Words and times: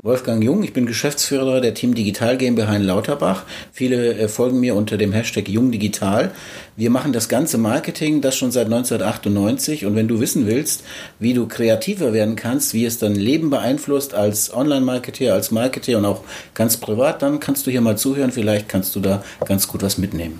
Wolfgang 0.00 0.44
Jung, 0.44 0.62
ich 0.62 0.72
bin 0.72 0.86
Geschäftsführer 0.86 1.60
der 1.60 1.74
Team 1.74 1.92
Digital 1.92 2.36
GmbH 2.36 2.76
in 2.76 2.84
Lauterbach. 2.84 3.42
Viele 3.72 4.14
äh, 4.14 4.28
folgen 4.28 4.60
mir 4.60 4.76
unter 4.76 4.96
dem 4.96 5.10
Hashtag 5.10 5.48
Jung 5.48 5.72
Digital. 5.72 6.30
Wir 6.76 6.90
machen 6.90 7.12
das 7.12 7.28
ganze 7.28 7.58
Marketing, 7.58 8.20
das 8.20 8.36
schon 8.36 8.52
seit 8.52 8.66
1998. 8.66 9.86
Und 9.86 9.96
wenn 9.96 10.06
du 10.06 10.20
wissen 10.20 10.46
willst, 10.46 10.84
wie 11.18 11.34
du 11.34 11.48
kreativer 11.48 12.12
werden 12.12 12.36
kannst, 12.36 12.74
wie 12.74 12.84
es 12.84 12.98
dein 12.98 13.16
Leben 13.16 13.50
beeinflusst 13.50 14.14
als 14.14 14.54
Online-Marketeer, 14.54 15.34
als 15.34 15.50
Marketeer 15.50 15.98
und 15.98 16.04
auch 16.04 16.22
ganz 16.54 16.76
privat, 16.76 17.20
dann 17.22 17.40
kannst 17.40 17.66
du 17.66 17.72
hier 17.72 17.80
mal 17.80 17.98
zuhören. 17.98 18.30
Vielleicht 18.30 18.68
kannst 18.68 18.94
du 18.94 19.00
da 19.00 19.24
ganz 19.46 19.66
gut 19.66 19.82
was 19.82 19.98
mitnehmen. 19.98 20.38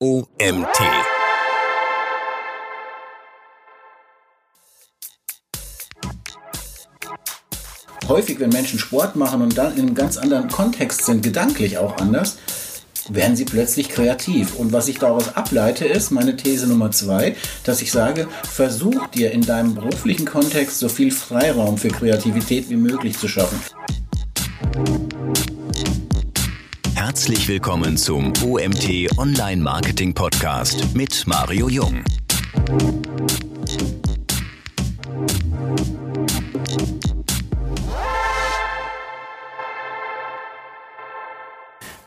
OMT 0.00 1.17
häufig, 8.08 8.40
wenn 8.40 8.50
Menschen 8.50 8.78
Sport 8.78 9.16
machen 9.16 9.42
und 9.42 9.56
dann 9.58 9.72
in 9.76 9.86
einem 9.86 9.94
ganz 9.94 10.16
anderen 10.16 10.48
Kontext 10.48 11.04
sind, 11.04 11.22
gedanklich 11.22 11.78
auch 11.78 11.98
anders, 11.98 12.38
werden 13.10 13.36
sie 13.36 13.44
plötzlich 13.44 13.88
kreativ. 13.88 14.54
Und 14.54 14.72
was 14.72 14.88
ich 14.88 14.98
daraus 14.98 15.36
ableite, 15.36 15.86
ist 15.86 16.10
meine 16.10 16.36
These 16.36 16.66
Nummer 16.66 16.90
zwei, 16.90 17.36
dass 17.64 17.80
ich 17.80 17.92
sage, 17.92 18.26
versuch 18.50 19.06
dir 19.08 19.30
in 19.32 19.42
deinem 19.42 19.74
beruflichen 19.74 20.26
Kontext 20.26 20.78
so 20.78 20.88
viel 20.88 21.10
Freiraum 21.10 21.78
für 21.78 21.88
Kreativität 21.88 22.68
wie 22.68 22.76
möglich 22.76 23.18
zu 23.18 23.28
schaffen. 23.28 23.58
Herzlich 26.94 27.48
willkommen 27.48 27.96
zum 27.96 28.32
OMT 28.44 29.18
Online 29.18 29.62
Marketing 29.62 30.12
Podcast 30.14 30.94
mit 30.94 31.26
Mario 31.26 31.68
Jung. 31.68 32.04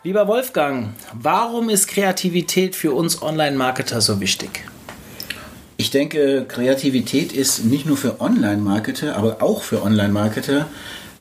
Lieber 0.04 0.28
Wolfgang, 0.28 0.96
warum 1.14 1.70
ist 1.70 1.88
Kreativität 1.88 2.76
für 2.76 2.92
uns 2.92 3.22
Online-Marketer 3.22 4.02
so 4.02 4.20
wichtig? 4.20 4.66
Ich 5.78 5.92
denke, 5.92 6.46
Kreativität 6.48 7.32
ist 7.32 7.66
nicht 7.66 7.86
nur 7.86 7.98
für 7.98 8.20
Online-Marketer, 8.20 9.16
aber 9.16 9.44
auch 9.44 9.62
für 9.62 9.84
Online-Marketer 9.84 10.66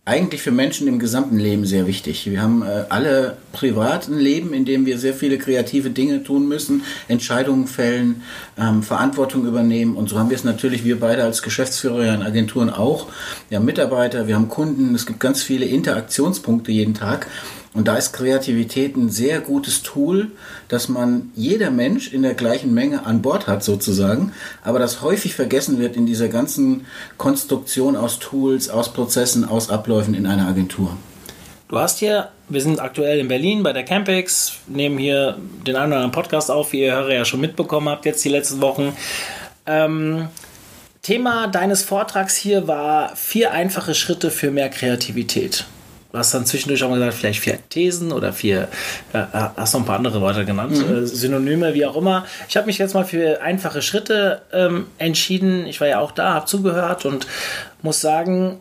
eigentlich 0.06 0.40
für 0.40 0.50
Menschen 0.50 0.88
im 0.88 0.98
gesamten 0.98 1.38
Leben 1.38 1.66
sehr 1.66 1.86
wichtig. 1.86 2.28
Wir 2.28 2.40
haben 2.40 2.62
äh, 2.62 2.86
alle 2.88 3.36
privaten 3.52 4.18
Leben, 4.18 4.54
in 4.54 4.64
dem 4.64 4.86
wir 4.86 4.98
sehr 4.98 5.12
viele 5.12 5.36
kreative 5.36 5.90
Dinge 5.90 6.24
tun 6.24 6.48
müssen, 6.48 6.82
Entscheidungen 7.06 7.66
fällen, 7.66 8.22
ähm, 8.58 8.82
Verantwortung 8.82 9.46
übernehmen. 9.46 9.94
Und 9.94 10.08
so 10.08 10.18
haben 10.18 10.30
wir 10.30 10.36
es 10.36 10.44
natürlich, 10.44 10.84
wir 10.84 10.98
beide 10.98 11.22
als 11.22 11.42
Geschäftsführer 11.42 12.14
in 12.14 12.22
Agenturen 12.22 12.70
auch. 12.70 13.08
Wir 13.50 13.58
haben 13.58 13.66
Mitarbeiter, 13.66 14.26
wir 14.26 14.36
haben 14.36 14.48
Kunden, 14.48 14.94
es 14.94 15.04
gibt 15.04 15.20
ganz 15.20 15.42
viele 15.42 15.66
Interaktionspunkte 15.66 16.72
jeden 16.72 16.94
Tag. 16.94 17.26
Und 17.72 17.86
da 17.86 17.96
ist 17.96 18.12
Kreativität 18.12 18.96
ein 18.96 19.10
sehr 19.10 19.40
gutes 19.40 19.82
Tool, 19.82 20.32
dass 20.68 20.88
man 20.88 21.30
jeder 21.36 21.70
Mensch 21.70 22.12
in 22.12 22.22
der 22.22 22.34
gleichen 22.34 22.74
Menge 22.74 23.06
an 23.06 23.22
Bord 23.22 23.46
hat 23.46 23.62
sozusagen, 23.62 24.32
aber 24.64 24.80
das 24.80 25.02
häufig 25.02 25.34
vergessen 25.34 25.78
wird 25.78 25.96
in 25.96 26.04
dieser 26.04 26.28
ganzen 26.28 26.86
Konstruktion 27.16 27.96
aus 27.96 28.18
Tools, 28.18 28.70
aus 28.70 28.92
Prozessen, 28.92 29.44
aus 29.44 29.70
Abläufen 29.70 30.14
in 30.14 30.26
einer 30.26 30.48
Agentur. 30.48 30.96
Du 31.68 31.78
hast 31.78 32.00
hier, 32.00 32.30
wir 32.48 32.60
sind 32.60 32.80
aktuell 32.80 33.20
in 33.20 33.28
Berlin 33.28 33.62
bei 33.62 33.72
der 33.72 33.84
Campix, 33.84 34.54
nehmen 34.66 34.98
hier 34.98 35.38
den 35.64 35.76
einen 35.76 35.92
oder 35.92 36.02
anderen 36.02 36.10
Podcast 36.10 36.50
auf, 36.50 36.72
wie 36.72 36.80
ihr 36.80 36.92
Hörer 36.92 37.14
ja 37.14 37.24
schon 37.24 37.40
mitbekommen 37.40 37.88
habt, 37.88 38.04
jetzt 38.04 38.24
die 38.24 38.30
letzten 38.30 38.60
Wochen. 38.60 38.96
Ähm, 39.66 40.26
Thema 41.02 41.46
deines 41.46 41.84
Vortrags 41.84 42.34
hier 42.34 42.66
war 42.66 43.14
vier 43.14 43.52
einfache 43.52 43.94
Schritte 43.94 44.32
für 44.32 44.50
mehr 44.50 44.68
Kreativität. 44.68 45.66
Du 46.12 46.18
hast 46.18 46.34
dann 46.34 46.44
zwischendurch 46.44 46.82
auch 46.82 46.88
mal 46.88 46.98
gesagt, 46.98 47.14
vielleicht 47.14 47.40
vier 47.40 47.58
Thesen 47.68 48.10
oder 48.10 48.32
vier, 48.32 48.68
äh, 49.12 49.22
hast 49.32 49.74
noch 49.74 49.80
ein 49.80 49.86
paar 49.86 49.96
andere 49.96 50.20
Worte 50.20 50.44
genannt, 50.44 50.76
mhm. 50.76 51.04
äh, 51.04 51.06
Synonyme, 51.06 51.72
wie 51.74 51.86
auch 51.86 51.96
immer. 51.96 52.26
Ich 52.48 52.56
habe 52.56 52.66
mich 52.66 52.78
jetzt 52.78 52.94
mal 52.94 53.04
für 53.04 53.40
einfache 53.42 53.80
Schritte 53.80 54.42
ähm, 54.52 54.86
entschieden. 54.98 55.66
Ich 55.66 55.80
war 55.80 55.86
ja 55.86 56.00
auch 56.00 56.10
da, 56.10 56.34
habe 56.34 56.46
zugehört 56.46 57.04
und 57.04 57.28
muss 57.82 58.00
sagen, 58.00 58.58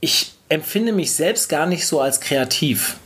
ich 0.00 0.32
empfinde 0.48 0.92
mich 0.92 1.14
selbst 1.14 1.48
gar 1.48 1.66
nicht 1.66 1.86
so 1.86 2.00
als 2.00 2.20
kreativ. 2.20 2.96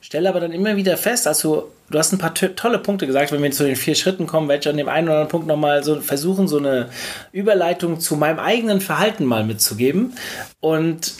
Stelle 0.00 0.28
aber 0.28 0.40
dann 0.40 0.52
immer 0.52 0.76
wieder 0.76 0.96
fest, 0.96 1.26
also 1.26 1.72
du 1.90 1.98
hast 1.98 2.12
ein 2.12 2.18
paar 2.18 2.32
tolle 2.32 2.78
Punkte 2.78 3.06
gesagt, 3.06 3.32
wenn 3.32 3.42
wir 3.42 3.50
zu 3.50 3.64
den 3.64 3.76
vier 3.76 3.94
Schritten 3.94 4.26
kommen, 4.26 4.48
werde 4.48 4.60
ich 4.60 4.68
an 4.68 4.76
dem 4.76 4.88
einen 4.88 5.08
oder 5.08 5.16
anderen 5.16 5.30
Punkt 5.30 5.46
nochmal 5.46 5.84
so 5.84 6.00
versuchen, 6.00 6.48
so 6.48 6.58
eine 6.58 6.88
Überleitung 7.32 8.00
zu 8.00 8.16
meinem 8.16 8.38
eigenen 8.38 8.80
Verhalten 8.80 9.24
mal 9.24 9.44
mitzugeben. 9.44 10.14
Und 10.60 11.14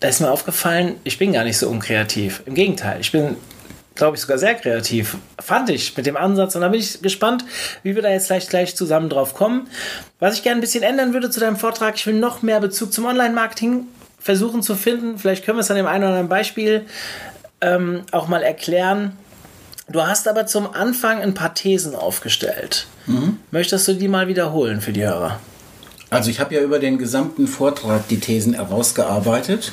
da 0.00 0.08
ist 0.08 0.20
mir 0.20 0.30
aufgefallen, 0.30 0.96
ich 1.04 1.18
bin 1.18 1.32
gar 1.32 1.44
nicht 1.44 1.58
so 1.58 1.68
unkreativ. 1.68 2.42
Im 2.46 2.54
Gegenteil, 2.54 3.00
ich 3.00 3.10
bin, 3.10 3.36
glaube 3.94 4.16
ich, 4.16 4.22
sogar 4.22 4.38
sehr 4.38 4.54
kreativ. 4.54 5.16
Fand 5.40 5.70
ich 5.70 5.96
mit 5.96 6.06
dem 6.06 6.16
Ansatz. 6.16 6.54
Und 6.54 6.62
da 6.62 6.68
bin 6.68 6.80
ich 6.80 7.02
gespannt, 7.02 7.44
wie 7.82 7.94
wir 7.94 8.02
da 8.02 8.10
jetzt 8.10 8.28
gleich, 8.28 8.48
gleich 8.48 8.76
zusammen 8.76 9.08
drauf 9.08 9.34
kommen. 9.34 9.68
Was 10.20 10.34
ich 10.34 10.42
gerne 10.42 10.58
ein 10.58 10.60
bisschen 10.60 10.84
ändern 10.84 11.14
würde 11.14 11.30
zu 11.30 11.40
deinem 11.40 11.56
Vortrag, 11.56 11.96
ich 11.96 12.06
will 12.06 12.14
noch 12.14 12.42
mehr 12.42 12.60
Bezug 12.60 12.92
zum 12.92 13.06
Online-Marketing 13.06 13.86
versuchen 14.20 14.62
zu 14.62 14.76
finden. 14.76 15.18
Vielleicht 15.18 15.44
können 15.44 15.58
wir 15.58 15.62
es 15.62 15.70
an 15.70 15.76
dem 15.76 15.86
einen 15.86 16.04
oder 16.04 16.10
anderen 16.10 16.28
Beispiel 16.28 16.84
ähm, 17.60 18.02
auch 18.12 18.28
mal 18.28 18.42
erklären. 18.42 19.16
Du 19.88 20.02
hast 20.02 20.28
aber 20.28 20.46
zum 20.46 20.72
Anfang 20.74 21.20
ein 21.20 21.34
paar 21.34 21.54
Thesen 21.54 21.94
aufgestellt. 21.94 22.86
Mhm. 23.06 23.38
Möchtest 23.50 23.88
du 23.88 23.94
die 23.94 24.08
mal 24.08 24.28
wiederholen 24.28 24.80
für 24.80 24.92
die 24.92 25.02
Hörer? 25.02 25.40
Also 26.10 26.30
ich 26.30 26.40
habe 26.40 26.54
ja 26.54 26.60
über 26.60 26.78
den 26.78 26.98
gesamten 26.98 27.46
Vortrag 27.46 28.06
die 28.08 28.20
Thesen 28.20 28.54
herausgearbeitet. 28.54 29.72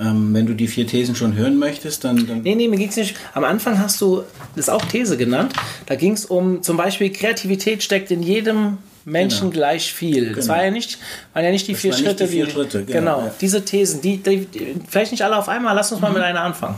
Ähm, 0.00 0.32
wenn 0.32 0.46
du 0.46 0.54
die 0.54 0.68
vier 0.68 0.86
Thesen 0.86 1.14
schon 1.14 1.34
hören 1.34 1.58
möchtest, 1.58 2.04
dann. 2.04 2.26
dann 2.26 2.42
nee, 2.42 2.54
nee, 2.54 2.68
mir 2.68 2.78
ging 2.78 2.88
es 2.88 2.96
nicht. 2.96 3.16
Am 3.34 3.44
Anfang 3.44 3.78
hast 3.78 4.00
du 4.00 4.22
das 4.56 4.68
auch 4.68 4.84
These 4.86 5.16
genannt. 5.16 5.52
Da 5.86 5.96
ging 5.96 6.12
es 6.12 6.24
um 6.24 6.62
zum 6.62 6.76
Beispiel 6.76 7.10
Kreativität 7.12 7.82
steckt 7.82 8.10
in 8.10 8.22
jedem 8.22 8.78
Menschen 9.04 9.50
genau. 9.50 9.52
gleich 9.52 9.92
viel. 9.92 10.24
Genau. 10.24 10.36
Das 10.36 10.48
war 10.48 10.64
ja 10.64 10.70
nicht, 10.70 10.98
waren 11.34 11.44
ja 11.44 11.50
nicht 11.50 11.68
die 11.68 11.72
das 11.72 11.80
vier 11.80 11.92
Schritte. 11.92 12.24
Die 12.24 12.30
vier 12.30 12.48
Schritte, 12.48 12.84
genau. 12.84 12.98
genau. 12.98 13.26
Ja. 13.26 13.34
Diese 13.40 13.64
Thesen, 13.64 14.00
die, 14.00 14.18
die, 14.18 14.48
vielleicht 14.88 15.12
nicht 15.12 15.22
alle 15.22 15.36
auf 15.36 15.48
einmal, 15.48 15.74
lass 15.74 15.92
uns 15.92 16.00
mal 16.00 16.08
mhm. 16.08 16.14
mit 16.14 16.22
einer 16.22 16.40
anfangen. 16.40 16.76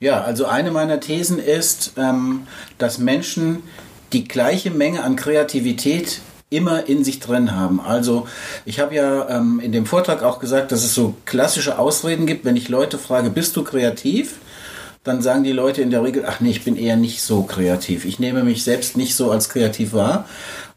Ja, 0.00 0.22
also 0.22 0.46
eine 0.46 0.70
meiner 0.70 1.00
Thesen 1.00 1.38
ist, 1.38 1.94
ähm, 1.96 2.46
dass 2.78 2.98
Menschen 2.98 3.62
die 4.12 4.28
gleiche 4.28 4.70
Menge 4.70 5.02
an 5.02 5.16
Kreativität 5.16 6.20
immer 6.54 6.88
in 6.88 7.04
sich 7.04 7.20
drin 7.20 7.54
haben. 7.54 7.80
Also 7.80 8.26
ich 8.64 8.80
habe 8.80 8.94
ja 8.94 9.28
ähm, 9.28 9.60
in 9.60 9.72
dem 9.72 9.86
Vortrag 9.86 10.22
auch 10.22 10.38
gesagt, 10.38 10.72
dass 10.72 10.84
es 10.84 10.94
so 10.94 11.14
klassische 11.24 11.78
Ausreden 11.78 12.26
gibt, 12.26 12.44
wenn 12.44 12.56
ich 12.56 12.68
Leute 12.68 12.98
frage, 12.98 13.30
bist 13.30 13.56
du 13.56 13.64
kreativ? 13.64 14.36
Dann 15.02 15.20
sagen 15.20 15.44
die 15.44 15.52
Leute 15.52 15.82
in 15.82 15.90
der 15.90 16.02
Regel, 16.02 16.24
ach 16.26 16.40
nee, 16.40 16.50
ich 16.50 16.64
bin 16.64 16.76
eher 16.76 16.96
nicht 16.96 17.20
so 17.20 17.42
kreativ. 17.42 18.06
Ich 18.06 18.18
nehme 18.18 18.42
mich 18.42 18.64
selbst 18.64 18.96
nicht 18.96 19.14
so 19.14 19.30
als 19.30 19.50
kreativ 19.50 19.92
wahr. 19.92 20.26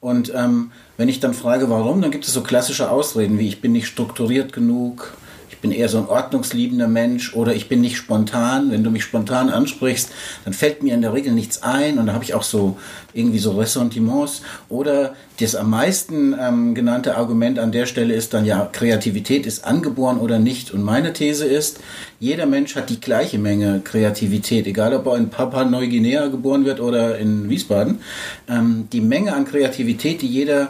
Und 0.02 0.34
ähm, 0.36 0.72
wenn 0.98 1.08
ich 1.08 1.20
dann 1.20 1.34
frage, 1.34 1.70
warum, 1.70 2.02
dann 2.02 2.12
gibt 2.12 2.26
es 2.26 2.34
so 2.34 2.42
klassische 2.42 2.90
Ausreden 2.90 3.40
wie 3.40 3.48
ich 3.48 3.62
bin 3.62 3.72
nicht 3.72 3.88
strukturiert 3.88 4.52
genug, 4.52 5.16
ich 5.58 5.62
bin 5.62 5.72
eher 5.72 5.90
so 5.90 5.98
ein 5.98 6.06
ordnungsliebender 6.06 6.88
Mensch 6.88 7.34
oder 7.34 7.56
ich 7.56 7.68
bin 7.68 7.82
nicht 7.82 7.98
spontan. 7.98 8.70
Wenn 8.70 8.84
du 8.84 8.92
mich 8.92 9.04
spontan 9.04 9.50
ansprichst, 9.50 10.12
dann 10.46 10.54
fällt 10.54 10.84
mir 10.84 10.94
in 10.94 11.02
der 11.02 11.14
Regel 11.14 11.34
nichts 11.34 11.64
ein 11.64 11.98
und 11.98 12.06
da 12.06 12.14
habe 12.14 12.24
ich 12.24 12.36
auch 12.36 12.44
so 12.44 12.78
irgendwie 13.16 13.40
so 13.40 13.58
Ressentiments. 13.58 14.44
Oder 14.70 15.16
das 15.40 15.56
am 15.56 15.72
meisten 15.72 16.36
ähm, 16.40 16.76
genannte 16.76 17.18
Argument 17.18 17.58
an 17.58 17.72
der 17.72 17.88
Stelle 17.88 18.14
ist 18.14 18.36
dann 18.36 18.46
ja, 18.46 18.70
Kreativität 18.72 19.48
ist 19.48 19.66
angeboren 19.66 20.20
oder 20.20 20.38
nicht. 20.38 20.70
Und 20.70 20.84
meine 20.84 21.12
These 21.12 21.46
ist, 21.46 21.80
jeder 22.20 22.46
Mensch 22.46 22.76
hat 22.76 22.92
die 22.92 23.00
gleiche 23.00 23.40
Menge 23.40 23.82
Kreativität, 23.84 24.68
egal 24.68 24.94
ob 24.94 25.08
er 25.08 25.18
in 25.18 25.30
Papua-Neuguinea 25.30 26.28
geboren 26.28 26.66
wird 26.66 26.80
oder 26.80 27.18
in 27.18 27.50
Wiesbaden. 27.50 28.02
Ähm, 28.48 28.90
die 28.94 29.02
Menge 29.02 29.34
an 29.34 29.46
Kreativität, 29.46 30.22
die 30.22 30.28
jeder 30.28 30.70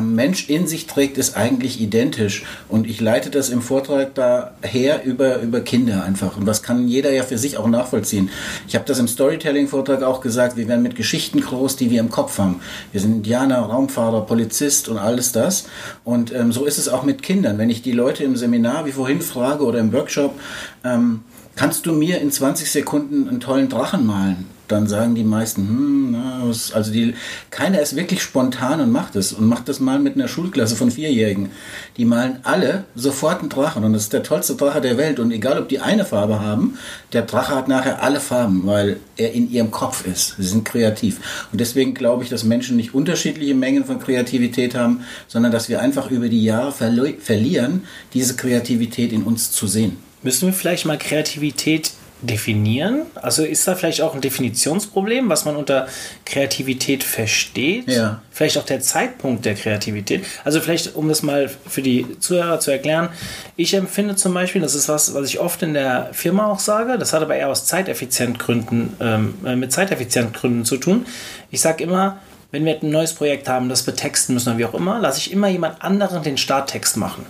Mensch 0.00 0.48
in 0.48 0.66
sich 0.66 0.86
trägt, 0.86 1.18
ist 1.18 1.36
eigentlich 1.36 1.80
identisch. 1.80 2.44
Und 2.68 2.86
ich 2.86 3.00
leite 3.00 3.30
das 3.30 3.50
im 3.50 3.62
Vortrag 3.62 4.14
daher 4.14 5.04
über, 5.04 5.40
über 5.40 5.60
Kinder 5.60 6.04
einfach. 6.04 6.36
Und 6.36 6.46
das 6.46 6.62
kann 6.62 6.88
jeder 6.88 7.12
ja 7.12 7.22
für 7.22 7.38
sich 7.38 7.56
auch 7.56 7.68
nachvollziehen. 7.68 8.30
Ich 8.66 8.74
habe 8.74 8.84
das 8.86 8.98
im 8.98 9.08
Storytelling-Vortrag 9.08 10.02
auch 10.02 10.20
gesagt, 10.20 10.56
wir 10.56 10.68
werden 10.68 10.82
mit 10.82 10.96
Geschichten 10.96 11.40
groß, 11.40 11.76
die 11.76 11.90
wir 11.90 12.00
im 12.00 12.10
Kopf 12.10 12.38
haben. 12.38 12.60
Wir 12.92 13.00
sind 13.00 13.16
Indianer, 13.16 13.58
Raumfahrer, 13.58 14.26
Polizist 14.26 14.88
und 14.88 14.98
alles 14.98 15.32
das. 15.32 15.66
Und 16.04 16.32
ähm, 16.32 16.52
so 16.52 16.64
ist 16.64 16.78
es 16.78 16.88
auch 16.88 17.02
mit 17.02 17.22
Kindern. 17.22 17.58
Wenn 17.58 17.70
ich 17.70 17.82
die 17.82 17.92
Leute 17.92 18.24
im 18.24 18.36
Seminar 18.36 18.86
wie 18.86 18.92
vorhin 18.92 19.20
frage 19.20 19.64
oder 19.64 19.78
im 19.78 19.92
Workshop, 19.92 20.38
ähm, 20.84 21.22
kannst 21.56 21.86
du 21.86 21.92
mir 21.92 22.20
in 22.20 22.30
20 22.30 22.70
Sekunden 22.70 23.28
einen 23.28 23.40
tollen 23.40 23.68
Drachen 23.68 24.06
malen? 24.06 24.46
Dann 24.68 24.86
sagen 24.86 25.14
die 25.14 25.24
meisten, 25.24 25.62
hm, 25.62 26.12
na, 26.12 26.42
also 26.42 26.92
die, 26.92 27.14
keiner 27.50 27.80
ist 27.80 27.96
wirklich 27.96 28.22
spontan 28.22 28.80
und 28.80 28.90
macht 28.90 29.16
es 29.16 29.32
und 29.32 29.46
macht 29.46 29.68
das 29.68 29.80
mal 29.80 29.98
mit 29.98 30.14
einer 30.14 30.28
Schulklasse 30.28 30.76
von 30.76 30.90
Vierjährigen. 30.90 31.50
Die 31.96 32.04
malen 32.04 32.38
alle 32.42 32.84
sofort 32.94 33.40
einen 33.40 33.48
Drachen 33.48 33.84
und 33.84 33.92
das 33.92 34.02
ist 34.02 34.12
der 34.12 34.22
tollste 34.22 34.54
Drache 34.54 34.80
der 34.80 34.96
Welt 34.96 35.20
und 35.20 35.30
egal 35.30 35.58
ob 35.58 35.68
die 35.68 35.80
eine 35.80 36.04
Farbe 36.04 36.40
haben, 36.40 36.78
der 37.12 37.22
Drache 37.22 37.54
hat 37.54 37.68
nachher 37.68 38.02
alle 38.02 38.20
Farben, 38.20 38.62
weil 38.66 38.98
er 39.16 39.32
in 39.32 39.50
ihrem 39.50 39.70
Kopf 39.70 40.06
ist. 40.06 40.36
Sie 40.38 40.46
sind 40.46 40.64
kreativ 40.64 41.20
und 41.52 41.60
deswegen 41.60 41.94
glaube 41.94 42.24
ich, 42.24 42.30
dass 42.30 42.44
Menschen 42.44 42.76
nicht 42.76 42.94
unterschiedliche 42.94 43.54
Mengen 43.54 43.84
von 43.84 43.98
Kreativität 43.98 44.74
haben, 44.74 45.04
sondern 45.28 45.52
dass 45.52 45.68
wir 45.68 45.80
einfach 45.80 46.10
über 46.10 46.28
die 46.28 46.42
Jahre 46.42 46.72
verlieren, 46.72 47.84
diese 48.14 48.36
Kreativität 48.36 49.12
in 49.12 49.22
uns 49.22 49.50
zu 49.50 49.66
sehen. 49.66 49.96
müssen 50.22 50.46
wir 50.46 50.52
vielleicht 50.52 50.86
mal 50.86 50.98
Kreativität 50.98 51.92
definieren? 52.22 53.02
Also 53.14 53.44
ist 53.44 53.66
da 53.66 53.74
vielleicht 53.74 54.00
auch 54.00 54.14
ein 54.14 54.20
Definitionsproblem, 54.20 55.28
was 55.28 55.44
man 55.44 55.56
unter 55.56 55.88
Kreativität 56.24 57.04
versteht? 57.04 57.88
Ja. 57.88 58.22
Vielleicht 58.30 58.56
auch 58.58 58.64
der 58.64 58.80
Zeitpunkt 58.80 59.44
der 59.44 59.54
Kreativität. 59.54 60.24
Also 60.44 60.60
vielleicht, 60.60 60.94
um 60.94 61.08
das 61.08 61.22
mal 61.22 61.50
für 61.66 61.82
die 61.82 62.18
Zuhörer 62.20 62.60
zu 62.60 62.70
erklären, 62.70 63.08
ich 63.56 63.74
empfinde 63.74 64.16
zum 64.16 64.32
Beispiel, 64.32 64.60
das 64.60 64.74
ist 64.74 64.88
was, 64.88 65.14
was 65.14 65.26
ich 65.26 65.40
oft 65.40 65.62
in 65.62 65.74
der 65.74 66.10
Firma 66.12 66.46
auch 66.46 66.60
sage, 66.60 66.96
das 66.98 67.12
hat 67.12 67.22
aber 67.22 67.36
eher 67.36 67.48
aus 67.48 67.66
Zeiteffizientgründen, 67.66 68.94
ähm, 69.00 69.34
äh, 69.44 69.56
mit 69.56 69.72
Zeiteffizientgründen 69.72 70.64
zu 70.64 70.76
tun. 70.76 71.06
Ich 71.50 71.60
sage 71.60 71.84
immer, 71.84 72.18
wenn 72.52 72.64
wir 72.64 72.80
ein 72.80 72.90
neues 72.90 73.12
Projekt 73.12 73.48
haben, 73.48 73.68
das 73.68 73.82
betexten 73.82 74.34
müssen 74.34 74.50
oder 74.50 74.58
wie 74.58 74.64
auch 74.66 74.74
immer, 74.74 75.00
lasse 75.00 75.18
ich 75.18 75.32
immer 75.32 75.48
jemand 75.48 75.82
anderen 75.82 76.22
den 76.22 76.38
Starttext 76.38 76.96
machen 76.96 77.26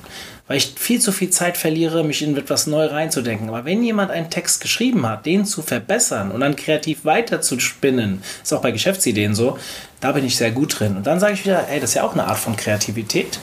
weil 0.52 0.58
ich 0.58 0.74
viel 0.76 1.00
zu 1.00 1.12
viel 1.12 1.30
Zeit 1.30 1.56
verliere, 1.56 2.04
mich 2.04 2.20
in 2.20 2.36
etwas 2.36 2.66
neu 2.66 2.84
reinzudenken. 2.84 3.48
Aber 3.48 3.64
wenn 3.64 3.82
jemand 3.82 4.10
einen 4.10 4.28
Text 4.28 4.60
geschrieben 4.60 5.08
hat, 5.08 5.24
den 5.24 5.46
zu 5.46 5.62
verbessern 5.62 6.30
und 6.30 6.40
dann 6.40 6.56
kreativ 6.56 7.06
weiter 7.06 7.40
zu 7.40 7.58
spinnen, 7.58 8.22
ist 8.42 8.52
auch 8.52 8.60
bei 8.60 8.70
Geschäftsideen 8.70 9.34
so, 9.34 9.56
da 10.00 10.12
bin 10.12 10.26
ich 10.26 10.36
sehr 10.36 10.50
gut 10.50 10.78
drin. 10.78 10.96
Und 10.96 11.06
dann 11.06 11.20
sage 11.20 11.32
ich 11.32 11.44
wieder, 11.44 11.68
ey, 11.68 11.80
das 11.80 11.90
ist 11.90 11.94
ja 11.94 12.02
auch 12.02 12.12
eine 12.12 12.26
Art 12.26 12.38
von 12.38 12.56
Kreativität. 12.56 13.38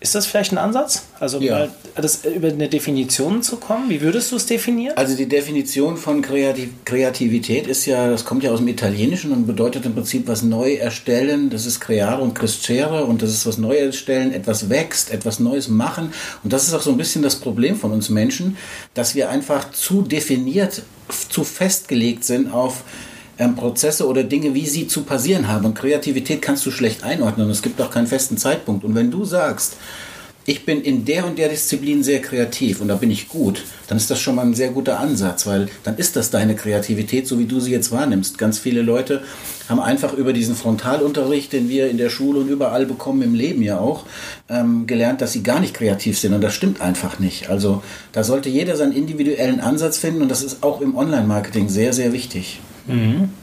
Ist 0.00 0.14
das 0.14 0.26
vielleicht 0.26 0.52
ein 0.52 0.58
Ansatz? 0.58 1.02
Also 1.18 1.40
Ja. 1.40 1.58
mal 1.58 1.70
das, 1.96 2.24
über 2.24 2.48
eine 2.48 2.68
Definition 2.68 3.42
zu 3.42 3.56
kommen? 3.56 3.90
Wie 3.90 4.00
würdest 4.00 4.30
du 4.30 4.36
es 4.36 4.46
definieren? 4.46 4.96
Also 4.96 5.16
die 5.16 5.26
Definition 5.26 5.96
von 5.96 6.22
Kreativ 6.22 6.68
Kreativität 6.84 7.66
ist 7.66 7.84
ja, 7.86 8.08
das 8.08 8.24
kommt 8.24 8.44
ja 8.44 8.52
aus 8.52 8.60
dem 8.60 8.68
Italienischen 8.68 9.32
und 9.32 9.46
bedeutet 9.46 9.86
im 9.86 9.94
Prinzip 9.94 10.28
was 10.28 10.42
neu 10.42 10.74
erstellen. 10.74 11.50
Das 11.50 11.66
ist 11.66 11.80
creare 11.80 12.22
und 12.22 12.34
crescere 12.34 13.06
und 13.06 13.22
das 13.22 13.30
ist 13.30 13.44
was 13.44 13.58
neu 13.58 13.76
erstellen, 13.76 14.32
etwas 14.32 14.68
wächst, 14.68 15.10
etwas 15.10 15.40
Neues 15.40 15.66
machen. 15.68 16.12
Und 16.44 16.52
das 16.52 16.68
ist 16.68 16.74
auch 16.74 16.82
so 16.82 16.90
ein 16.90 16.96
bisschen 16.96 17.22
das 17.22 17.34
Problem 17.34 17.74
von 17.74 17.90
uns 17.90 18.08
Menschen, 18.08 18.56
dass 18.94 19.16
wir 19.16 19.30
einfach 19.30 19.72
zu 19.72 20.02
definiert, 20.02 20.82
zu 21.28 21.42
festgelegt 21.42 22.22
sind 22.22 22.52
auf 22.52 22.84
ähm, 23.38 23.54
Prozesse 23.54 24.06
oder 24.06 24.24
Dinge, 24.24 24.54
wie 24.54 24.66
sie 24.66 24.88
zu 24.88 25.02
passieren 25.02 25.48
haben. 25.48 25.64
Und 25.64 25.74
Kreativität 25.74 26.42
kannst 26.42 26.66
du 26.66 26.70
schlecht 26.70 27.04
einordnen. 27.04 27.50
Es 27.50 27.62
gibt 27.62 27.80
auch 27.80 27.90
keinen 27.90 28.06
festen 28.06 28.36
Zeitpunkt. 28.36 28.84
Und 28.84 28.94
wenn 28.94 29.10
du 29.10 29.24
sagst, 29.24 29.76
ich 30.48 30.64
bin 30.64 30.80
in 30.80 31.04
der 31.04 31.26
und 31.26 31.38
der 31.38 31.50
Disziplin 31.50 32.02
sehr 32.02 32.22
kreativ 32.22 32.80
und 32.80 32.88
da 32.88 32.94
bin 32.94 33.10
ich 33.10 33.28
gut, 33.28 33.64
dann 33.86 33.98
ist 33.98 34.10
das 34.10 34.18
schon 34.18 34.34
mal 34.34 34.46
ein 34.46 34.54
sehr 34.54 34.70
guter 34.70 34.98
Ansatz, 34.98 35.46
weil 35.46 35.68
dann 35.84 35.98
ist 35.98 36.16
das 36.16 36.30
deine 36.30 36.56
Kreativität, 36.56 37.26
so 37.26 37.38
wie 37.38 37.44
du 37.44 37.60
sie 37.60 37.70
jetzt 37.70 37.92
wahrnimmst. 37.92 38.38
Ganz 38.38 38.58
viele 38.58 38.80
Leute 38.80 39.22
haben 39.68 39.78
einfach 39.78 40.14
über 40.14 40.32
diesen 40.32 40.56
Frontalunterricht, 40.56 41.52
den 41.52 41.68
wir 41.68 41.90
in 41.90 41.98
der 41.98 42.08
Schule 42.08 42.40
und 42.40 42.48
überall 42.48 42.86
bekommen, 42.86 43.20
im 43.20 43.34
Leben 43.34 43.62
ja 43.62 43.78
auch, 43.78 44.06
ähm, 44.48 44.86
gelernt, 44.86 45.20
dass 45.20 45.32
sie 45.32 45.42
gar 45.42 45.60
nicht 45.60 45.74
kreativ 45.74 46.18
sind 46.18 46.32
und 46.32 46.40
das 46.40 46.54
stimmt 46.54 46.80
einfach 46.80 47.18
nicht. 47.18 47.50
Also 47.50 47.82
da 48.12 48.24
sollte 48.24 48.48
jeder 48.48 48.74
seinen 48.78 48.92
individuellen 48.92 49.60
Ansatz 49.60 49.98
finden 49.98 50.22
und 50.22 50.30
das 50.30 50.42
ist 50.42 50.62
auch 50.62 50.80
im 50.80 50.96
Online-Marketing 50.96 51.68
sehr, 51.68 51.92
sehr 51.92 52.14
wichtig. 52.14 52.60
Mhm. 52.88 53.37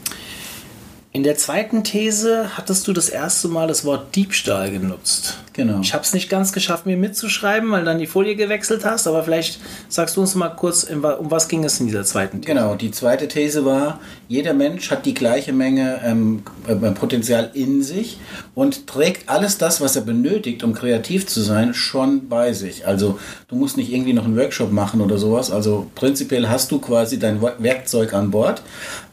In 1.16 1.22
der 1.22 1.38
zweiten 1.38 1.82
These 1.82 2.58
hattest 2.58 2.86
du 2.86 2.92
das 2.92 3.08
erste 3.08 3.48
Mal 3.48 3.68
das 3.68 3.86
Wort 3.86 4.14
Diebstahl 4.14 4.70
genutzt. 4.70 5.38
Genau. 5.54 5.80
Ich 5.80 5.94
habe 5.94 6.04
es 6.04 6.12
nicht 6.12 6.28
ganz 6.28 6.52
geschafft, 6.52 6.84
mir 6.84 6.98
mitzuschreiben, 6.98 7.70
weil 7.70 7.86
dann 7.86 7.98
die 7.98 8.06
Folie 8.06 8.36
gewechselt 8.36 8.84
hast, 8.84 9.06
aber 9.06 9.22
vielleicht 9.22 9.58
sagst 9.88 10.18
du 10.18 10.20
uns 10.20 10.34
mal 10.34 10.50
kurz, 10.50 10.84
um 10.84 11.30
was 11.30 11.48
ging 11.48 11.64
es 11.64 11.80
in 11.80 11.86
dieser 11.86 12.04
zweiten 12.04 12.42
These? 12.42 12.52
Genau, 12.52 12.74
die 12.74 12.90
zweite 12.90 13.28
These 13.28 13.64
war, 13.64 13.98
jeder 14.28 14.52
Mensch 14.52 14.90
hat 14.90 15.06
die 15.06 15.14
gleiche 15.14 15.54
Menge 15.54 16.02
ähm, 16.04 16.42
äh, 16.68 16.74
Potenzial 16.74 17.50
in 17.54 17.82
sich 17.82 18.18
und 18.54 18.86
trägt 18.86 19.30
alles 19.30 19.56
das, 19.56 19.80
was 19.80 19.96
er 19.96 20.02
benötigt, 20.02 20.62
um 20.64 20.74
kreativ 20.74 21.26
zu 21.26 21.40
sein, 21.40 21.72
schon 21.72 22.28
bei 22.28 22.52
sich. 22.52 22.86
Also 22.86 23.18
du 23.48 23.56
musst 23.56 23.78
nicht 23.78 23.90
irgendwie 23.90 24.12
noch 24.12 24.26
einen 24.26 24.36
Workshop 24.36 24.70
machen 24.70 25.00
oder 25.00 25.16
sowas. 25.16 25.50
Also 25.50 25.86
prinzipiell 25.94 26.50
hast 26.50 26.70
du 26.72 26.78
quasi 26.78 27.18
dein 27.18 27.40
Werkzeug 27.40 28.12
an 28.12 28.30
Bord. 28.30 28.60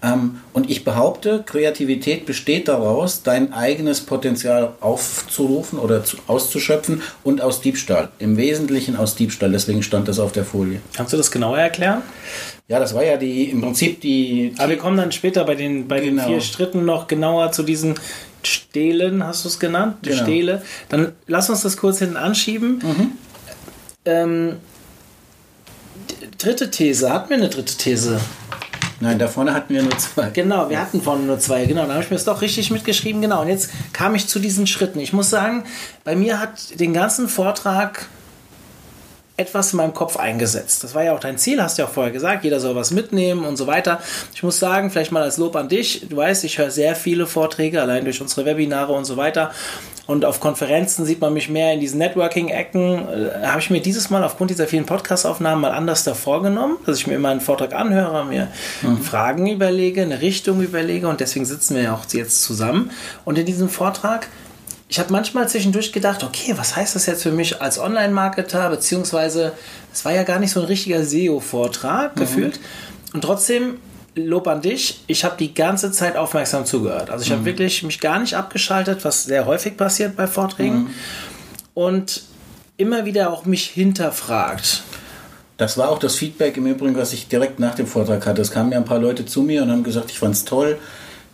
Ähm, 0.02 0.42
und 0.54 0.70
ich 0.70 0.84
behaupte, 0.84 1.44
Kreativität 1.46 2.26
besteht 2.26 2.68
daraus, 2.68 3.24
dein 3.24 3.52
eigenes 3.54 4.02
Potenzial 4.02 4.74
aufzurufen 4.80 5.80
oder 5.80 6.04
zu, 6.04 6.18
auszuschöpfen 6.28 7.02
und 7.24 7.42
aus 7.42 7.60
Diebstahl. 7.62 8.10
Im 8.20 8.38
Wesentlichen 8.38 8.96
aus 8.96 9.16
Diebstahl. 9.16 9.52
Deswegen 9.52 9.82
stand 9.84 10.08
das 10.08 10.20
auf 10.20 10.32
der 10.32 10.46
Folie. 10.46 10.80
Kannst 10.96 11.12
du 11.14 11.18
das 11.18 11.32
genauer 11.32 11.58
erklären? 11.58 12.02
Ja, 12.68 12.80
das 12.80 12.94
war 12.94 13.04
ja 13.04 13.18
die 13.18 13.50
im 13.50 13.62
Prinzip 13.62 14.00
die 14.02 14.54
Aber 14.58 14.70
wir 14.70 14.78
kommen 14.78 14.96
dann 14.98 15.12
später 15.12 15.44
bei 15.44 15.56
den, 15.56 15.88
bei 15.88 16.00
Genau. 16.00 16.24
den 16.24 16.32
vier 16.32 16.42
Schritten 16.42 16.86
noch 16.86 17.08
genauer 17.08 17.52
zu 17.52 17.64
diesen 17.64 17.96
Stehlen, 18.44 19.24
hast 19.26 19.44
du 19.46 19.50
es 19.50 19.60
genannt? 19.60 19.98
Die 20.06 20.10
Genau. 20.10 20.24
Stehle. 20.24 20.62
Dann 20.90 21.14
lass 21.28 21.50
uns 21.50 21.62
das 21.62 21.78
kurz 21.78 22.00
hinten 22.00 22.18
anschieben. 22.18 22.80
Ähm, 24.06 24.58
d- 26.10 26.28
dritte 26.38 26.70
These, 26.70 27.12
hatten 27.12 27.30
wir 27.30 27.38
eine 27.38 27.50
dritte 27.50 27.76
These? 27.78 28.20
Nein, 29.00 29.20
da 29.20 29.28
vorne 29.28 29.54
hatten 29.54 29.74
wir 29.74 29.84
nur 29.84 29.98
zwei. 29.98 30.30
Genau, 30.30 30.70
wir 30.70 30.80
hatten 30.80 31.02
vorne 31.02 31.24
nur 31.24 31.40
zwei, 31.40 31.66
genau. 31.66 31.86
Da 31.86 31.94
habe 31.94 32.04
ich 32.04 32.10
mir 32.10 32.16
das 32.16 32.26
doch 32.26 32.42
richtig 32.42 32.72
mitgeschrieben, 32.72 33.22
genau. 33.22 33.42
Und 33.42 33.50
jetzt 33.50 33.70
kam 33.92 34.16
ich 34.16 34.28
zu 34.28 34.40
diesen 34.40 34.68
Schritten. 34.68 35.00
Ich 35.00 35.14
muss 35.14 35.30
sagen, 35.30 35.64
bei 36.04 36.16
mir 36.16 36.40
hat 36.40 36.80
den 36.80 36.94
ganzen 36.94 37.28
Vortrag 37.28 38.08
etwas 39.36 39.74
in 39.74 39.78
meinem 39.78 39.94
Kopf 39.94 40.18
eingesetzt. 40.18 40.84
Das 40.84 40.94
war 40.94 41.04
ja 41.04 41.14
auch 41.16 41.20
dein 41.20 41.38
Ziel, 41.38 41.62
hast 41.62 41.78
du 41.78 41.82
ja 41.82 41.88
auch 41.88 41.94
vorher 41.94 42.12
gesagt, 42.12 42.44
jeder 42.44 42.60
soll 42.60 42.76
was 42.76 42.92
mitnehmen 42.92 43.46
und 43.46 43.58
so 43.58 43.66
weiter. 43.66 44.00
Ich 44.34 44.44
muss 44.44 44.60
sagen, 44.60 44.92
vielleicht 44.92 45.12
mal 45.12 45.24
als 45.24 45.38
Lob 45.38 45.56
an 45.56 45.70
dich, 45.70 46.08
du 46.08 46.18
weißt, 46.18 46.44
ich 46.44 46.60
höre 46.60 46.70
sehr 46.70 46.96
viele 46.96 47.26
Vorträge, 47.26 47.82
allein 47.82 48.04
durch 48.04 48.22
unsere 48.22 48.46
Webinare 48.46 48.94
und 48.94 49.06
so 49.06 49.18
weiter. 49.18 49.52
Und 50.06 50.26
auf 50.26 50.42
Konferenzen 50.42 51.06
sieht 51.06 51.22
man 51.22 51.34
mich 51.34 51.50
mehr 51.50 51.74
in 51.74 51.80
diesen 51.80 51.98
Networking-Ecken. 52.00 53.08
Äh, 53.08 53.48
habe 53.48 53.60
ich 53.60 53.70
mir 53.70 53.82
dieses 53.82 54.10
Mal 54.10 54.24
aufgrund 54.24 54.52
dieser 54.52 54.68
vielen 54.68 54.86
Podcast-Aufnahmen 54.86 55.62
mal 55.62 55.72
anders 55.72 56.04
davor 56.04 56.42
genommen, 56.42 56.78
dass 56.86 56.98
ich 56.98 57.08
mir 57.08 57.16
immer 57.16 57.30
einen 57.30 57.42
Vortrag 57.42 57.74
anhöre, 57.74 58.26
mir 58.26 58.50
Fragen 59.02 59.48
überlege, 59.48 60.02
eine 60.02 60.22
Richtung 60.22 60.62
überlege 60.62 61.08
und 61.08 61.22
deswegen 61.22 61.46
sitzen 61.46 61.76
wir 61.76 61.84
ja 61.84 61.94
auch 61.94 62.06
jetzt 62.12 62.44
zusammen. 62.44 62.92
Und 63.24 63.38
in 63.38 63.46
diesem 63.46 63.70
Vortrag 63.70 64.28
ich 64.94 65.00
habe 65.00 65.12
manchmal 65.12 65.50
zwischendurch 65.50 65.92
gedacht, 65.92 66.24
okay, 66.24 66.54
was 66.56 66.76
heißt 66.76 66.94
das 66.94 67.08
jetzt 67.08 67.24
für 67.24 67.32
mich 67.32 67.60
als 67.60 67.80
Online-Marketer, 67.80 68.70
beziehungsweise 68.70 69.54
es 69.92 70.06
war 70.06 70.12
ja 70.12 70.22
gar 70.22 70.38
nicht 70.38 70.52
so 70.52 70.60
ein 70.60 70.68
richtiger 70.68 71.04
SEO-Vortrag 71.04 72.16
gefühlt. 72.16 72.60
Und 73.12 73.24
trotzdem, 73.24 73.80
Lob 74.16 74.48
an 74.48 74.62
dich, 74.62 75.04
ich 75.08 75.24
habe 75.24 75.36
die 75.38 75.54
ganze 75.54 75.92
Zeit 75.92 76.18
aufmerksam 76.18 76.66
zugehört. 76.66 77.10
Also 77.10 77.26
ich 77.26 77.32
habe 77.32 77.46
wirklich 77.46 77.82
mich 77.84 78.00
gar 78.00 78.20
nicht 78.20 78.36
abgeschaltet, 78.36 79.04
was 79.04 79.24
sehr 79.24 79.46
häufig 79.46 79.76
passiert 79.76 80.16
bei 80.16 80.28
Vorträgen. 80.28 80.90
Und 81.74 82.24
immer 82.78 83.06
wieder 83.06 83.32
auch 83.32 83.46
mich 83.46 83.66
hinterfragt. 83.66 84.84
Das 85.58 85.78
war 85.78 85.90
auch 85.90 86.00
das 86.00 86.16
Feedback 86.16 86.58
im 86.58 86.66
Übrigen, 86.68 86.96
was 86.96 87.14
ich 87.14 87.28
direkt 87.28 87.60
nach 87.60 87.76
dem 87.76 87.88
Vortrag 87.88 88.26
hatte. 88.26 88.42
Es 88.42 88.52
kamen 88.52 88.72
ja 88.72 88.78
ein 88.78 88.86
paar 88.86 89.00
Leute 89.00 89.26
zu 89.26 89.42
mir 89.42 89.64
und 89.64 89.72
haben 89.72 89.84
gesagt, 89.84 90.12
ich 90.12 90.20
fand 90.20 90.36
es 90.36 90.46
toll, 90.46 90.78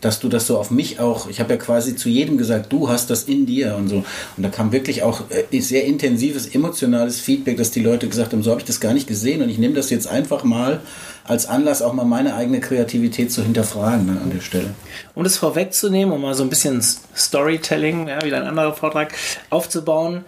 dass 0.02 0.20
du 0.20 0.30
das 0.30 0.48
so 0.48 0.58
auf 0.58 0.72
mich 0.72 1.00
auch, 1.00 1.30
ich 1.30 1.40
habe 1.40 1.54
ja 1.54 1.58
quasi 1.58 1.96
zu 1.96 2.10
jedem 2.10 2.38
gesagt, 2.38 2.72
du 2.72 2.90
hast 2.90 3.10
das 3.10 3.24
in 3.24 3.46
dir 3.46 3.76
und 3.76 3.90
so. 3.90 3.98
Und 4.38 4.44
da 4.44 4.50
kam 4.50 4.72
wirklich 4.72 5.04
auch 5.04 5.24
äh, 5.30 5.60
sehr 5.60 5.86
intensives, 5.86 6.48
emotionales 6.48 7.20
Feedback, 7.20 7.58
dass 7.58 7.72
die 7.72 7.82
Leute 7.82 8.08
gesagt 8.08 8.34
haben, 8.34 8.44
so 8.44 8.52
habe 8.52 8.62
ich 8.62 8.66
das 8.66 8.80
gar 8.80 8.94
nicht 8.94 9.08
gesehen 9.08 9.42
und 9.42 9.50
ich 9.50 9.58
nehme 9.58 9.74
das 9.74 9.90
jetzt 9.90 10.08
einfach 10.08 10.44
mal 10.44 10.82
als 11.26 11.46
Anlass, 11.46 11.82
auch 11.82 11.94
mal 11.94 12.06
meine 12.06 12.36
eigene 12.36 12.60
Kreativität 12.60 13.32
zu 13.32 13.44
hinterfragen 13.44 14.06
ne, 14.06 14.20
an 14.22 14.32
der 14.32 14.42
Stelle. 14.42 14.74
Um 15.14 15.24
das 15.24 15.38
vorwegzunehmen, 15.38 16.14
um 16.14 16.22
mal 16.22 16.34
so 16.34 16.44
ein 16.44 16.50
bisschen 16.50 16.82
Storytelling, 17.16 18.08
ja, 18.08 18.24
wieder 18.24 18.38
ein 18.38 18.48
anderer 18.48 18.74
Vortrag, 18.74 19.14
aufzubauen. 19.50 20.26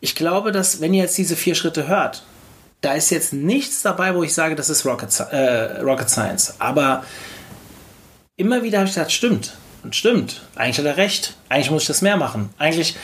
Ich 0.00 0.14
glaube, 0.14 0.50
dass, 0.50 0.80
wenn 0.80 0.94
ihr 0.94 1.02
jetzt 1.02 1.16
diese 1.18 1.36
vier 1.36 1.54
Schritte 1.54 1.86
hört, 1.86 2.24
da 2.80 2.94
ist 2.94 3.10
jetzt 3.10 3.32
nichts 3.32 3.82
dabei, 3.82 4.14
wo 4.14 4.22
ich 4.22 4.32
sage, 4.32 4.56
das 4.56 4.70
ist 4.70 4.86
Rocket, 4.86 5.10
äh, 5.30 5.80
Rocket 5.82 6.08
Science. 6.08 6.54
Aber 6.58 7.04
immer 8.40 8.62
wieder 8.62 8.78
habe 8.78 8.88
ich 8.88 8.94
gesagt, 8.94 9.12
stimmt. 9.12 9.54
Und 9.82 9.94
stimmt. 9.94 10.42
Eigentlich 10.56 10.78
hat 10.78 10.86
er 10.86 10.96
recht. 10.96 11.34
Eigentlich 11.48 11.70
muss 11.70 11.82
ich 11.82 11.88
das 11.88 12.02
mehr 12.02 12.16
machen. 12.16 12.50
Eigentlich. 12.58 12.96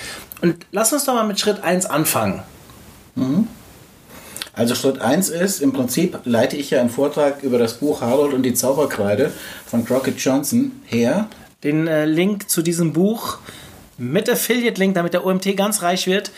Und 0.43 0.67
lass 0.73 0.93
uns 0.93 1.05
doch 1.05 1.15
mal 1.15 1.27
mit 1.27 1.41
Schritt 1.41 1.63
1 1.63 1.87
anfangen. 1.87 2.43
Also 4.53 4.75
Schritt 4.75 5.01
1 5.01 5.29
ist, 5.31 5.61
im 5.61 5.73
Prinzip 5.73 6.19
leite 6.25 6.57
ich 6.57 6.71
ja 6.71 6.81
einen 6.81 6.91
Vortrag 6.91 7.43
über 7.43 7.59
das 7.59 7.75
Buch 7.75 8.01
Harold 8.01 8.35
und 8.35 8.43
die 8.43 8.55
Zauberkreide 8.55 9.33
von 9.67 9.85
Crockett 9.85 10.19
Johnson 10.19 10.73
her. 10.87 11.29
Den 11.63 11.87
äh, 11.87 12.05
Link 12.05 12.51
zu 12.51 12.63
diesem 12.63 12.93
Buch 12.93 13.39
mit 13.99 14.29
Affiliate-Link, 14.29 14.95
damit 14.95 15.15
der 15.15 15.25
OMT 15.25 15.57
ganz 15.57 15.83
reich 15.83 16.07
wird, 16.07 16.31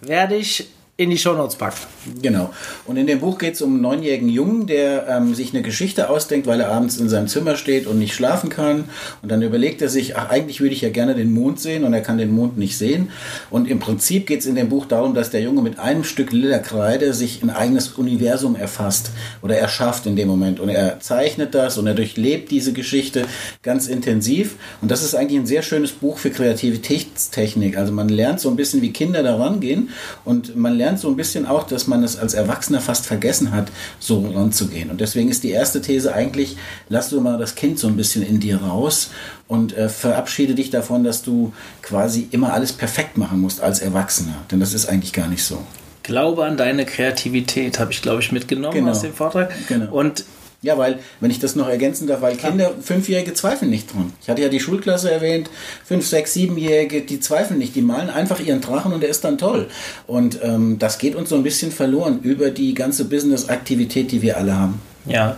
werde 0.00 0.34
ich 0.36 0.68
in 0.96 1.10
die 1.10 1.18
Shownotes 1.18 1.56
packen. 1.56 1.78
Genau. 2.22 2.50
Und 2.86 2.96
in 2.96 3.08
dem 3.08 3.18
Buch 3.18 3.38
geht 3.38 3.54
es 3.54 3.62
um 3.62 3.72
einen 3.72 3.80
neunjährigen 3.80 4.28
Jungen, 4.28 4.68
der 4.68 5.08
ähm, 5.08 5.34
sich 5.34 5.52
eine 5.52 5.62
Geschichte 5.62 6.08
ausdenkt, 6.08 6.46
weil 6.46 6.60
er 6.60 6.70
abends 6.70 6.98
in 6.98 7.08
seinem 7.08 7.26
Zimmer 7.26 7.56
steht 7.56 7.88
und 7.88 7.98
nicht 7.98 8.14
schlafen 8.14 8.48
kann. 8.48 8.84
Und 9.20 9.32
dann 9.32 9.42
überlegt 9.42 9.82
er 9.82 9.88
sich, 9.88 10.16
ach, 10.16 10.30
eigentlich 10.30 10.60
würde 10.60 10.72
ich 10.72 10.82
ja 10.82 10.90
gerne 10.90 11.16
den 11.16 11.32
Mond 11.32 11.58
sehen 11.58 11.82
und 11.82 11.94
er 11.94 12.00
kann 12.00 12.18
den 12.18 12.32
Mond 12.32 12.58
nicht 12.58 12.78
sehen. 12.78 13.10
Und 13.50 13.68
im 13.68 13.80
Prinzip 13.80 14.28
geht 14.28 14.40
es 14.40 14.46
in 14.46 14.54
dem 14.54 14.68
Buch 14.68 14.86
darum, 14.86 15.14
dass 15.14 15.30
der 15.30 15.40
Junge 15.40 15.62
mit 15.62 15.80
einem 15.80 16.04
Stück 16.04 16.30
lila 16.30 16.60
Kreide 16.60 17.12
sich 17.12 17.42
ein 17.42 17.50
eigenes 17.50 17.88
Universum 17.88 18.54
erfasst 18.54 19.10
oder 19.42 19.56
erschafft 19.56 20.06
in 20.06 20.14
dem 20.14 20.28
Moment. 20.28 20.60
Und 20.60 20.68
er 20.68 21.00
zeichnet 21.00 21.56
das 21.56 21.76
und 21.76 21.88
er 21.88 21.94
durchlebt 21.94 22.52
diese 22.52 22.72
Geschichte 22.72 23.26
ganz 23.62 23.88
intensiv. 23.88 24.54
Und 24.80 24.92
das 24.92 25.02
ist 25.02 25.16
eigentlich 25.16 25.40
ein 25.40 25.46
sehr 25.46 25.62
schönes 25.62 25.90
Buch 25.90 26.18
für 26.18 26.30
Kreativitätstechnik. 26.30 27.76
Also 27.76 27.92
man 27.92 28.08
lernt 28.08 28.38
so 28.38 28.48
ein 28.48 28.54
bisschen, 28.54 28.80
wie 28.80 28.92
Kinder 28.92 29.24
da 29.24 29.34
rangehen 29.34 29.88
und 30.24 30.54
man 30.54 30.76
lernt 30.76 30.83
lernt 30.84 31.00
so 31.00 31.08
ein 31.08 31.16
bisschen 31.16 31.46
auch, 31.46 31.66
dass 31.66 31.86
man 31.86 32.04
es 32.04 32.18
als 32.18 32.34
Erwachsener 32.34 32.80
fast 32.80 33.06
vergessen 33.06 33.52
hat, 33.52 33.68
so 33.98 34.28
ranzugehen. 34.34 34.90
Und 34.90 35.00
deswegen 35.00 35.30
ist 35.30 35.42
die 35.42 35.50
erste 35.50 35.80
These 35.80 36.14
eigentlich, 36.14 36.56
lass 36.90 37.08
du 37.08 37.20
mal 37.22 37.38
das 37.38 37.54
Kind 37.54 37.78
so 37.78 37.86
ein 37.88 37.96
bisschen 37.96 38.22
in 38.22 38.38
dir 38.38 38.58
raus 38.60 39.10
und 39.48 39.74
äh, 39.76 39.88
verabschiede 39.88 40.54
dich 40.54 40.68
davon, 40.68 41.02
dass 41.02 41.22
du 41.22 41.52
quasi 41.80 42.28
immer 42.32 42.52
alles 42.52 42.72
perfekt 42.72 43.16
machen 43.16 43.40
musst 43.40 43.62
als 43.62 43.80
Erwachsener. 43.80 44.34
Denn 44.50 44.60
das 44.60 44.74
ist 44.74 44.86
eigentlich 44.86 45.14
gar 45.14 45.28
nicht 45.28 45.42
so. 45.42 45.58
Glaube 46.02 46.44
an 46.44 46.58
deine 46.58 46.84
Kreativität, 46.84 47.78
habe 47.80 47.90
ich, 47.92 48.02
glaube 48.02 48.20
ich, 48.20 48.30
mitgenommen 48.30 48.74
Genau. 48.74 48.90
aus 48.90 49.00
dem 49.00 49.14
Vortrag. 49.14 49.50
Genau. 49.68 49.90
Und 49.90 50.24
Ja, 50.64 50.78
weil, 50.78 50.98
wenn 51.20 51.30
ich 51.30 51.38
das 51.38 51.56
noch 51.56 51.68
ergänzen 51.68 52.06
darf, 52.06 52.22
weil 52.22 52.36
Kinder, 52.36 52.72
Fünfjährige 52.80 53.34
zweifeln 53.34 53.70
nicht 53.70 53.92
dran. 53.92 54.14
Ich 54.22 54.30
hatte 54.30 54.40
ja 54.40 54.48
die 54.48 54.60
Schulklasse 54.60 55.10
erwähnt, 55.10 55.50
Fünf-, 55.84 56.06
Sechs-, 56.06 56.32
Siebenjährige, 56.32 57.02
die 57.02 57.20
zweifeln 57.20 57.58
nicht, 57.58 57.76
die 57.76 57.82
malen 57.82 58.08
einfach 58.08 58.40
ihren 58.40 58.62
Drachen 58.62 58.94
und 58.94 59.02
der 59.02 59.10
ist 59.10 59.24
dann 59.24 59.36
toll. 59.36 59.68
Und 60.06 60.38
ähm, 60.42 60.78
das 60.78 60.96
geht 60.96 61.16
uns 61.16 61.28
so 61.28 61.36
ein 61.36 61.42
bisschen 61.42 61.70
verloren 61.70 62.20
über 62.22 62.50
die 62.50 62.72
ganze 62.72 63.04
Business-Aktivität, 63.04 64.10
die 64.10 64.22
wir 64.22 64.38
alle 64.38 64.56
haben. 64.56 64.80
Ja, 65.04 65.36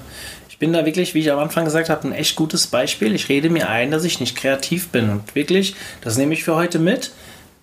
ich 0.49 0.59
bin 0.59 0.73
da 0.73 0.87
wirklich, 0.87 1.13
wie 1.13 1.19
ich 1.19 1.33
am 1.33 1.41
Anfang 1.41 1.65
gesagt 1.65 1.91
habe, 1.91 2.07
ein 2.07 2.13
echt 2.13 2.37
gutes 2.37 2.69
Beispiel. 2.69 3.13
Ich 3.15 3.29
rede 3.29 3.51
mir 3.51 3.69
ein, 3.69 3.91
dass 3.91 4.05
ich 4.05 4.21
nicht 4.21 4.37
kreativ 4.37 4.89
bin. 4.89 5.11
Und 5.11 5.35
wirklich, 5.35 5.75
das 6.03 6.17
nehme 6.17 6.35
ich 6.35 6.45
für 6.45 6.55
heute 6.55 6.79
mit. 6.79 7.11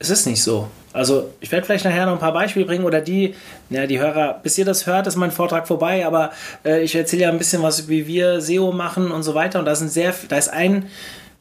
Es 0.03 0.09
ist 0.09 0.27
nicht 0.27 0.43
so. 0.43 0.67
Also, 0.91 1.29
ich 1.39 1.49
werde 1.49 1.65
vielleicht 1.65 1.85
nachher 1.85 2.05
noch 2.05 2.13
ein 2.13 2.19
paar 2.19 2.33
Beispiele 2.33 2.65
bringen 2.65 2.83
oder 2.83 2.99
die, 2.99 3.35
ja, 3.69 3.87
die 3.87 3.99
Hörer, 3.99 4.39
bis 4.43 4.57
ihr 4.57 4.65
das 4.65 4.85
hört, 4.85 5.07
ist 5.07 5.15
mein 5.15 5.31
Vortrag 5.31 5.65
vorbei, 5.65 6.05
aber 6.05 6.31
äh, 6.65 6.83
ich 6.83 6.93
erzähle 6.93 7.23
ja 7.23 7.29
ein 7.29 7.37
bisschen 7.37 7.63
was, 7.63 7.87
wie 7.87 8.05
wir 8.05 8.41
SEO 8.41 8.73
machen 8.73 9.11
und 9.11 9.23
so 9.23 9.33
weiter. 9.33 9.59
Und 9.59 9.65
da 9.65 9.75
sind 9.75 9.89
sehr, 9.89 10.13
da 10.27 10.37
ist 10.37 10.49
ein, 10.49 10.87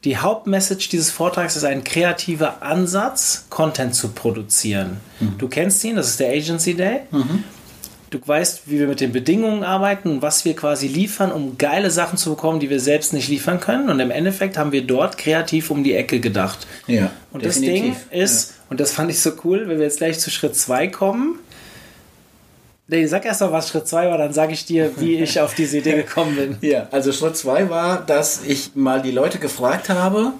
die 0.04 0.16
Hauptmessage 0.16 0.88
dieses 0.90 1.11
Vortrags 1.11 1.57
ist 1.57 1.64
ein 1.64 1.83
kreativer 1.83 2.62
Ansatz, 2.62 3.47
Content 3.50 3.97
zu 3.97 4.09
produzieren. 4.09 4.99
Du 5.38 5.49
kennst 5.49 5.83
ihn, 5.83 5.97
das 5.97 6.09
ist 6.09 6.21
der 6.21 6.31
Agency 6.31 6.75
Day. 6.75 7.00
Du 8.12 8.21
weißt, 8.23 8.64
wie 8.66 8.78
wir 8.78 8.88
mit 8.88 9.00
den 9.00 9.11
Bedingungen 9.11 9.64
arbeiten 9.64 10.11
und 10.11 10.21
was 10.21 10.45
wir 10.45 10.54
quasi 10.54 10.87
liefern, 10.87 11.33
um 11.33 11.57
geile 11.57 11.90
Sachen 11.90 12.19
zu 12.19 12.28
bekommen, 12.28 12.61
die 12.61 12.69
wir 12.69 12.78
selbst 12.78 13.14
nicht 13.14 13.28
liefern 13.28 13.59
können. 13.59 13.88
Und 13.88 14.00
im 14.00 14.11
Endeffekt 14.11 14.59
haben 14.59 14.71
wir 14.71 14.83
dort 14.87 15.16
kreativ 15.16 15.71
um 15.71 15.83
die 15.83 15.95
Ecke 15.95 16.21
gedacht. 16.21 16.66
Ja, 16.87 17.11
Und 17.33 17.42
das 17.42 17.54
Ding 17.59 17.95
definitiv. 17.95 18.12
ist, 18.12 18.54
und 18.69 18.81
das 18.81 18.92
fand 18.92 19.11
ich 19.11 19.19
so 19.21 19.33
cool, 19.45 19.66
wenn 19.66 19.78
wir 19.78 19.87
jetzt 19.87 19.97
gleich 19.97 20.19
zu 20.19 20.31
Schritt 20.31 20.54
2 20.54 20.88
kommen. 20.88 21.38
Nee, 22.87 23.07
sag 23.07 23.25
erst 23.25 23.40
mal, 23.40 23.50
was 23.50 23.71
Schritt 23.71 23.88
2 23.88 24.11
war, 24.11 24.19
dann 24.19 24.35
sage 24.35 24.52
ich 24.52 24.66
dir, 24.66 24.92
wie 24.99 25.14
ich 25.23 25.40
auf 25.40 25.54
diese 25.54 25.78
Idee 25.78 25.95
gekommen 25.95 26.37
bin. 26.37 26.59
Ja, 26.61 26.88
also 26.90 27.12
Schritt 27.12 27.38
zwei 27.38 27.71
war, 27.71 28.04
dass 28.04 28.42
ich 28.47 28.73
mal 28.75 29.00
die 29.00 29.12
Leute 29.12 29.38
gefragt 29.38 29.88
habe, 29.88 30.35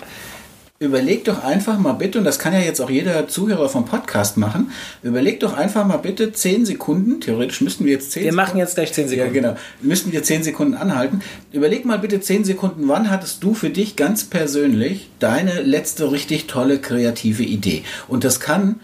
überleg 0.83 1.25
doch 1.25 1.43
einfach 1.45 1.79
mal 1.79 1.93
bitte, 1.93 2.19
und 2.19 2.25
das 2.25 2.39
kann 2.39 2.53
ja 2.53 2.59
jetzt 2.59 2.81
auch 2.81 2.91
jeder 2.91 3.29
Zuhörer 3.29 3.69
vom 3.69 3.85
Podcast 3.85 4.37
machen, 4.37 4.73
überleg 5.03 5.41
doch 5.41 5.55
einfach 5.55 5.87
mal 5.87 5.97
bitte 5.97 6.33
10 6.33 6.67
Sekunden, 6.67 7.21
theoretisch 7.21 7.61
müssten 7.61 7.85
wir 7.85 7.93
jetzt 7.93 8.13
10 8.13 8.25
Wir 8.25 8.33
machen 8.33 8.59
jetzt 8.59 8.75
gleich 8.75 8.93
10 8.93 9.05
Ja, 9.05 9.11
Sekunden. 9.11 9.33
genau. 9.35 9.57
Müssten 9.81 10.13
wir 10.13 10.23
10 10.23 10.43
Sekunden 10.43 10.75
anhalten. 10.75 11.21
Überleg 11.53 11.85
mal 11.85 11.99
bitte 11.99 12.21
10 12.21 12.45
Sekunden, 12.45 12.89
wann 12.89 13.11
hattest 13.11 13.43
du 13.45 13.55
für 13.55 13.71
dich 13.71 13.97
ganz 13.97 14.25
persönlich 14.25 15.09
deine 15.21 15.63
letzte 15.63 16.11
richtig 16.11 16.47
tolle 16.49 16.79
kreative 16.79 17.45
Idee? 17.45 17.85
Und 18.09 18.25
das 18.25 18.41
kann 18.41 18.81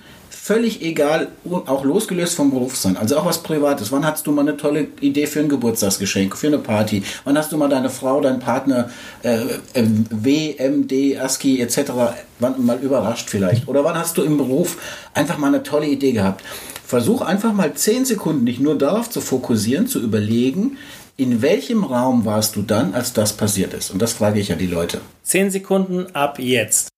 völlig 0.49 0.81
egal, 0.81 1.29
auch 1.67 1.85
losgelöst 1.85 2.35
vom 2.35 2.51
Beruf 2.51 2.75
sein. 2.75 2.97
Also 2.97 3.19
auch 3.19 3.27
was 3.27 3.43
Privates. 3.43 3.93
Wann 3.93 4.07
hattest 4.07 4.27
du 4.27 4.33
mal 4.33 4.41
eine 4.41 4.57
tolle 4.57 4.89
Idee 5.03 5.27
für 5.27 5.41
ein 5.41 5.51
Geburtstagsgeschenk, 5.51 6.35
für 6.39 6.47
eine 6.47 6.57
Party? 6.57 7.03
Wann 7.25 7.37
hast 7.37 7.53
du 7.53 7.59
mal 7.59 7.69
deine 7.69 7.91
Frau, 7.91 8.23
deinen 8.23 8.39
Partner, 8.39 8.89
äh, 9.23 9.41
äh, 9.75 9.85
W, 10.09 10.55
M, 10.57 10.89
D, 10.89 11.19
ASCII 11.19 11.61
etc. 11.61 11.93
Wann 12.39 12.65
mal 12.65 12.79
überrascht 12.79 13.29
vielleicht? 13.29 13.69
Oder 13.69 13.85
wann 13.85 13.99
hast 13.99 14.17
du 14.17 14.23
im 14.23 14.39
Beruf 14.39 14.79
einfach 15.13 15.37
mal 15.37 15.49
eine 15.49 15.63
tolle 15.63 15.87
Idee 15.87 16.13
gehabt? 16.13 16.43
Versuch 16.87 17.21
einfach 17.21 17.53
mal 17.53 17.75
10 17.75 18.07
Sekunden 18.07 18.47
dich 18.47 18.59
nur 18.59 18.79
darauf 18.79 19.11
zu 19.11 19.21
fokussieren, 19.21 19.87
zu 19.87 20.01
überlegen, 20.01 20.79
in 21.19 21.43
welchem 21.43 21.85
Raum 21.85 22.25
warst 22.25 22.57
du 22.57 22.63
dann, 22.63 22.95
als 22.95 23.13
das 23.13 23.35
passiert 23.35 23.75
ist? 23.75 23.91
Und 23.91 24.01
das 24.01 24.15
frage 24.15 24.41
ich 24.41 24.49
ja 24.49 24.57
die 24.57 24.67
Leute. 24.67 25.03
10 25.25 25.51
Sekunden 25.51 26.07
ab 26.15 26.39
jetzt. 26.39 26.89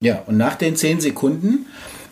Ja, 0.00 0.22
und 0.26 0.36
nach 0.36 0.54
den 0.54 0.76
10 0.76 1.00
Sekunden 1.00 1.66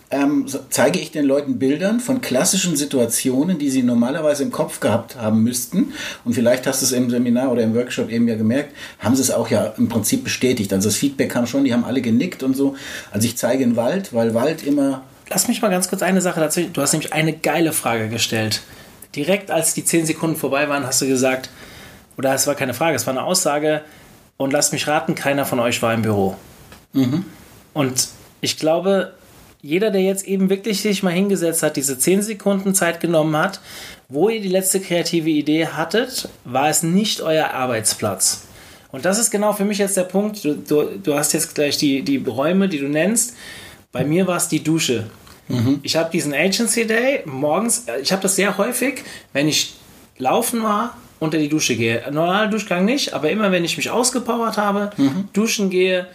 ähm, 0.09 0.45
zeige 0.69 0.99
ich 0.99 1.11
den 1.11 1.25
Leuten 1.25 1.57
Bildern 1.57 2.01
von 2.01 2.19
klassischen 2.19 2.75
Situationen, 2.75 3.59
die 3.59 3.69
sie 3.69 3.81
normalerweise 3.81 4.43
im 4.43 4.51
Kopf 4.51 4.81
gehabt 4.81 5.15
haben 5.15 5.43
müssten. 5.43 5.93
Und 6.25 6.33
vielleicht 6.33 6.67
hast 6.67 6.81
du 6.81 6.85
es 6.85 6.91
im 6.91 7.09
Seminar 7.09 7.49
oder 7.49 7.63
im 7.63 7.73
Workshop 7.75 8.09
eben 8.09 8.27
ja 8.27 8.35
gemerkt, 8.35 8.75
haben 8.99 9.15
sie 9.15 9.21
es 9.21 9.31
auch 9.31 9.49
ja 9.49 9.73
im 9.77 9.87
Prinzip 9.87 10.25
bestätigt. 10.25 10.73
Also 10.73 10.89
das 10.89 10.97
Feedback 10.97 11.31
kam 11.31 11.47
schon, 11.47 11.63
die 11.63 11.73
haben 11.73 11.85
alle 11.85 12.01
genickt 12.01 12.43
und 12.43 12.57
so. 12.57 12.75
Also 13.11 13.25
ich 13.25 13.37
zeige 13.37 13.63
den 13.63 13.77
Wald, 13.77 14.13
weil 14.13 14.33
Wald 14.33 14.63
immer 14.63 15.03
Lass 15.29 15.47
mich 15.47 15.61
mal 15.61 15.69
ganz 15.69 15.89
kurz 15.89 16.01
eine 16.01 16.21
Sache 16.21 16.39
dazu. 16.39 16.61
Du 16.71 16.81
hast 16.81 16.93
nämlich 16.93 17.11
eine 17.11 17.33
geile 17.33 17.73
Frage 17.73 18.07
gestellt. 18.07 18.61
Direkt 19.15 19.51
als 19.51 19.73
die 19.73 19.83
10 19.83 20.05
Sekunden 20.05 20.37
vorbei 20.37 20.69
waren, 20.69 20.85
hast 20.85 21.01
du 21.01 21.07
gesagt, 21.07 21.49
oder 22.17 22.33
es 22.33 22.47
war 22.47 22.55
keine 22.55 22.73
Frage, 22.73 22.95
es 22.95 23.05
war 23.05 23.13
eine 23.13 23.23
Aussage, 23.23 23.81
und 24.37 24.53
lasst 24.53 24.71
mich 24.71 24.87
raten, 24.87 25.15
keiner 25.15 25.45
von 25.45 25.59
euch 25.59 25.81
war 25.81 25.93
im 25.93 26.03
Büro. 26.03 26.35
Und 27.77 28.07
ich 28.41 28.57
glaube, 28.57 29.13
jeder, 29.61 29.91
der 29.91 30.01
jetzt 30.01 30.27
eben 30.27 30.49
wirklich 30.49 30.81
sich 30.81 31.03
mal 31.03 31.13
hingesetzt 31.13 31.61
hat, 31.61 31.75
diese 31.75 31.99
10 31.99 32.23
Sekunden 32.23 32.73
Zeit 32.73 32.99
genommen 32.99 33.37
hat, 33.37 33.61
wo 34.09 34.29
ihr 34.29 34.41
die 34.41 34.49
letzte 34.49 34.79
kreative 34.79 35.29
Idee 35.29 35.67
hattet, 35.67 36.27
war 36.43 36.69
es 36.69 36.81
nicht 36.81 37.21
euer 37.21 37.51
Arbeitsplatz. 37.51 38.47
Und 38.91 39.05
das 39.05 39.19
ist 39.19 39.29
genau 39.29 39.53
für 39.53 39.63
mich 39.63 39.77
jetzt 39.77 39.95
der 39.95 40.05
Punkt. 40.05 40.43
Du, 40.43 40.55
du, 40.55 40.85
du 41.03 41.13
hast 41.13 41.33
jetzt 41.33 41.53
gleich 41.53 41.77
die, 41.77 42.01
die 42.01 42.17
Räume, 42.17 42.67
die 42.67 42.79
du 42.79 42.87
nennst. 42.87 43.35
Bei 43.91 44.03
mir 44.03 44.25
war 44.25 44.37
es 44.37 44.47
die 44.47 44.63
Dusche. 44.63 45.11
Ich 45.83 45.95
habe 45.95 46.09
diesen 46.11 46.33
Agency 46.33 46.87
Day 46.87 47.21
morgens, 47.25 47.87
äh, 47.87 47.99
ich 48.01 48.11
habe 48.11 48.23
das 48.23 48.35
sehr 48.35 48.57
häufig, 48.57 49.03
wenn 49.33 49.47
ich 49.47 49.75
laufen 50.17 50.63
war, 50.63 50.97
unter 51.19 51.37
die 51.37 51.47
Dusche 51.47 51.75
gehe. 51.75 52.03
Normaler 52.11 52.47
Duschgang 52.47 52.85
nicht, 52.85 53.13
aber 53.13 53.29
immer 53.29 53.51
wenn 53.51 53.63
ich 53.63 53.77
mich 53.77 53.91
ausgepowert 53.91 54.57
habe, 54.57 54.89
duschen 55.33 55.69
gehe. 55.69 56.07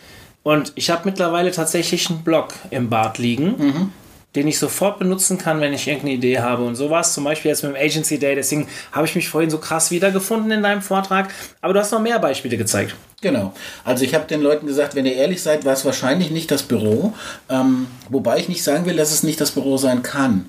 Und 0.43 0.73
ich 0.75 0.91
habe 0.91 1.03
mittlerweile 1.05 1.53
tatsächlich 1.53 2.11
einen 2.11 2.23
Block 2.23 2.49
im 2.71 2.91
Bad 2.91 3.19
liegen, 3.19 3.93
den 4.35 4.49
ich 4.49 4.59
sofort 4.59 4.99
benutzen 4.99 5.39
kann, 5.39 5.61
wenn 5.61 5.73
ich 5.73 5.87
irgendeine 5.87 6.15
Idee 6.15 6.41
habe. 6.41 6.65
Und 6.65 6.75
so 6.75 6.91
war 6.91 7.01
es 7.01 7.13
zum 7.13 7.25
Beispiel 7.25 7.51
jetzt 7.51 7.63
mit 7.63 7.75
dem 7.75 7.81
Agency 7.81 8.19
Day. 8.19 8.35
Deswegen 8.35 8.67
habe 8.91 9.07
ich 9.07 9.15
mich 9.15 9.29
vorhin 9.29 9.51
so 9.51 9.59
krass 9.59 9.91
wiedergefunden 9.91 10.51
in 10.51 10.63
deinem 10.63 10.83
Vortrag. 10.83 11.33
Aber 11.61 11.75
du 11.75 11.81
hast 11.81 11.93
noch 11.93 12.01
mehr 12.01 12.19
Beispiele 12.19 12.57
gezeigt. 12.57 12.97
Genau. 13.21 13.53
Also 13.85 14.05
ich 14.05 14.15
habe 14.15 14.27
den 14.27 14.41
Leuten 14.41 14.67
gesagt, 14.67 14.95
wenn 14.97 15.07
ihr 15.07 15.15
ehrlich 15.15 15.43
seid, 15.43 15.65
war 15.65 15.75
es 15.75 15.85
wahrscheinlich 15.85 16.31
nicht 16.31 16.51
das 16.51 16.65
Büro. 16.65 17.15
Ähm, 17.49 17.87
wobei 18.09 18.39
ich 18.39 18.49
nicht 18.49 18.65
sagen 18.65 18.85
will, 18.87 18.97
dass 18.97 19.13
es 19.13 19.23
nicht 19.23 19.41
das 19.41 19.53
Büro 19.53 19.77
sein 19.77 20.03
kann. 20.03 20.47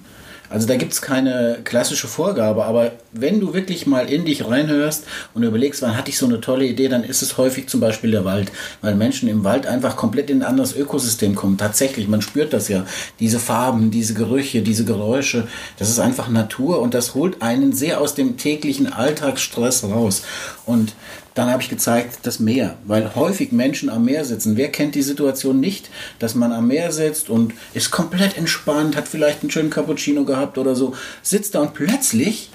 Also 0.54 0.68
da 0.68 0.76
gibt 0.76 0.94
es 0.94 1.02
keine 1.02 1.62
klassische 1.64 2.08
Vorgabe, 2.08 2.66
aber 2.66 2.92
wenn 3.12 3.40
du 3.40 3.56
wirklich 3.56 3.88
mal 3.88 4.08
in 4.08 4.24
dich 4.24 4.48
reinhörst 4.48 5.06
und 5.34 5.42
überlegst, 5.42 5.82
wann 5.82 5.98
hatte 5.98 6.12
ich 6.12 6.18
so 6.20 6.28
eine 6.28 6.42
tolle 6.42 6.66
Idee, 6.66 6.90
dann 6.90 7.04
ist 7.04 7.24
es 7.24 7.40
häufig 7.40 7.68
zum 7.68 7.80
Beispiel 7.80 8.12
der 8.12 8.24
Wald, 8.24 8.52
weil 8.82 8.94
Menschen 8.94 9.28
im 9.28 9.44
Wald 9.44 9.66
einfach 9.66 9.96
komplett 9.96 10.30
in 10.30 10.44
ein 10.44 10.48
anderes 10.48 10.76
Ökosystem 10.76 11.34
kommen. 11.34 11.58
Tatsächlich, 11.58 12.08
man 12.08 12.22
spürt 12.22 12.54
das 12.54 12.68
ja. 12.68 12.86
Diese 13.20 13.40
Farben, 13.40 13.90
diese 13.90 14.14
Gerüche, 14.14 14.62
diese 14.62 14.86
Geräusche, 14.86 15.48
das 15.80 15.90
ist 15.90 16.00
einfach 16.00 16.30
Natur 16.30 16.82
und 16.82 16.94
das 16.94 17.16
holt 17.16 17.42
einen 17.42 17.74
sehr 17.74 18.00
aus 18.00 18.14
dem 18.14 18.38
täglichen 18.38 18.94
Alltagsstress 18.94 19.86
raus. 19.86 20.22
Und 20.68 20.94
dann 21.36 21.50
habe 21.50 21.62
ich 21.62 21.70
gezeigt, 21.70 22.20
das 22.24 22.40
Meer, 22.40 22.76
weil 22.86 23.16
häufig 23.16 23.52
Menschen 23.52 23.90
am 23.90 24.06
Meer 24.06 24.26
sitzen. 24.26 24.58
Wer 24.58 24.72
kennt 24.72 24.96
die 24.96 25.02
Situation 25.02 25.60
nicht, 25.60 25.90
dass 26.20 26.36
man 26.36 26.52
am 26.52 26.68
Meer 26.68 26.92
sitzt 26.92 27.30
und 27.30 27.54
ist 27.74 27.92
komplett 27.92 28.38
entspannt, 28.38 28.96
hat 28.96 29.08
vielleicht 29.08 29.42
einen 29.42 29.52
schönen 29.52 29.70
Cappuccino 29.70 30.26
gehabt 30.26 30.58
oder 30.58 30.76
so, 30.76 30.94
sitzt 31.22 31.56
da 31.56 31.62
und 31.62 31.74
plötzlich 31.74 32.50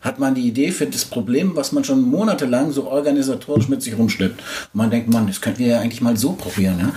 hat 0.00 0.18
man 0.18 0.34
die 0.34 0.46
Idee 0.46 0.70
für 0.70 0.86
das 0.86 1.04
Problem, 1.04 1.56
was 1.56 1.72
man 1.72 1.84
schon 1.84 2.02
monatelang 2.02 2.70
so 2.70 2.88
organisatorisch 2.88 3.68
mit 3.68 3.82
sich 3.82 3.98
rumschleppt. 3.98 4.40
Und 4.72 4.74
man 4.78 4.90
denkt, 4.90 5.08
Mann, 5.08 5.26
das 5.26 5.40
könnten 5.40 5.58
wir 5.60 5.66
ja 5.66 5.80
eigentlich 5.80 6.00
mal 6.00 6.16
so 6.16 6.32
probieren. 6.32 6.78
Ja? 6.78 6.92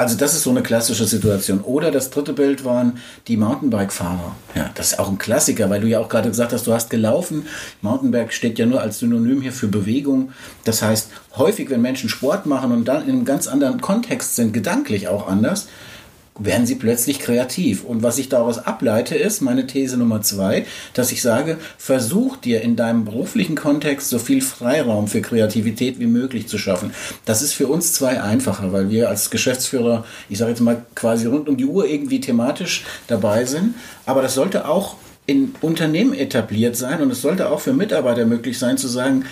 Also 0.00 0.16
das 0.16 0.32
ist 0.32 0.44
so 0.44 0.50
eine 0.50 0.62
klassische 0.62 1.04
Situation. 1.04 1.60
Oder 1.60 1.90
das 1.90 2.08
dritte 2.08 2.32
Bild 2.32 2.64
waren 2.64 3.00
die 3.28 3.36
Mountainbike-Fahrer. 3.36 4.34
Ja, 4.54 4.70
das 4.74 4.92
ist 4.92 4.98
auch 4.98 5.10
ein 5.10 5.18
Klassiker, 5.18 5.68
weil 5.68 5.82
du 5.82 5.88
ja 5.88 5.98
auch 5.98 6.08
gerade 6.08 6.30
gesagt 6.30 6.54
hast, 6.54 6.66
du 6.66 6.72
hast 6.72 6.88
gelaufen. 6.88 7.44
Mountainbike 7.82 8.32
steht 8.32 8.58
ja 8.58 8.64
nur 8.64 8.80
als 8.80 9.00
Synonym 9.00 9.42
hier 9.42 9.52
für 9.52 9.68
Bewegung. 9.68 10.32
Das 10.64 10.80
heißt, 10.80 11.10
häufig, 11.36 11.68
wenn 11.68 11.82
Menschen 11.82 12.08
Sport 12.08 12.46
machen 12.46 12.72
und 12.72 12.86
dann 12.86 13.02
in 13.02 13.10
einem 13.10 13.24
ganz 13.26 13.46
anderen 13.46 13.82
Kontext 13.82 14.36
sind, 14.36 14.54
gedanklich 14.54 15.06
auch 15.08 15.28
anders, 15.28 15.68
werden 16.42 16.66
sie 16.66 16.74
plötzlich 16.74 17.18
kreativ. 17.18 17.84
Und 17.84 18.02
was 18.02 18.18
ich 18.18 18.28
daraus 18.28 18.58
ableite, 18.58 19.14
ist 19.14 19.40
meine 19.40 19.66
These 19.66 19.96
Nummer 19.96 20.22
zwei, 20.22 20.66
dass 20.94 21.12
ich 21.12 21.22
sage, 21.22 21.58
versuch 21.78 22.36
dir 22.36 22.62
in 22.62 22.76
deinem 22.76 23.04
beruflichen 23.04 23.54
Kontext 23.54 24.08
so 24.08 24.18
viel 24.18 24.40
Freiraum 24.40 25.06
für 25.06 25.20
Kreativität 25.20 26.00
wie 26.00 26.06
möglich 26.06 26.48
zu 26.48 26.58
schaffen. 26.58 26.92
Das 27.24 27.42
ist 27.42 27.52
für 27.52 27.68
uns 27.68 27.92
zwei 27.92 28.22
einfacher, 28.22 28.72
weil 28.72 28.90
wir 28.90 29.08
als 29.08 29.30
Geschäftsführer, 29.30 30.04
ich 30.28 30.38
sage 30.38 30.50
jetzt 30.50 30.60
mal 30.60 30.84
quasi 30.94 31.26
rund 31.26 31.48
um 31.48 31.56
die 31.56 31.66
Uhr 31.66 31.86
irgendwie 31.86 32.20
thematisch 32.20 32.84
dabei 33.06 33.44
sind. 33.44 33.74
Aber 34.06 34.22
das 34.22 34.34
sollte 34.34 34.66
auch 34.68 34.96
in 35.26 35.54
Unternehmen 35.60 36.14
etabliert 36.14 36.76
sein 36.76 37.00
und 37.02 37.10
es 37.10 37.22
sollte 37.22 37.50
auch 37.50 37.60
für 37.60 37.72
Mitarbeiter 37.72 38.26
möglich 38.26 38.58
sein 38.58 38.78
zu 38.78 38.88
sagen, 38.88 39.24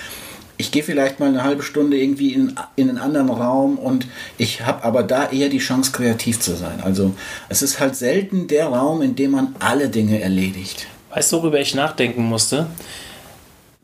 ich 0.59 0.73
gehe 0.73 0.83
vielleicht 0.83 1.21
mal 1.21 1.29
eine 1.29 1.45
halbe 1.45 1.63
Stunde 1.63 1.97
irgendwie 1.97 2.35
in, 2.35 2.55
in 2.75 2.89
einen 2.89 2.99
anderen 2.99 3.31
Raum 3.31 3.79
und 3.79 4.07
ich 4.37 4.67
habe 4.67 4.85
aber 4.85 5.05
da 5.05 5.31
eher 5.31 5.49
die 5.49 5.59
Chance, 5.59 5.93
kreativ 5.93 6.41
zu 6.41 6.57
sein. 6.57 6.81
Also 6.83 7.15
es 7.49 7.63
ist 7.63 7.79
halt 7.79 7.95
selten 7.95 8.49
der 8.49 8.67
Raum, 8.67 9.01
in 9.01 9.15
dem 9.15 9.31
man 9.31 9.55
alle 9.61 9.89
Dinge 9.89 10.21
erledigt. 10.21 10.89
Weißt 11.11 11.33
du, 11.33 11.37
worüber 11.39 11.61
ich 11.61 11.75
nachdenken 11.75 12.25
musste? 12.25 12.67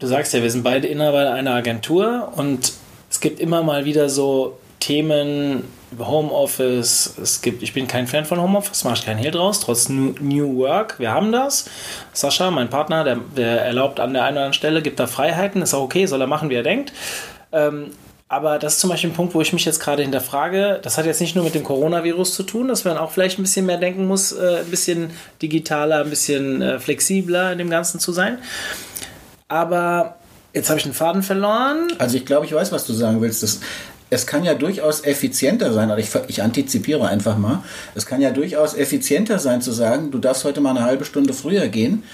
Du 0.00 0.08
sagst 0.08 0.34
ja, 0.34 0.42
wir 0.42 0.50
sind 0.50 0.64
beide 0.64 0.88
Inhaber 0.88 1.32
einer 1.32 1.54
Agentur 1.54 2.32
und 2.36 2.72
es 3.08 3.20
gibt 3.20 3.38
immer 3.38 3.62
mal 3.62 3.84
wieder 3.84 4.08
so 4.08 4.58
Themen, 4.80 5.62
Homeoffice, 5.98 7.14
es 7.20 7.42
gibt, 7.42 7.62
ich 7.62 7.72
bin 7.72 7.86
kein 7.86 8.06
Fan 8.06 8.24
von 8.24 8.40
Homeoffice, 8.40 8.84
mache 8.84 8.94
ich 8.94 9.04
keinen 9.04 9.18
Hehl 9.18 9.30
draus, 9.30 9.60
trotz 9.60 9.88
New 9.88 10.56
Work, 10.56 10.98
wir 10.98 11.10
haben 11.10 11.32
das. 11.32 11.66
Sascha, 12.12 12.50
mein 12.50 12.70
Partner, 12.70 13.04
der, 13.04 13.16
der 13.36 13.64
erlaubt 13.64 14.00
an 14.00 14.14
der 14.14 14.24
einen 14.24 14.36
oder 14.36 14.44
anderen 14.46 14.54
Stelle, 14.54 14.82
gibt 14.82 15.00
da 15.00 15.06
Freiheiten, 15.06 15.62
ist 15.62 15.74
auch 15.74 15.82
okay, 15.82 16.06
soll 16.06 16.20
er 16.20 16.26
machen, 16.26 16.50
wie 16.50 16.54
er 16.54 16.62
denkt. 16.62 16.92
Ähm, 17.52 17.90
aber 18.28 18.58
das 18.58 18.74
ist 18.74 18.80
zum 18.80 18.90
Beispiel 18.90 19.10
ein 19.10 19.14
Punkt, 19.14 19.34
wo 19.34 19.40
ich 19.42 19.52
mich 19.52 19.64
jetzt 19.64 19.80
gerade 19.80 20.02
hinterfrage. 20.02 20.80
Das 20.82 20.98
hat 20.98 21.06
jetzt 21.06 21.20
nicht 21.20 21.36
nur 21.36 21.44
mit 21.44 21.54
dem 21.54 21.62
Coronavirus 21.62 22.34
zu 22.34 22.42
tun, 22.42 22.68
dass 22.68 22.84
man 22.84 22.96
auch 22.96 23.12
vielleicht 23.12 23.38
ein 23.38 23.42
bisschen 23.42 23.66
mehr 23.66 23.76
denken 23.76 24.08
muss, 24.08 24.32
äh, 24.32 24.60
ein 24.60 24.70
bisschen 24.70 25.10
digitaler, 25.40 26.00
ein 26.00 26.10
bisschen 26.10 26.60
äh, 26.60 26.80
flexibler 26.80 27.52
in 27.52 27.58
dem 27.58 27.70
Ganzen 27.70 28.00
zu 28.00 28.12
sein. 28.12 28.38
Aber 29.46 30.16
jetzt 30.54 30.70
habe 30.70 30.78
ich 30.78 30.84
den 30.84 30.94
Faden 30.94 31.22
verloren. 31.22 31.92
Also 31.98 32.16
ich 32.16 32.24
glaube, 32.24 32.46
ich 32.46 32.52
weiß, 32.52 32.72
was 32.72 32.86
du 32.86 32.92
sagen 32.92 33.20
willst. 33.20 33.42
Das, 33.42 33.60
es 34.14 34.26
kann 34.26 34.44
ja 34.44 34.54
durchaus 34.54 35.04
effizienter 35.04 35.72
sein, 35.72 35.90
also 35.90 36.02
ich, 36.02 36.28
ich 36.28 36.42
antizipiere 36.42 37.08
einfach 37.08 37.36
mal, 37.36 37.62
es 37.94 38.06
kann 38.06 38.20
ja 38.20 38.30
durchaus 38.30 38.74
effizienter 38.74 39.38
sein 39.38 39.60
zu 39.60 39.72
sagen, 39.72 40.10
du 40.10 40.18
darfst 40.18 40.44
heute 40.44 40.60
mal 40.60 40.70
eine 40.70 40.84
halbe 40.84 41.04
Stunde 41.04 41.32
früher 41.32 41.68
gehen 41.68 42.04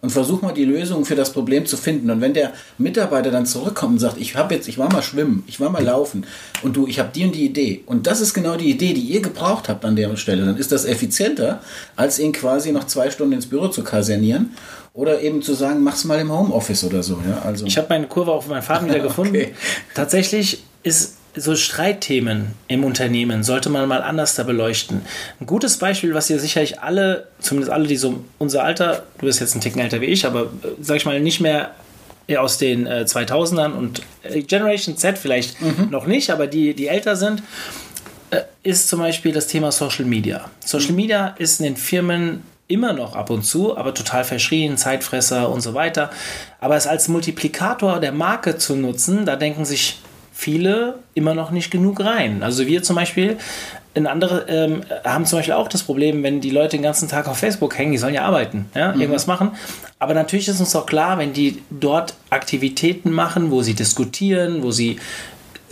und 0.00 0.10
versuch 0.10 0.40
mal 0.40 0.52
die 0.52 0.64
Lösung 0.64 1.04
für 1.04 1.14
das 1.14 1.32
Problem 1.32 1.66
zu 1.66 1.76
finden. 1.76 2.10
Und 2.10 2.22
wenn 2.22 2.32
der 2.32 2.52
Mitarbeiter 2.78 3.30
dann 3.30 3.44
zurückkommt 3.44 3.92
und 3.92 3.98
sagt, 3.98 4.16
ich 4.18 4.34
habe 4.34 4.54
jetzt, 4.54 4.68
ich 4.68 4.78
war 4.78 4.90
mal 4.90 5.02
schwimmen, 5.02 5.44
ich 5.46 5.60
war 5.60 5.68
mal 5.68 5.84
laufen 5.84 6.24
und 6.62 6.76
du, 6.76 6.86
ich 6.86 6.98
habe 6.98 7.10
die 7.14 7.24
und 7.24 7.34
die 7.34 7.44
Idee 7.44 7.82
und 7.86 8.06
das 8.06 8.20
ist 8.20 8.32
genau 8.32 8.56
die 8.56 8.70
Idee, 8.70 8.94
die 8.94 9.02
ihr 9.02 9.20
gebraucht 9.20 9.68
habt 9.68 9.84
an 9.84 9.96
der 9.96 10.16
Stelle, 10.16 10.46
dann 10.46 10.56
ist 10.56 10.72
das 10.72 10.86
effizienter, 10.86 11.60
als 11.96 12.18
ihn 12.18 12.32
quasi 12.32 12.72
noch 12.72 12.84
zwei 12.84 13.10
Stunden 13.10 13.34
ins 13.34 13.46
Büro 13.46 13.68
zu 13.68 13.84
kasernieren 13.84 14.50
oder 14.94 15.20
eben 15.20 15.42
zu 15.42 15.54
sagen, 15.54 15.82
mach's 15.82 16.04
mal 16.04 16.18
im 16.18 16.32
Homeoffice 16.32 16.84
oder 16.84 17.02
so. 17.02 17.18
Ja, 17.28 17.42
also. 17.42 17.66
Ich 17.66 17.76
habe 17.76 17.86
meine 17.90 18.06
Kurve 18.06 18.32
auf 18.32 18.48
meinem 18.48 18.62
Faden 18.62 18.88
wieder 18.88 19.00
gefunden. 19.00 19.36
okay. 19.36 19.54
Tatsächlich 19.94 20.64
ist 20.82 21.19
so 21.36 21.54
Streitthemen 21.54 22.54
im 22.68 22.84
Unternehmen 22.84 23.42
sollte 23.42 23.70
man 23.70 23.88
mal 23.88 24.02
anders 24.02 24.34
da 24.34 24.42
beleuchten. 24.42 25.02
Ein 25.40 25.46
gutes 25.46 25.78
Beispiel, 25.78 26.14
was 26.14 26.28
ihr 26.30 26.40
sicherlich 26.40 26.80
alle, 26.80 27.28
zumindest 27.38 27.72
alle, 27.72 27.86
die 27.86 27.96
so 27.96 28.24
unser 28.38 28.64
Alter, 28.64 29.04
du 29.18 29.26
bist 29.26 29.40
jetzt 29.40 29.54
ein 29.54 29.60
Ticken 29.60 29.80
älter 29.80 30.00
wie 30.00 30.06
ich, 30.06 30.26
aber 30.26 30.42
äh, 30.42 30.68
sag 30.80 30.96
ich 30.96 31.06
mal 31.06 31.20
nicht 31.20 31.40
mehr 31.40 31.72
aus 32.36 32.58
den 32.58 32.86
äh, 32.86 33.04
2000ern 33.06 33.72
und 33.72 34.02
äh, 34.22 34.42
Generation 34.42 34.96
Z 34.96 35.18
vielleicht 35.18 35.60
mhm. 35.60 35.88
noch 35.90 36.06
nicht, 36.06 36.30
aber 36.30 36.46
die, 36.46 36.74
die 36.74 36.86
älter 36.86 37.16
sind, 37.16 37.42
äh, 38.30 38.42
ist 38.62 38.88
zum 38.88 39.00
Beispiel 39.00 39.32
das 39.32 39.46
Thema 39.46 39.72
Social 39.72 40.04
Media. 40.04 40.50
Social 40.64 40.90
mhm. 40.90 40.96
Media 40.96 41.34
ist 41.38 41.60
in 41.60 41.64
den 41.64 41.76
Firmen 41.76 42.42
immer 42.68 42.92
noch 42.92 43.16
ab 43.16 43.30
und 43.30 43.42
zu, 43.42 43.76
aber 43.76 43.94
total 43.94 44.22
verschrien, 44.22 44.76
Zeitfresser 44.76 45.50
und 45.50 45.60
so 45.60 45.74
weiter. 45.74 46.10
Aber 46.60 46.76
es 46.76 46.86
als 46.86 47.08
Multiplikator 47.08 47.98
der 47.98 48.12
Marke 48.12 48.58
zu 48.58 48.76
nutzen, 48.76 49.26
da 49.26 49.34
denken 49.34 49.64
sich 49.64 49.98
viele 50.40 50.94
immer 51.12 51.34
noch 51.34 51.50
nicht 51.50 51.70
genug 51.70 52.00
rein. 52.02 52.42
Also 52.42 52.66
wir 52.66 52.82
zum 52.82 52.96
Beispiel, 52.96 53.36
in 53.92 54.06
andere 54.06 54.46
ähm, 54.48 54.82
haben 55.04 55.26
zum 55.26 55.38
Beispiel 55.38 55.52
auch 55.52 55.68
das 55.68 55.82
Problem, 55.82 56.22
wenn 56.22 56.40
die 56.40 56.48
Leute 56.48 56.78
den 56.78 56.82
ganzen 56.82 57.08
Tag 57.08 57.28
auf 57.28 57.36
Facebook 57.36 57.76
hängen, 57.76 57.92
die 57.92 57.98
sollen 57.98 58.14
ja 58.14 58.22
arbeiten, 58.22 58.70
ja, 58.74 58.92
mhm. 58.92 59.00
irgendwas 59.02 59.26
machen. 59.26 59.50
Aber 59.98 60.14
natürlich 60.14 60.48
ist 60.48 60.58
uns 60.58 60.74
auch 60.74 60.86
klar, 60.86 61.18
wenn 61.18 61.34
die 61.34 61.62
dort 61.68 62.14
Aktivitäten 62.30 63.10
machen, 63.10 63.50
wo 63.50 63.60
sie 63.60 63.74
diskutieren, 63.74 64.62
wo 64.62 64.70
sie 64.70 64.98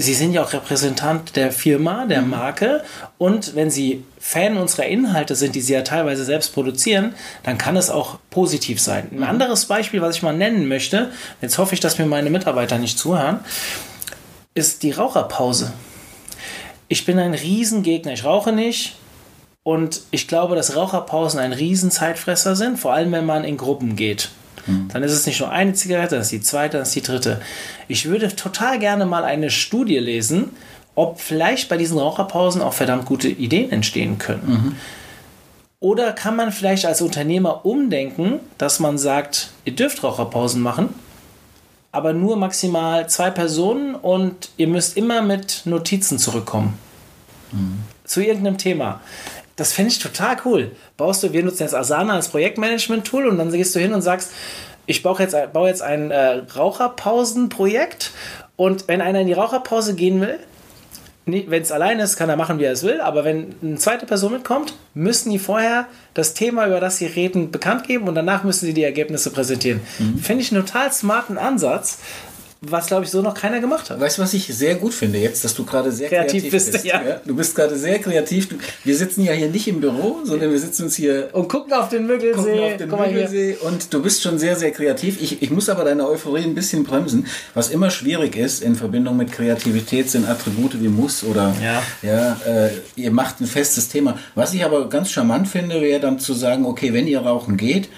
Sie 0.01 0.15
sind 0.15 0.33
ja 0.33 0.45
auch 0.45 0.53
Repräsentant 0.53 1.35
der 1.35 1.51
Firma, 1.51 2.07
der 2.07 2.23
mhm. 2.23 2.31
Marke. 2.31 2.85
Und 3.19 3.57
wenn 3.57 3.69
Sie 3.69 4.05
Fan 4.21 4.57
unserer 4.57 4.87
Inhalte 4.87 5.35
sind, 5.35 5.57
die 5.57 5.61
Sie 5.61 5.73
ja 5.73 5.83
teilweise 5.83 6.25
selbst 6.25 6.55
produzieren, 6.55 7.15
dann 7.43 7.59
kann 7.59 7.77
es 7.77 7.91
auch 7.91 8.21
positiv 8.31 8.81
sein. 8.81 9.09
Ein 9.11 9.16
mhm. 9.16 9.23
anderes 9.25 9.64
Beispiel, 9.64 10.01
was 10.01 10.14
ich 10.14 10.23
mal 10.23 10.37
nennen 10.37 10.69
möchte, 10.69 11.11
jetzt 11.42 11.59
hoffe 11.59 11.75
ich, 11.75 11.81
dass 11.81 11.99
mir 11.99 12.07
meine 12.07 12.31
Mitarbeiter 12.31 12.79
nicht 12.79 12.97
zuhören, 12.97 13.40
ist 14.59 14.83
die 14.83 14.90
Raucherpause. 14.90 15.73
Ich 16.88 17.07
bin 17.07 17.18
ein 17.18 17.35
Riesengegner. 17.35 18.12
Ich 18.12 18.25
rauche 18.25 18.53
nicht. 18.53 18.97
Und 19.62 20.03
ich 20.11 20.29
glaube, 20.29 20.57
dass 20.57 20.77
Raucherpausen 20.77 21.40
ein 21.40 21.53
Riesenzeitfresser 21.53 22.57
sind, 22.57 22.79
vor 22.79 22.94
allem 22.94 23.12
wenn 23.12 23.27
man 23.27 23.44
in 23.44 23.57
Gruppen 23.57 23.97
geht. 23.97 24.31
Mhm. 24.66 24.88
Dann 24.92 25.03
ist 25.03 25.12
es 25.12 25.27
nicht 25.27 25.40
nur 25.40 25.51
eine 25.51 25.75
Zigarette, 25.75 26.14
dann 26.14 26.23
ist 26.23 26.33
die 26.33 26.40
zweite, 26.40 26.79
dann 26.79 26.85
ist 26.85 26.94
die 26.94 27.03
dritte. 27.03 27.40
Ich 27.87 28.07
würde 28.07 28.35
total 28.35 28.79
gerne 28.79 29.05
mal 29.05 29.25
eine 29.25 29.51
Studie 29.51 29.99
lesen, 29.99 30.51
ob 30.94 31.21
vielleicht 31.21 31.68
bei 31.68 31.77
diesen 31.77 31.99
Raucherpausen 31.99 32.62
auch 32.62 32.73
verdammt 32.73 33.05
gute 33.05 33.29
Ideen 33.29 33.71
entstehen 33.71 34.18
können. 34.18 34.49
Mhm. 34.49 34.77
Oder 35.81 36.12
kann 36.12 36.35
man 36.35 36.51
vielleicht 36.51 36.87
als 36.87 37.03
Unternehmer 37.03 37.64
umdenken, 37.64 38.40
dass 38.57 38.81
man 38.81 38.99
sagt, 38.99 39.51
ihr 39.64 39.75
dürft 39.75 40.03
Raucherpausen 40.03 40.61
machen, 40.61 40.94
aber 41.99 42.13
nur 42.13 42.37
maximal 42.37 43.09
zwei 43.09 43.29
Personen 43.31 43.97
und 43.97 44.51
ihr 44.57 44.69
müsst 44.69 44.97
immer 44.97 45.21
mit 45.21 45.63
Notizen 45.65 46.17
zurückkommen. 46.17 46.79
Mhm. 47.51 47.81
Zu 48.05 48.21
irgendeinem 48.21 48.57
Thema. 48.57 49.01
Das 49.57 49.73
finde 49.73 49.91
ich 49.91 49.99
total 49.99 50.37
cool. 50.45 50.71
Baust 50.97 51.25
du, 51.25 51.33
wir 51.33 51.43
nutzen 51.43 51.65
jetzt 51.65 51.75
Asana 51.75 52.15
als 52.15 52.29
Projektmanagement-Tool 52.29 53.27
und 53.27 53.39
dann 53.39 53.51
gehst 53.51 53.75
du 53.75 53.81
hin 53.81 53.93
und 53.93 54.03
sagst, 54.03 54.31
ich 54.87 55.03
baue 55.03 55.19
jetzt, 55.19 55.35
baue 55.53 55.69
jetzt 55.69 55.83
ein 55.83 56.13
äh, 56.13 56.43
Raucherpausenprojekt 56.55 58.13
und 58.55 58.87
wenn 58.87 59.01
einer 59.01 59.23
in 59.23 59.27
die 59.27 59.33
Raucherpause 59.33 59.97
gehen 59.97 60.21
will, 60.21 60.39
wenn 61.29 61.62
es 61.62 61.73
allein 61.73 62.01
ist, 62.01 62.17
kann 62.17 62.29
er 62.29 62.37
machen, 62.37 62.59
wie 62.59 62.64
er 62.64 62.73
es 62.73 62.83
will, 62.83 63.01
aber 63.01 63.25
wenn 63.25 63.55
eine 63.62 63.77
zweite 63.77 64.07
Person 64.07 64.33
mitkommt, 64.33 64.75
müssen 64.95 65.31
die 65.31 65.38
vorher 65.38 65.87
das 66.14 66.35
Thema, 66.35 66.67
über 66.67 66.81
das 66.81 66.97
sie 66.97 67.07
reden, 67.07 67.51
bekannt 67.51 67.87
geben 67.87 68.09
und 68.09 68.14
danach 68.14 68.45
müssen 68.45 68.67
sie 68.67 68.75
die 68.75 68.83
Ergebnisse 68.83 69.31
präsentieren. 69.31 69.81
Mhm. 69.99 70.19
Finde 70.19 70.43
ich 70.43 70.53
einen 70.53 70.64
total 70.64 70.93
smarten 70.93 71.38
Ansatz, 71.38 71.99
was 72.61 72.88
glaube 72.88 73.05
ich 73.05 73.11
so 73.11 73.23
noch 73.23 73.35
keiner 73.35 73.61
gemacht 73.61 73.88
hat. 73.88 74.01
Weißt 74.01 74.18
du, 74.18 74.23
was 74.23 74.35
ich 74.35 74.47
sehr 74.47 74.75
gut 74.75 74.92
finde 74.92 75.18
jetzt, 75.18 75.44
dass 75.44 75.55
du 75.55 75.64
gerade 75.64 75.92
sehr 75.92 76.09
kreativ, 76.09 76.42
kreativ 76.42 76.51
bist. 76.51 76.73
bist 76.73 76.85
ja. 76.85 77.03
ja. 77.03 77.21
Du 77.25 77.37
bist 77.37 77.55
gerade 77.55 77.77
sehr 77.79 78.01
kreativ. 78.01 78.49
Wir 78.83 78.97
sitzen 78.97 79.23
ja 79.23 79.33
hier 79.33 79.49
nicht 79.49 79.68
im 79.68 79.81
Büro, 79.81 80.21
sondern 80.25 80.51
wir 80.51 80.59
sitzen 80.59 80.85
uns 80.85 80.97
hier 80.97 81.29
und 81.33 81.49
gucken 81.49 81.73
auf 81.73 81.88
den 81.88 82.07
Müggelsee. 82.07 82.61
Auf 82.61 82.77
den 82.77 82.90
Müggelsee 82.90 83.59
und 83.61 83.94
du 83.94 84.03
bist 84.03 84.23
schon 84.23 84.38
sehr, 84.38 84.57
sehr 84.57 84.73
kreativ. 84.73 85.23
Ich, 85.23 85.40
ich 85.40 85.51
muss 85.51 85.68
aber 85.68 85.85
deine 85.85 86.09
Euphorie 86.09 86.42
ein 86.42 86.57
bisschen 86.57 86.83
bremsen. 86.83 87.27
Was 87.55 87.71
immer 87.71 87.90
schwierig 87.90 88.35
ist 88.37 88.62
in 88.62 88.75
Verbindung 88.75 89.16
mit 89.16 89.31
Kreativität 89.31 90.11
sind 90.11 90.29
Attribute 90.29 90.83
wie 90.83 90.88
muss 90.88 91.23
oder 91.23 91.55
ja, 91.62 91.83
ja 92.03 92.40
äh, 92.44 92.71
ihr 92.97 93.12
macht 93.12 93.40
ein 93.40 93.47
festes 93.47 93.88
Thema. 93.88 94.18
Was 94.35 94.53
ich 94.53 94.64
aber 94.64 94.88
ganz 94.88 95.11
charmant 95.11 95.47
finde, 95.47 95.81
wäre 95.81 96.01
dann 96.01 96.18
zu 96.18 96.35
sagen, 96.35 96.66
okay, 96.66 96.92
wenn 96.92 97.07
ihr 97.07 97.21
rauchen 97.21 97.57
geht, 97.57 97.88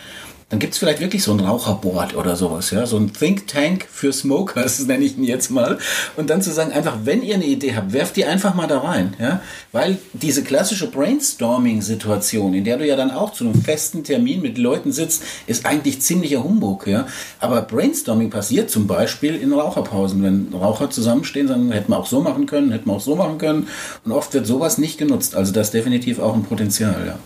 dann 0.50 0.58
gibt 0.58 0.72
es 0.72 0.80
vielleicht 0.80 1.00
wirklich 1.00 1.22
so 1.22 1.32
ein 1.32 1.38
Raucherboard 1.38 2.16
oder 2.16 2.34
sowas, 2.34 2.72
ja, 2.72 2.84
so 2.84 2.96
ein 2.96 3.12
Think 3.12 3.46
Tank 3.46 3.86
für 3.90 4.12
Smokers, 4.12 4.80
nenne 4.86 5.04
ich 5.04 5.16
ihn 5.16 5.22
jetzt 5.22 5.50
mal. 5.50 5.78
Und 6.16 6.28
dann 6.28 6.42
zu 6.42 6.50
sagen, 6.50 6.72
einfach, 6.72 6.98
wenn 7.04 7.22
ihr 7.22 7.36
eine 7.36 7.46
Idee 7.46 7.76
habt, 7.76 7.92
werft 7.92 8.16
die 8.16 8.24
einfach 8.24 8.54
mal 8.54 8.66
da 8.66 8.80
rein, 8.80 9.14
ja, 9.20 9.40
weil 9.70 9.98
diese 10.12 10.42
klassische 10.42 10.90
Brainstorming-Situation, 10.90 12.52
in 12.54 12.64
der 12.64 12.78
du 12.78 12.86
ja 12.86 12.96
dann 12.96 13.12
auch 13.12 13.32
zu 13.32 13.44
einem 13.44 13.62
festen 13.62 14.02
Termin 14.02 14.42
mit 14.42 14.58
Leuten 14.58 14.90
sitzt, 14.90 15.22
ist 15.46 15.66
eigentlich 15.66 16.02
ziemlicher 16.02 16.42
Humbug, 16.42 16.88
ja. 16.88 17.06
Aber 17.38 17.62
Brainstorming 17.62 18.30
passiert 18.30 18.70
zum 18.70 18.88
Beispiel 18.88 19.36
in 19.36 19.52
Raucherpausen, 19.52 20.22
wenn 20.24 20.52
Raucher 20.52 20.90
zusammenstehen, 20.90 21.46
dann 21.46 21.70
hätten 21.70 21.92
wir 21.92 21.98
auch 21.98 22.06
so 22.06 22.22
machen 22.22 22.46
können, 22.46 22.72
hätten 22.72 22.90
wir 22.90 22.94
auch 22.94 23.00
so 23.00 23.14
machen 23.14 23.38
können. 23.38 23.68
Und 24.04 24.10
oft 24.10 24.34
wird 24.34 24.48
sowas 24.48 24.78
nicht 24.78 24.98
genutzt. 24.98 25.36
Also 25.36 25.52
das 25.52 25.68
ist 25.68 25.74
definitiv 25.74 26.18
auch 26.18 26.34
ein 26.34 26.42
Potenzial, 26.42 27.06
ja 27.06 27.18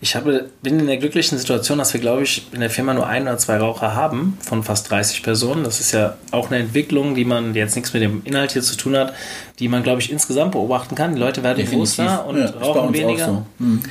ich 0.00 0.14
habe, 0.14 0.48
bin 0.62 0.78
in 0.78 0.86
der 0.86 0.98
glücklichen 0.98 1.38
Situation, 1.38 1.78
dass 1.78 1.92
wir, 1.92 2.00
glaube 2.00 2.22
ich, 2.22 2.46
in 2.52 2.60
der 2.60 2.70
Firma 2.70 2.94
nur 2.94 3.06
ein 3.06 3.22
oder 3.22 3.36
zwei 3.36 3.56
Raucher 3.56 3.94
haben 3.94 4.38
von 4.40 4.62
fast 4.62 4.90
30 4.90 5.24
Personen. 5.24 5.64
Das 5.64 5.80
ist 5.80 5.90
ja 5.92 6.16
auch 6.30 6.50
eine 6.50 6.60
Entwicklung, 6.60 7.16
die 7.16 7.24
man 7.24 7.52
die 7.52 7.58
jetzt 7.58 7.74
nichts 7.74 7.92
mit 7.92 8.02
dem 8.02 8.22
Inhalt 8.24 8.52
hier 8.52 8.62
zu 8.62 8.76
tun 8.76 8.96
hat, 8.96 9.12
die 9.58 9.66
man, 9.66 9.82
glaube 9.82 10.00
ich, 10.00 10.12
insgesamt 10.12 10.52
beobachten 10.52 10.94
kann. 10.94 11.14
Die 11.14 11.20
Leute 11.20 11.42
werden 11.42 11.68
bewusster 11.68 12.26
und 12.26 12.38
ja, 12.38 12.50
rauchen 12.50 12.94
weniger. 12.94 13.26
So. 13.26 13.46
Hm. 13.58 13.82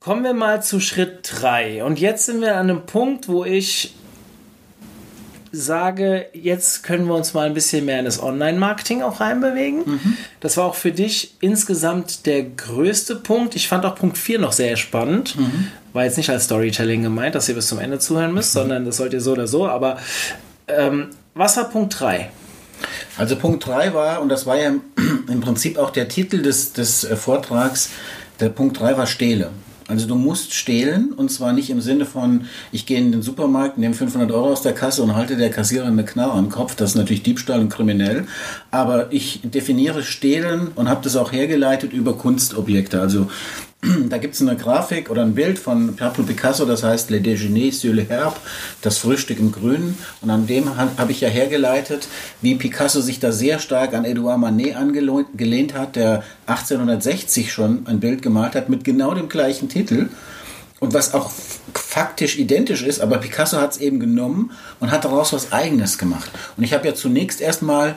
Kommen 0.00 0.22
wir 0.22 0.34
mal 0.34 0.62
zu 0.62 0.80
Schritt 0.80 1.30
3. 1.40 1.84
Und 1.84 1.98
jetzt 1.98 2.26
sind 2.26 2.42
wir 2.42 2.56
an 2.56 2.68
einem 2.68 2.82
Punkt, 2.84 3.28
wo 3.28 3.44
ich 3.44 3.94
sage, 5.52 6.26
jetzt 6.32 6.82
können 6.82 7.06
wir 7.06 7.14
uns 7.14 7.34
mal 7.34 7.46
ein 7.46 7.54
bisschen 7.54 7.84
mehr 7.84 7.98
in 7.98 8.04
das 8.04 8.22
Online-Marketing 8.22 9.02
auch 9.02 9.20
reinbewegen. 9.20 9.82
Mhm. 9.84 10.16
Das 10.40 10.56
war 10.56 10.64
auch 10.64 10.74
für 10.74 10.92
dich 10.92 11.34
insgesamt 11.40 12.26
der 12.26 12.44
größte 12.44 13.16
Punkt. 13.16 13.56
Ich 13.56 13.68
fand 13.68 13.84
auch 13.84 13.96
Punkt 13.96 14.16
4 14.16 14.38
noch 14.38 14.52
sehr 14.52 14.76
spannend. 14.76 15.38
Mhm. 15.38 15.68
War 15.92 16.04
jetzt 16.04 16.16
nicht 16.16 16.30
als 16.30 16.44
Storytelling 16.44 17.02
gemeint, 17.02 17.34
dass 17.34 17.48
ihr 17.48 17.54
bis 17.54 17.66
zum 17.66 17.80
Ende 17.80 17.98
zuhören 17.98 18.32
müsst, 18.32 18.54
mhm. 18.54 18.60
sondern 18.60 18.84
das 18.84 18.96
sollt 18.96 19.12
ihr 19.12 19.20
so 19.20 19.32
oder 19.32 19.48
so. 19.48 19.66
Aber 19.68 19.98
ähm, 20.68 21.08
was 21.34 21.56
war 21.56 21.68
Punkt 21.68 21.98
3? 21.98 22.30
Also 23.18 23.36
Punkt 23.36 23.66
3 23.66 23.92
war, 23.92 24.22
und 24.22 24.28
das 24.28 24.46
war 24.46 24.56
ja 24.56 24.72
im 25.28 25.40
Prinzip 25.40 25.78
auch 25.78 25.90
der 25.90 26.08
Titel 26.08 26.42
des, 26.42 26.72
des 26.72 27.04
äh, 27.04 27.16
Vortrags, 27.16 27.90
der 28.38 28.48
Punkt 28.48 28.78
3 28.78 28.96
war 28.96 29.06
Stehle. 29.06 29.50
Also 29.90 30.06
du 30.06 30.14
musst 30.14 30.54
stehlen 30.54 31.12
und 31.12 31.30
zwar 31.30 31.52
nicht 31.52 31.68
im 31.68 31.80
Sinne 31.80 32.06
von, 32.06 32.46
ich 32.70 32.86
gehe 32.86 32.98
in 32.98 33.10
den 33.10 33.22
Supermarkt, 33.22 33.76
nehme 33.76 33.94
500 33.94 34.30
Euro 34.30 34.52
aus 34.52 34.62
der 34.62 34.72
Kasse 34.72 35.02
und 35.02 35.16
halte 35.16 35.36
der 35.36 35.50
Kassiererin 35.50 35.94
eine 35.94 36.04
Knarre 36.04 36.34
am 36.34 36.48
Kopf. 36.48 36.76
Das 36.76 36.90
ist 36.90 36.96
natürlich 36.96 37.24
Diebstahl 37.24 37.60
und 37.60 37.70
kriminell. 37.70 38.26
Aber 38.70 39.12
ich 39.12 39.40
definiere 39.42 40.02
stehlen 40.02 40.68
und 40.76 40.88
habe 40.88 41.02
das 41.02 41.16
auch 41.16 41.32
hergeleitet 41.32 41.92
über 41.92 42.16
Kunstobjekte. 42.16 43.00
Also 43.00 43.28
da 44.10 44.18
gibt 44.18 44.34
es 44.34 44.42
eine 44.42 44.56
Grafik 44.56 45.10
oder 45.10 45.22
ein 45.22 45.34
Bild 45.34 45.58
von 45.58 45.96
Pablo 45.96 46.24
Picasso, 46.24 46.66
das 46.66 46.82
heißt 46.82 47.10
Le 47.10 47.20
Déjeuner 47.20 47.72
sur 47.72 47.94
le 47.94 48.02
Herbe, 48.02 48.36
das 48.82 48.98
Frühstück 48.98 49.38
im 49.38 49.52
Grünen. 49.52 49.96
Und 50.20 50.28
an 50.30 50.46
dem 50.46 50.76
habe 50.76 51.12
ich 51.12 51.22
ja 51.22 51.28
hergeleitet, 51.28 52.08
wie 52.42 52.56
Picasso 52.56 53.00
sich 53.00 53.20
da 53.20 53.32
sehr 53.32 53.58
stark 53.58 53.94
an 53.94 54.04
Edouard 54.04 54.38
Manet 54.38 54.76
angelehnt 54.76 55.74
hat, 55.74 55.96
der 55.96 56.22
1860 56.46 57.52
schon 57.52 57.86
ein 57.86 58.00
Bild 58.00 58.20
gemalt 58.20 58.54
hat 58.54 58.68
mit 58.68 58.84
genau 58.84 59.14
dem 59.14 59.28
gleichen 59.28 59.70
Titel. 59.70 60.10
Und 60.78 60.94
was 60.94 61.14
auch 61.14 61.30
faktisch 61.74 62.38
identisch 62.38 62.82
ist, 62.82 63.00
aber 63.00 63.18
Picasso 63.18 63.58
hat 63.58 63.72
es 63.72 63.78
eben 63.78 64.00
genommen 64.00 64.50
und 64.80 64.90
hat 64.90 65.04
daraus 65.04 65.32
was 65.32 65.52
Eigenes 65.52 65.98
gemacht. 65.98 66.30
Und 66.56 66.64
ich 66.64 66.72
habe 66.72 66.86
ja 66.86 66.94
zunächst 66.94 67.40
erstmal 67.40 67.96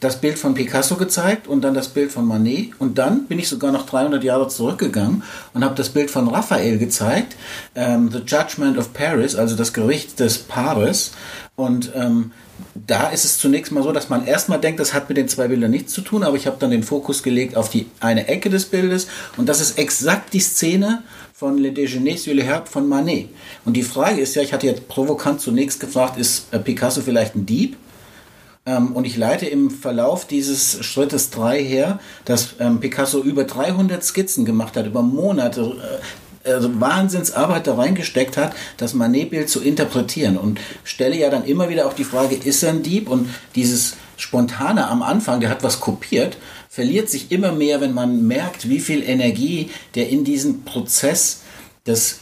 das 0.00 0.20
Bild 0.20 0.38
von 0.38 0.54
Picasso 0.54 0.96
gezeigt 0.96 1.46
und 1.46 1.62
dann 1.62 1.74
das 1.74 1.88
Bild 1.88 2.10
von 2.10 2.26
Manet 2.26 2.72
und 2.78 2.98
dann 2.98 3.26
bin 3.26 3.38
ich 3.38 3.48
sogar 3.48 3.70
noch 3.70 3.86
300 3.86 4.24
Jahre 4.24 4.48
zurückgegangen 4.48 5.22
und 5.52 5.64
habe 5.64 5.74
das 5.74 5.90
Bild 5.90 6.10
von 6.10 6.28
Raphael 6.28 6.78
gezeigt, 6.78 7.36
ähm, 7.74 8.10
The 8.10 8.22
Judgment 8.26 8.78
of 8.78 8.92
Paris, 8.92 9.36
also 9.36 9.56
das 9.56 9.72
Gericht 9.72 10.18
des 10.18 10.38
Paris 10.38 11.12
und 11.54 11.92
ähm, 11.94 12.32
da 12.74 13.08
ist 13.08 13.24
es 13.24 13.38
zunächst 13.38 13.72
mal 13.72 13.82
so, 13.82 13.92
dass 13.92 14.08
man 14.08 14.26
erstmal 14.26 14.60
denkt, 14.60 14.80
das 14.80 14.94
hat 14.94 15.08
mit 15.08 15.18
den 15.18 15.28
zwei 15.28 15.48
Bildern 15.48 15.70
nichts 15.70 15.92
zu 15.92 16.00
tun, 16.00 16.22
aber 16.22 16.36
ich 16.36 16.46
habe 16.46 16.56
dann 16.58 16.70
den 16.70 16.82
Fokus 16.82 17.22
gelegt 17.22 17.56
auf 17.56 17.68
die 17.68 17.86
eine 18.00 18.28
Ecke 18.28 18.50
des 18.50 18.66
Bildes 18.66 19.06
und 19.36 19.48
das 19.48 19.60
ist 19.60 19.78
exakt 19.78 20.32
die 20.32 20.40
Szene 20.40 21.02
von 21.32 21.56
Le 21.56 21.72
Déjeuner 21.72 22.18
sur 22.18 22.34
le 22.34 22.42
Herbe 22.42 22.68
von 22.68 22.86
Manet. 22.86 23.30
Und 23.64 23.74
die 23.74 23.82
Frage 23.82 24.20
ist 24.20 24.34
ja, 24.36 24.42
ich 24.42 24.52
hatte 24.52 24.66
jetzt 24.66 24.88
provokant 24.88 25.40
zunächst 25.40 25.80
gefragt, 25.80 26.18
ist 26.18 26.52
äh, 26.52 26.58
Picasso 26.58 27.00
vielleicht 27.00 27.34
ein 27.34 27.46
Dieb? 27.46 27.78
Ähm, 28.66 28.92
und 28.92 29.06
ich 29.06 29.16
leite 29.16 29.46
im 29.46 29.70
Verlauf 29.70 30.26
dieses 30.26 30.84
Schrittes 30.84 31.30
3 31.30 31.62
her, 31.62 31.98
dass 32.24 32.56
ähm, 32.60 32.80
Picasso 32.80 33.20
über 33.22 33.44
300 33.44 34.04
Skizzen 34.04 34.44
gemacht 34.44 34.76
hat, 34.76 34.86
über 34.86 35.02
Monate. 35.02 35.62
Äh, 35.62 36.02
also 36.42 36.80
Wahnsinnsarbeit 36.80 37.66
da 37.66 37.74
reingesteckt 37.74 38.38
hat, 38.38 38.54
das 38.78 38.94
Manet-Bild 38.94 39.50
zu 39.50 39.60
interpretieren 39.60 40.38
und 40.38 40.58
stelle 40.84 41.14
ja 41.14 41.28
dann 41.28 41.44
immer 41.44 41.68
wieder 41.68 41.86
auch 41.86 41.92
die 41.92 42.04
Frage, 42.04 42.34
ist 42.34 42.62
er 42.62 42.70
ein 42.70 42.82
Dieb? 42.82 43.10
Und 43.10 43.28
dieses 43.54 43.96
Spontane 44.16 44.88
am 44.88 45.02
Anfang, 45.02 45.40
der 45.40 45.50
hat 45.50 45.62
was 45.62 45.80
kopiert, 45.80 46.38
verliert 46.70 47.10
sich 47.10 47.30
immer 47.30 47.52
mehr, 47.52 47.82
wenn 47.82 47.92
man 47.92 48.26
merkt, 48.26 48.70
wie 48.70 48.80
viel 48.80 49.02
Energie 49.02 49.70
der 49.94 50.08
in 50.08 50.24
diesen 50.24 50.64
Prozess 50.64 51.42
des 51.86 52.20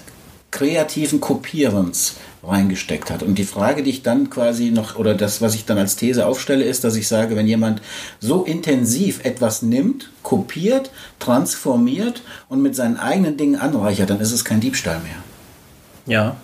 kreativen 0.51 1.21
Kopierens 1.21 2.17
reingesteckt 2.43 3.11
hat. 3.11 3.23
Und 3.23 3.37
die 3.37 3.45
Frage, 3.45 3.83
die 3.83 3.91
ich 3.91 4.03
dann 4.03 4.31
quasi 4.31 4.71
noch, 4.71 4.97
oder 4.97 5.15
das, 5.15 5.41
was 5.43 5.55
ich 5.55 5.65
dann 5.65 5.79
als 5.79 5.97
These 5.97 6.27
aufstelle, 6.27 6.65
ist, 6.65 6.85
dass 6.85 6.97
ich 6.97 7.09
sage, 7.09 7.37
wenn 7.37 7.47
jemand 7.47 7.83
so 8.21 8.45
intensiv 8.45 9.25
etwas 9.25 9.63
nimmt, 9.63 10.11
kopiert, 10.23 10.91
transformiert 11.19 12.23
und 12.49 12.63
mit 12.63 12.77
seinen 12.77 12.97
eigenen 12.97 13.37
Dingen 13.37 13.57
anreichert, 13.57 14.11
dann 14.11 14.21
ist 14.21 14.33
es 14.33 14.45
kein 14.45 14.61
Diebstahl 14.61 15.01
mehr. 15.01 15.17
Ja. 16.07 16.37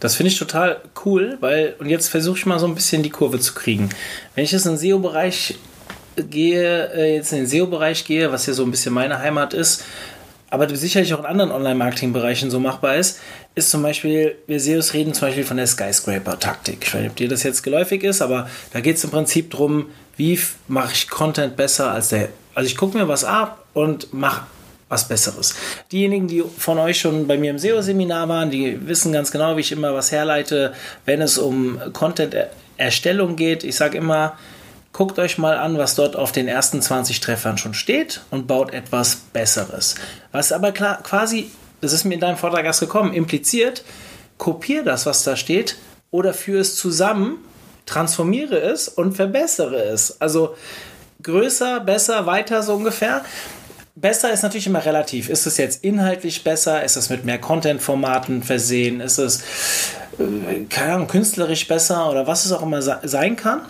Das 0.00 0.16
finde 0.16 0.30
ich 0.30 0.38
total 0.38 0.82
cool, 1.04 1.38
weil, 1.40 1.76
und 1.78 1.88
jetzt 1.88 2.08
versuche 2.08 2.38
ich 2.38 2.46
mal 2.46 2.58
so 2.58 2.66
ein 2.66 2.74
bisschen 2.74 3.02
die 3.02 3.10
Kurve 3.10 3.40
zu 3.40 3.54
kriegen. 3.54 3.88
Wenn 4.34 4.44
ich 4.44 4.52
jetzt 4.52 4.66
in 4.66 4.72
den 4.72 4.78
SEO-Bereich 4.78 5.56
gehe, 6.16 6.92
äh, 6.94 7.14
jetzt 7.14 7.32
in 7.32 7.38
den 7.38 7.46
SEO-Bereich 7.46 8.04
gehe, 8.04 8.30
was 8.30 8.46
ja 8.46 8.52
so 8.52 8.64
ein 8.64 8.70
bisschen 8.70 8.92
meine 8.92 9.18
Heimat 9.18 9.54
ist, 9.54 9.84
aber 10.54 10.74
sicherlich 10.74 11.12
auch 11.14 11.18
in 11.18 11.26
anderen 11.26 11.50
Online-Marketing-Bereichen 11.50 12.50
so 12.50 12.60
machbar 12.60 12.96
ist, 12.96 13.18
ist 13.54 13.70
zum 13.70 13.82
Beispiel, 13.82 14.36
wir 14.46 14.60
SEOs 14.60 14.94
reden 14.94 15.12
zum 15.12 15.28
Beispiel 15.28 15.44
von 15.44 15.56
der 15.56 15.66
Skyscraper-Taktik. 15.66 16.78
Ich 16.82 16.94
weiß 16.94 17.00
nicht, 17.02 17.10
ob 17.10 17.16
dir 17.16 17.28
das 17.28 17.42
jetzt 17.42 17.62
geläufig 17.62 18.04
ist, 18.04 18.22
aber 18.22 18.48
da 18.72 18.80
geht 18.80 18.96
es 18.96 19.04
im 19.04 19.10
Prinzip 19.10 19.50
darum, 19.50 19.86
wie 20.16 20.38
mache 20.68 20.92
ich 20.92 21.10
Content 21.10 21.56
besser 21.56 21.90
als 21.90 22.10
der. 22.10 22.28
Also 22.54 22.68
ich 22.68 22.76
gucke 22.76 22.96
mir 22.96 23.08
was 23.08 23.24
ab 23.24 23.64
und 23.74 24.14
mache 24.14 24.46
was 24.88 25.08
Besseres. 25.08 25.56
Diejenigen, 25.90 26.28
die 26.28 26.44
von 26.56 26.78
euch 26.78 27.00
schon 27.00 27.26
bei 27.26 27.36
mir 27.36 27.50
im 27.50 27.58
SEO-Seminar 27.58 28.28
waren, 28.28 28.50
die 28.50 28.86
wissen 28.86 29.12
ganz 29.12 29.32
genau, 29.32 29.56
wie 29.56 29.60
ich 29.60 29.72
immer 29.72 29.92
was 29.92 30.12
herleite, 30.12 30.72
wenn 31.04 31.20
es 31.20 31.36
um 31.36 31.80
Content-Erstellung 31.92 33.34
geht. 33.34 33.64
Ich 33.64 33.74
sage 33.74 33.98
immer, 33.98 34.38
guckt 34.94 35.18
euch 35.18 35.38
mal 35.38 35.58
an, 35.58 35.76
was 35.76 35.96
dort 35.96 36.16
auf 36.16 36.32
den 36.32 36.48
ersten 36.48 36.80
20 36.80 37.20
Treffern 37.20 37.58
schon 37.58 37.74
steht 37.74 38.22
und 38.30 38.46
baut 38.46 38.72
etwas 38.72 39.16
Besseres. 39.16 39.96
Was 40.32 40.52
aber 40.52 40.72
klar, 40.72 41.02
quasi, 41.02 41.50
das 41.82 41.92
ist 41.92 42.04
mir 42.04 42.14
in 42.14 42.20
deinem 42.20 42.38
Vortrag 42.38 42.64
erst 42.64 42.80
gekommen, 42.80 43.12
impliziert, 43.12 43.84
kopiere 44.38 44.84
das, 44.84 45.04
was 45.04 45.24
da 45.24 45.36
steht 45.36 45.76
oder 46.12 46.32
führe 46.32 46.60
es 46.60 46.76
zusammen, 46.76 47.38
transformiere 47.86 48.56
es 48.56 48.86
und 48.88 49.14
verbessere 49.14 49.82
es. 49.82 50.20
Also 50.20 50.54
größer, 51.22 51.80
besser, 51.80 52.26
weiter 52.26 52.62
so 52.62 52.74
ungefähr. 52.74 53.24
Besser 53.96 54.32
ist 54.32 54.42
natürlich 54.42 54.68
immer 54.68 54.84
relativ. 54.84 55.28
Ist 55.28 55.46
es 55.46 55.56
jetzt 55.56 55.82
inhaltlich 55.82 56.44
besser? 56.44 56.84
Ist 56.84 56.96
es 56.96 57.10
mit 57.10 57.24
mehr 57.24 57.38
Content-Formaten 57.38 58.44
versehen? 58.44 59.00
Ist 59.00 59.18
es, 59.18 59.42
äh, 60.20 60.64
keine 60.70 60.94
Ahnung, 60.94 61.08
künstlerisch 61.08 61.66
besser 61.66 62.08
oder 62.10 62.28
was 62.28 62.44
es 62.44 62.52
auch 62.52 62.62
immer 62.62 62.80
sein 62.80 63.34
kann? 63.34 63.62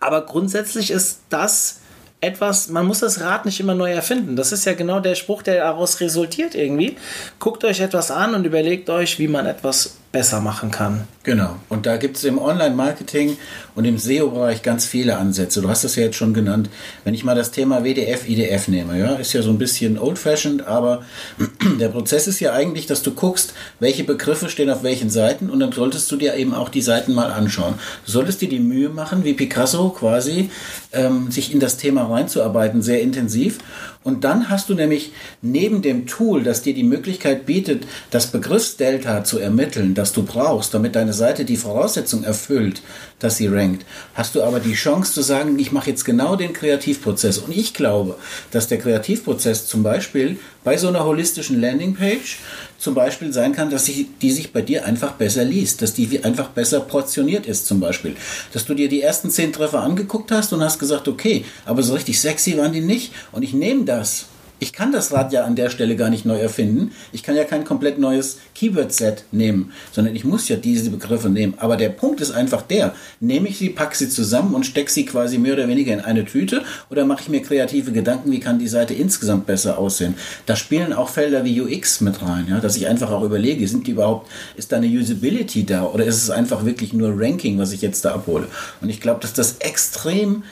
Aber 0.00 0.26
grundsätzlich 0.26 0.90
ist 0.90 1.20
das 1.28 1.80
etwas, 2.20 2.68
man 2.68 2.86
muss 2.86 3.00
das 3.00 3.20
Rad 3.20 3.44
nicht 3.44 3.60
immer 3.60 3.74
neu 3.74 3.92
erfinden. 3.92 4.34
Das 4.34 4.50
ist 4.50 4.64
ja 4.64 4.72
genau 4.74 5.00
der 5.00 5.14
Spruch, 5.14 5.42
der 5.42 5.56
daraus 5.56 6.00
resultiert 6.00 6.54
irgendwie. 6.54 6.96
Guckt 7.38 7.64
euch 7.64 7.80
etwas 7.80 8.10
an 8.10 8.34
und 8.34 8.44
überlegt 8.44 8.90
euch, 8.90 9.18
wie 9.18 9.28
man 9.28 9.46
etwas 9.46 9.96
besser 10.10 10.40
machen 10.40 10.70
kann. 10.70 11.06
Genau. 11.22 11.56
Und 11.68 11.84
da 11.84 11.98
gibt 11.98 12.16
es 12.16 12.24
im 12.24 12.38
Online-Marketing 12.38 13.36
und 13.74 13.84
im 13.84 13.98
SEO-Bereich 13.98 14.62
ganz 14.62 14.86
viele 14.86 15.18
Ansätze. 15.18 15.60
Du 15.60 15.68
hast 15.68 15.84
das 15.84 15.96
ja 15.96 16.04
jetzt 16.04 16.16
schon 16.16 16.32
genannt. 16.32 16.70
Wenn 17.04 17.12
ich 17.12 17.24
mal 17.24 17.34
das 17.34 17.50
Thema 17.50 17.84
WDF, 17.84 18.26
IDF 18.26 18.68
nehme, 18.68 18.98
ja, 18.98 19.16
ist 19.16 19.34
ja 19.34 19.42
so 19.42 19.50
ein 19.50 19.58
bisschen 19.58 19.98
old-fashioned, 19.98 20.66
aber 20.66 21.02
der 21.78 21.88
Prozess 21.88 22.26
ist 22.26 22.40
ja 22.40 22.54
eigentlich, 22.54 22.86
dass 22.86 23.02
du 23.02 23.12
guckst, 23.12 23.52
welche 23.80 24.04
Begriffe 24.04 24.48
stehen 24.48 24.70
auf 24.70 24.82
welchen 24.82 25.10
Seiten 25.10 25.50
und 25.50 25.60
dann 25.60 25.72
solltest 25.72 26.10
du 26.10 26.16
dir 26.16 26.34
eben 26.34 26.54
auch 26.54 26.70
die 26.70 26.80
Seiten 26.82 27.12
mal 27.12 27.30
anschauen. 27.30 27.74
Du 28.06 28.12
solltest 28.12 28.40
dir 28.40 28.48
die 28.48 28.60
Mühe 28.60 28.88
machen, 28.88 29.24
wie 29.24 29.34
Picasso 29.34 29.90
quasi, 29.90 30.48
ähm, 30.92 31.30
sich 31.30 31.52
in 31.52 31.60
das 31.60 31.76
Thema 31.76 32.04
reinzuarbeiten, 32.04 32.80
sehr 32.80 33.02
intensiv 33.02 33.58
und 34.04 34.24
dann 34.24 34.48
hast 34.48 34.68
du 34.68 34.74
nämlich 34.74 35.12
neben 35.42 35.82
dem 35.82 36.06
Tool, 36.06 36.42
das 36.42 36.62
dir 36.62 36.74
die 36.74 36.84
Möglichkeit 36.84 37.46
bietet, 37.46 37.84
das 38.10 38.28
Begriffsdelta 38.28 39.24
zu 39.24 39.38
ermitteln, 39.38 39.94
das 39.94 40.12
du 40.12 40.22
brauchst, 40.22 40.72
damit 40.72 40.94
deine 40.94 41.12
Seite 41.12 41.44
die 41.44 41.56
Voraussetzung 41.56 42.24
erfüllt, 42.24 42.82
dass 43.18 43.36
sie 43.36 43.48
rankt, 43.48 43.84
hast 44.14 44.34
du 44.34 44.42
aber 44.42 44.60
die 44.60 44.74
Chance 44.74 45.12
zu 45.12 45.22
sagen, 45.22 45.58
ich 45.58 45.72
mache 45.72 45.90
jetzt 45.90 46.04
genau 46.04 46.36
den 46.36 46.52
Kreativprozess. 46.52 47.38
Und 47.38 47.54
ich 47.56 47.74
glaube, 47.74 48.16
dass 48.50 48.68
der 48.68 48.78
Kreativprozess 48.78 49.66
zum 49.66 49.82
Beispiel 49.82 50.38
bei 50.62 50.76
so 50.76 50.88
einer 50.88 51.04
holistischen 51.04 51.60
Landingpage 51.60 52.38
zum 52.78 52.94
Beispiel 52.94 53.32
sein 53.32 53.52
kann, 53.52 53.70
dass 53.70 53.86
sich, 53.86 54.06
die 54.22 54.30
sich 54.30 54.52
bei 54.52 54.62
dir 54.62 54.86
einfach 54.86 55.12
besser 55.12 55.44
liest, 55.44 55.82
dass 55.82 55.94
die 55.94 56.24
einfach 56.24 56.50
besser 56.50 56.80
portioniert 56.80 57.46
ist 57.46 57.66
zum 57.66 57.80
Beispiel. 57.80 58.16
Dass 58.52 58.64
du 58.64 58.74
dir 58.74 58.88
die 58.88 59.02
ersten 59.02 59.30
zehn 59.30 59.52
Treffer 59.52 59.82
angeguckt 59.82 60.30
hast 60.30 60.52
und 60.52 60.62
hast 60.62 60.78
gesagt, 60.78 61.08
okay, 61.08 61.44
aber 61.64 61.82
so 61.82 61.94
richtig 61.94 62.20
sexy 62.20 62.56
waren 62.56 62.72
die 62.72 62.80
nicht 62.80 63.12
und 63.32 63.42
ich 63.42 63.52
nehme 63.52 63.84
das 63.84 64.26
ich 64.60 64.72
kann 64.72 64.92
das 64.92 65.12
Rad 65.12 65.32
ja 65.32 65.44
an 65.44 65.56
der 65.56 65.70
Stelle 65.70 65.96
gar 65.96 66.10
nicht 66.10 66.24
neu 66.24 66.38
erfinden. 66.38 66.92
Ich 67.12 67.22
kann 67.22 67.36
ja 67.36 67.44
kein 67.44 67.64
komplett 67.64 67.98
neues 67.98 68.38
Keyword-Set 68.54 69.24
nehmen, 69.30 69.72
sondern 69.92 70.16
ich 70.16 70.24
muss 70.24 70.48
ja 70.48 70.56
diese 70.56 70.90
Begriffe 70.90 71.30
nehmen. 71.30 71.54
Aber 71.58 71.76
der 71.76 71.90
Punkt 71.90 72.20
ist 72.20 72.32
einfach 72.32 72.62
der, 72.62 72.94
nehme 73.20 73.48
ich 73.48 73.58
sie, 73.58 73.70
packe 73.70 73.96
sie 73.96 74.08
zusammen 74.08 74.54
und 74.54 74.66
stecke 74.66 74.90
sie 74.90 75.04
quasi 75.04 75.38
mehr 75.38 75.54
oder 75.54 75.68
weniger 75.68 75.92
in 75.92 76.00
eine 76.00 76.24
Tüte 76.24 76.62
oder 76.90 77.04
mache 77.04 77.22
ich 77.22 77.28
mir 77.28 77.42
kreative 77.42 77.92
Gedanken, 77.92 78.32
wie 78.32 78.40
kann 78.40 78.58
die 78.58 78.68
Seite 78.68 78.94
insgesamt 78.94 79.46
besser 79.46 79.78
aussehen. 79.78 80.14
Da 80.46 80.56
spielen 80.56 80.92
auch 80.92 81.08
Felder 81.08 81.44
wie 81.44 81.60
UX 81.60 82.00
mit 82.00 82.22
rein, 82.22 82.46
ja, 82.48 82.60
dass 82.60 82.76
ich 82.76 82.88
einfach 82.88 83.10
auch 83.10 83.22
überlege, 83.22 83.66
sind 83.68 83.86
die 83.86 83.92
überhaupt, 83.92 84.28
ist 84.56 84.72
da 84.72 84.76
eine 84.76 84.88
Usability 84.88 85.64
da 85.64 85.84
oder 85.84 86.04
ist 86.04 86.22
es 86.22 86.30
einfach 86.30 86.64
wirklich 86.64 86.92
nur 86.92 87.14
Ranking, 87.16 87.58
was 87.58 87.72
ich 87.72 87.82
jetzt 87.82 88.04
da 88.04 88.14
abhole? 88.14 88.48
Und 88.80 88.90
ich 88.90 89.00
glaube, 89.00 89.20
dass 89.20 89.32
das 89.32 89.56
extrem 89.58 90.42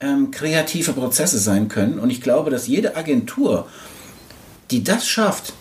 ähm, 0.00 0.30
kreative 0.30 0.92
Prozesse 0.92 1.38
sein 1.38 1.68
können. 1.68 1.98
Und 1.98 2.10
ich 2.10 2.20
glaube, 2.20 2.50
dass 2.50 2.66
jede 2.66 2.96
Agentur, 2.96 3.66
die 4.70 4.84
das 4.84 5.08
schafft, 5.08 5.54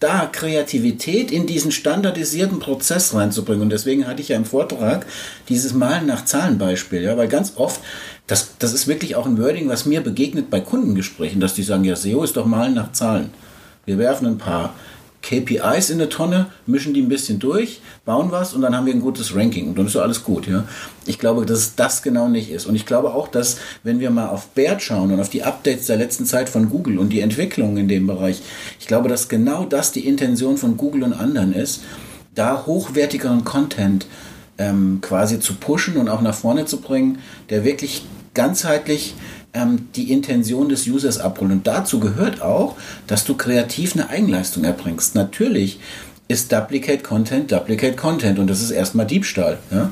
da 0.00 0.26
Kreativität 0.26 1.30
in 1.30 1.46
diesen 1.46 1.72
standardisierten 1.72 2.58
Prozess 2.58 3.14
reinzubringen. 3.14 3.62
Und 3.62 3.70
deswegen 3.70 4.06
hatte 4.06 4.20
ich 4.20 4.28
ja 4.28 4.36
im 4.36 4.44
Vortrag 4.44 5.06
dieses 5.48 5.72
Malen 5.72 6.06
nach 6.06 6.24
Zahlenbeispiel, 6.24 7.02
ja, 7.02 7.16
weil 7.16 7.28
ganz 7.28 7.54
oft, 7.56 7.80
das, 8.26 8.58
das 8.58 8.74
ist 8.74 8.88
wirklich 8.88 9.16
auch 9.16 9.24
ein 9.24 9.40
Wording, 9.40 9.68
was 9.68 9.86
mir 9.86 10.02
begegnet 10.02 10.50
bei 10.50 10.60
Kundengesprächen, 10.60 11.40
dass 11.40 11.54
die 11.54 11.62
sagen, 11.62 11.84
ja, 11.84 11.96
SEO 11.96 12.22
ist 12.24 12.36
doch 12.36 12.46
Malen 12.46 12.74
nach 12.74 12.92
Zahlen. 12.92 13.30
Wir 13.86 13.96
werfen 13.98 14.26
ein 14.26 14.38
paar 14.38 14.74
KPIs 15.22 15.90
in 15.90 15.98
der 15.98 16.08
Tonne, 16.08 16.46
mischen 16.66 16.94
die 16.94 17.02
ein 17.02 17.08
bisschen 17.08 17.38
durch, 17.38 17.80
bauen 18.04 18.30
was 18.30 18.54
und 18.54 18.62
dann 18.62 18.76
haben 18.76 18.86
wir 18.86 18.94
ein 18.94 19.00
gutes 19.00 19.34
Ranking 19.34 19.68
und 19.68 19.78
dann 19.78 19.86
ist 19.86 19.92
so 19.92 20.00
alles 20.00 20.22
gut. 20.22 20.46
Ja? 20.46 20.64
Ich 21.06 21.18
glaube, 21.18 21.44
dass 21.46 21.74
das 21.74 22.02
genau 22.02 22.28
nicht 22.28 22.50
ist. 22.50 22.66
Und 22.66 22.76
ich 22.76 22.86
glaube 22.86 23.12
auch, 23.12 23.28
dass 23.28 23.58
wenn 23.82 23.98
wir 23.98 24.10
mal 24.10 24.28
auf 24.28 24.48
BERT 24.48 24.82
schauen 24.82 25.12
und 25.12 25.20
auf 25.20 25.28
die 25.28 25.42
Updates 25.42 25.86
der 25.86 25.96
letzten 25.96 26.26
Zeit 26.26 26.48
von 26.48 26.68
Google 26.68 26.98
und 26.98 27.10
die 27.10 27.20
Entwicklung 27.20 27.76
in 27.76 27.88
dem 27.88 28.06
Bereich, 28.06 28.40
ich 28.78 28.86
glaube, 28.86 29.08
dass 29.08 29.28
genau 29.28 29.64
das 29.64 29.92
die 29.92 30.06
Intention 30.06 30.58
von 30.58 30.76
Google 30.76 31.02
und 31.02 31.12
anderen 31.12 31.52
ist, 31.52 31.82
da 32.34 32.64
hochwertigeren 32.66 33.44
Content 33.44 34.06
ähm, 34.58 34.98
quasi 35.00 35.40
zu 35.40 35.54
pushen 35.54 35.96
und 35.96 36.08
auch 36.08 36.20
nach 36.20 36.34
vorne 36.34 36.66
zu 36.66 36.80
bringen, 36.80 37.18
der 37.50 37.64
wirklich 37.64 38.04
ganzheitlich 38.34 39.14
ähm, 39.56 39.88
die 39.96 40.12
Intention 40.12 40.68
des 40.68 40.86
Users 40.86 41.18
abholen. 41.18 41.52
Und 41.52 41.66
dazu 41.66 41.98
gehört 41.98 42.42
auch, 42.42 42.76
dass 43.06 43.24
du 43.24 43.34
kreativ 43.34 43.94
eine 43.94 44.08
Eigenleistung 44.08 44.64
erbringst. 44.64 45.14
Natürlich 45.14 45.80
ist 46.28 46.52
Duplicate 46.52 47.02
Content 47.02 47.50
Duplicate 47.50 47.96
Content 47.96 48.38
und 48.38 48.48
das 48.48 48.60
ist 48.60 48.70
erstmal 48.70 49.06
Diebstahl. 49.06 49.58
Ja? 49.70 49.90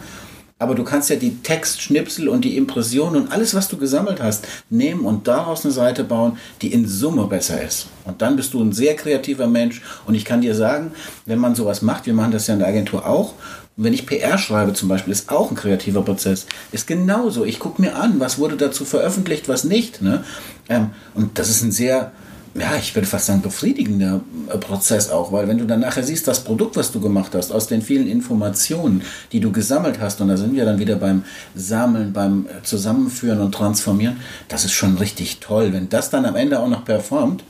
Aber 0.58 0.74
du 0.74 0.84
kannst 0.84 1.10
ja 1.10 1.16
die 1.16 1.42
Textschnipsel 1.42 2.28
und 2.28 2.44
die 2.44 2.56
Impressionen 2.56 3.22
und 3.22 3.32
alles, 3.32 3.54
was 3.54 3.68
du 3.68 3.76
gesammelt 3.76 4.22
hast, 4.22 4.46
nehmen 4.70 5.04
und 5.04 5.26
daraus 5.26 5.64
eine 5.64 5.74
Seite 5.74 6.04
bauen, 6.04 6.38
die 6.62 6.72
in 6.72 6.86
Summe 6.86 7.26
besser 7.26 7.60
ist. 7.60 7.88
Und 8.04 8.22
dann 8.22 8.36
bist 8.36 8.54
du 8.54 8.62
ein 8.62 8.72
sehr 8.72 8.94
kreativer 8.94 9.48
Mensch. 9.48 9.82
Und 10.06 10.14
ich 10.14 10.24
kann 10.24 10.42
dir 10.42 10.54
sagen, 10.54 10.92
wenn 11.26 11.40
man 11.40 11.54
sowas 11.54 11.82
macht, 11.82 12.06
wir 12.06 12.14
machen 12.14 12.32
das 12.32 12.46
ja 12.46 12.54
in 12.54 12.60
der 12.60 12.68
Agentur 12.68 13.06
auch, 13.06 13.34
wenn 13.76 13.92
ich 13.92 14.06
PR 14.06 14.38
schreibe 14.38 14.72
zum 14.72 14.88
Beispiel, 14.88 15.12
ist 15.12 15.30
auch 15.30 15.50
ein 15.50 15.56
kreativer 15.56 16.02
Prozess. 16.02 16.46
Ist 16.70 16.86
genauso. 16.86 17.44
Ich 17.44 17.58
gucke 17.58 17.82
mir 17.82 17.96
an, 17.96 18.20
was 18.20 18.38
wurde 18.38 18.56
dazu 18.56 18.84
veröffentlicht, 18.84 19.48
was 19.48 19.64
nicht. 19.64 20.00
Ne? 20.00 20.24
Ähm, 20.68 20.90
und 21.14 21.38
das 21.38 21.50
ist 21.50 21.62
ein 21.62 21.72
sehr, 21.72 22.12
ja, 22.54 22.76
ich 22.78 22.94
würde 22.94 23.08
fast 23.08 23.26
sagen, 23.26 23.42
befriedigender 23.42 24.20
äh, 24.48 24.58
Prozess 24.58 25.10
auch, 25.10 25.32
weil 25.32 25.48
wenn 25.48 25.58
du 25.58 25.66
dann 25.66 25.80
nachher 25.80 26.04
siehst, 26.04 26.28
das 26.28 26.44
Produkt, 26.44 26.76
was 26.76 26.92
du 26.92 27.00
gemacht 27.00 27.34
hast, 27.34 27.50
aus 27.50 27.66
den 27.66 27.82
vielen 27.82 28.06
Informationen, 28.06 29.02
die 29.32 29.40
du 29.40 29.50
gesammelt 29.50 29.98
hast, 30.00 30.20
und 30.20 30.28
da 30.28 30.36
sind 30.36 30.54
wir 30.54 30.64
dann 30.64 30.78
wieder 30.78 30.94
beim 30.94 31.24
Sammeln, 31.56 32.12
beim 32.12 32.46
äh, 32.46 32.62
Zusammenführen 32.62 33.40
und 33.40 33.52
Transformieren, 33.52 34.18
das 34.46 34.64
ist 34.64 34.72
schon 34.72 34.98
richtig 34.98 35.40
toll. 35.40 35.72
Wenn 35.72 35.88
das 35.88 36.10
dann 36.10 36.26
am 36.26 36.36
Ende 36.36 36.60
auch 36.60 36.68
noch 36.68 36.84
performt, 36.84 37.42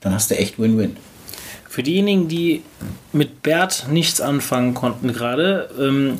dann 0.00 0.14
hast 0.14 0.30
du 0.30 0.36
echt 0.38 0.60
Win-Win. 0.60 0.96
Für 1.72 1.82
diejenigen, 1.82 2.28
die 2.28 2.62
mit 3.14 3.40
Bert 3.40 3.86
nichts 3.88 4.20
anfangen 4.20 4.74
konnten 4.74 5.10
gerade, 5.10 5.70
ähm, 5.80 6.18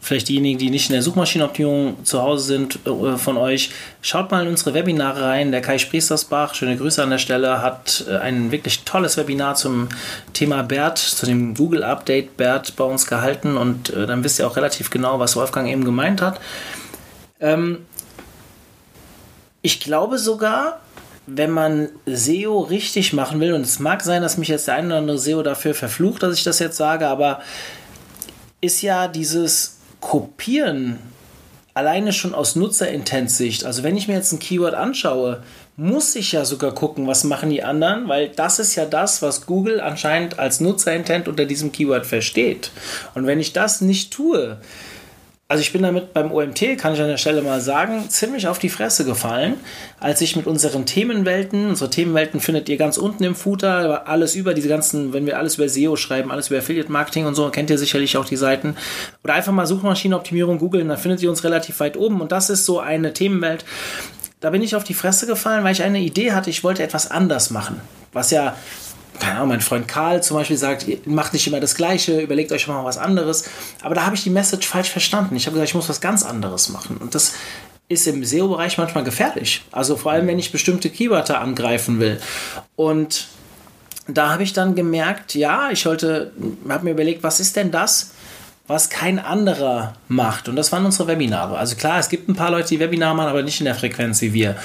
vielleicht 0.00 0.28
diejenigen, 0.28 0.58
die 0.58 0.68
nicht 0.68 0.90
in 0.90 0.94
der 0.94 1.02
Suchmaschinenoptimierung 1.02 2.04
zu 2.04 2.20
Hause 2.20 2.44
sind 2.44 2.80
äh, 2.84 3.16
von 3.16 3.36
euch, 3.36 3.70
schaut 4.02 4.32
mal 4.32 4.42
in 4.42 4.48
unsere 4.48 4.74
Webinare 4.74 5.22
rein. 5.22 5.52
Der 5.52 5.60
Kai 5.60 5.78
Spriestersbach, 5.78 6.54
schöne 6.54 6.76
Grüße 6.76 7.00
an 7.00 7.10
der 7.10 7.18
Stelle, 7.18 7.62
hat 7.62 8.04
äh, 8.08 8.16
ein 8.16 8.50
wirklich 8.50 8.82
tolles 8.82 9.16
Webinar 9.16 9.54
zum 9.54 9.90
Thema 10.32 10.64
BERT, 10.64 10.98
zu 10.98 11.24
dem 11.24 11.54
Google 11.54 11.84
Update 11.84 12.36
BERT 12.36 12.74
bei 12.74 12.82
uns 12.82 13.06
gehalten 13.06 13.56
und 13.56 13.90
äh, 13.90 14.08
dann 14.08 14.24
wisst 14.24 14.40
ihr 14.40 14.46
auch 14.48 14.56
relativ 14.56 14.90
genau, 14.90 15.20
was 15.20 15.36
Wolfgang 15.36 15.68
eben 15.68 15.84
gemeint 15.84 16.20
hat. 16.20 16.40
Ähm, 17.38 17.86
ich 19.62 19.78
glaube 19.78 20.18
sogar, 20.18 20.80
wenn 21.36 21.50
man 21.50 21.88
SEO 22.06 22.60
richtig 22.60 23.12
machen 23.12 23.40
will, 23.40 23.52
und 23.52 23.62
es 23.62 23.78
mag 23.78 24.02
sein, 24.02 24.22
dass 24.22 24.38
mich 24.38 24.48
jetzt 24.48 24.68
der 24.68 24.74
eine 24.74 24.88
oder 24.88 24.98
andere 24.98 25.18
SEO 25.18 25.42
dafür 25.42 25.74
verflucht, 25.74 26.22
dass 26.22 26.36
ich 26.36 26.44
das 26.44 26.58
jetzt 26.58 26.76
sage, 26.76 27.06
aber 27.06 27.40
ist 28.60 28.82
ja 28.82 29.08
dieses 29.08 29.78
Kopieren 30.00 30.98
alleine 31.72 32.12
schon 32.12 32.34
aus 32.34 32.56
Nutzerintent-Sicht. 32.56 33.64
Also 33.64 33.82
wenn 33.82 33.96
ich 33.96 34.08
mir 34.08 34.14
jetzt 34.14 34.32
ein 34.32 34.38
Keyword 34.38 34.74
anschaue, 34.74 35.42
muss 35.76 36.14
ich 36.16 36.32
ja 36.32 36.44
sogar 36.44 36.74
gucken, 36.74 37.06
was 37.06 37.24
machen 37.24 37.48
die 37.48 37.62
anderen, 37.62 38.08
weil 38.08 38.28
das 38.28 38.58
ist 38.58 38.74
ja 38.74 38.84
das, 38.84 39.22
was 39.22 39.46
Google 39.46 39.80
anscheinend 39.80 40.38
als 40.38 40.60
Nutzerintent 40.60 41.28
unter 41.28 41.46
diesem 41.46 41.72
Keyword 41.72 42.06
versteht. 42.06 42.70
Und 43.14 43.26
wenn 43.26 43.40
ich 43.40 43.52
das 43.52 43.80
nicht 43.80 44.12
tue, 44.12 44.58
also 45.50 45.62
ich 45.62 45.72
bin 45.72 45.82
damit 45.82 46.14
beim 46.14 46.30
OMT, 46.30 46.78
kann 46.78 46.94
ich 46.94 47.00
an 47.00 47.08
der 47.08 47.16
Stelle 47.16 47.42
mal 47.42 47.60
sagen, 47.60 48.08
ziemlich 48.08 48.46
auf 48.46 48.60
die 48.60 48.68
Fresse 48.68 49.04
gefallen, 49.04 49.56
als 49.98 50.20
ich 50.20 50.36
mit 50.36 50.46
unseren 50.46 50.86
Themenwelten, 50.86 51.70
unsere 51.70 51.90
Themenwelten 51.90 52.38
findet 52.38 52.68
ihr 52.68 52.76
ganz 52.76 52.98
unten 52.98 53.24
im 53.24 53.34
Footer, 53.34 54.06
alles 54.06 54.36
über 54.36 54.54
diese 54.54 54.68
ganzen, 54.68 55.12
wenn 55.12 55.26
wir 55.26 55.38
alles 55.38 55.56
über 55.56 55.68
SEO 55.68 55.96
schreiben, 55.96 56.30
alles 56.30 56.50
über 56.50 56.58
Affiliate 56.58 56.92
Marketing 56.92 57.26
und 57.26 57.34
so, 57.34 57.50
kennt 57.50 57.68
ihr 57.68 57.78
sicherlich 57.78 58.16
auch 58.16 58.26
die 58.26 58.36
Seiten. 58.36 58.76
Oder 59.24 59.34
einfach 59.34 59.50
mal 59.50 59.66
Suchmaschinenoptimierung 59.66 60.58
googeln, 60.58 60.88
dann 60.88 60.98
findet 60.98 61.20
ihr 61.20 61.30
uns 61.30 61.42
relativ 61.42 61.80
weit 61.80 61.96
oben 61.96 62.20
und 62.20 62.30
das 62.30 62.48
ist 62.48 62.64
so 62.64 62.78
eine 62.78 63.12
Themenwelt. 63.12 63.64
Da 64.38 64.50
bin 64.50 64.62
ich 64.62 64.76
auf 64.76 64.84
die 64.84 64.94
Fresse 64.94 65.26
gefallen, 65.26 65.64
weil 65.64 65.72
ich 65.72 65.82
eine 65.82 65.98
Idee 65.98 66.30
hatte, 66.30 66.48
ich 66.48 66.62
wollte 66.62 66.84
etwas 66.84 67.10
anders 67.10 67.50
machen. 67.50 67.80
Was 68.12 68.30
ja 68.30 68.54
keine 69.20 69.36
Ahnung, 69.36 69.48
mein 69.48 69.60
Freund 69.60 69.86
Karl 69.86 70.22
zum 70.22 70.36
Beispiel 70.36 70.56
sagt, 70.56 70.86
macht 71.06 71.32
nicht 71.32 71.46
immer 71.46 71.60
das 71.60 71.74
Gleiche, 71.74 72.20
überlegt 72.20 72.50
euch 72.52 72.66
mal 72.66 72.84
was 72.84 72.98
anderes. 72.98 73.44
Aber 73.82 73.94
da 73.94 74.04
habe 74.04 74.16
ich 74.16 74.22
die 74.22 74.30
Message 74.30 74.66
falsch 74.66 74.90
verstanden. 74.90 75.36
Ich 75.36 75.46
habe 75.46 75.54
gesagt, 75.54 75.70
ich 75.70 75.74
muss 75.74 75.88
was 75.88 76.00
ganz 76.00 76.24
anderes 76.24 76.70
machen. 76.70 76.96
Und 76.96 77.14
das 77.14 77.34
ist 77.88 78.06
im 78.06 78.24
SEO-Bereich 78.24 78.78
manchmal 78.78 79.04
gefährlich. 79.04 79.62
Also 79.72 79.96
vor 79.96 80.12
allem, 80.12 80.26
wenn 80.26 80.38
ich 80.38 80.52
bestimmte 80.52 80.90
Keywords 80.90 81.30
angreifen 81.30 82.00
will. 82.00 82.20
Und 82.76 83.26
da 84.06 84.30
habe 84.30 84.42
ich 84.42 84.52
dann 84.52 84.74
gemerkt, 84.74 85.34
ja, 85.34 85.70
ich 85.70 85.86
wollte, 85.86 86.32
habe 86.68 86.84
mir 86.84 86.92
überlegt, 86.92 87.22
was 87.22 87.40
ist 87.40 87.56
denn 87.56 87.70
das, 87.70 88.12
was 88.66 88.88
kein 88.88 89.18
anderer 89.18 89.94
macht? 90.06 90.48
Und 90.48 90.56
das 90.56 90.70
waren 90.70 90.84
unsere 90.84 91.08
Webinare. 91.08 91.58
Also 91.58 91.74
klar, 91.74 91.98
es 91.98 92.08
gibt 92.08 92.28
ein 92.28 92.36
paar 92.36 92.52
Leute, 92.52 92.68
die 92.68 92.80
Webinare 92.80 93.14
machen, 93.14 93.28
aber 93.28 93.42
nicht 93.42 93.60
in 93.60 93.64
der 93.64 93.74
Frequenz 93.74 94.20
wie 94.20 94.32
wir. 94.32 94.56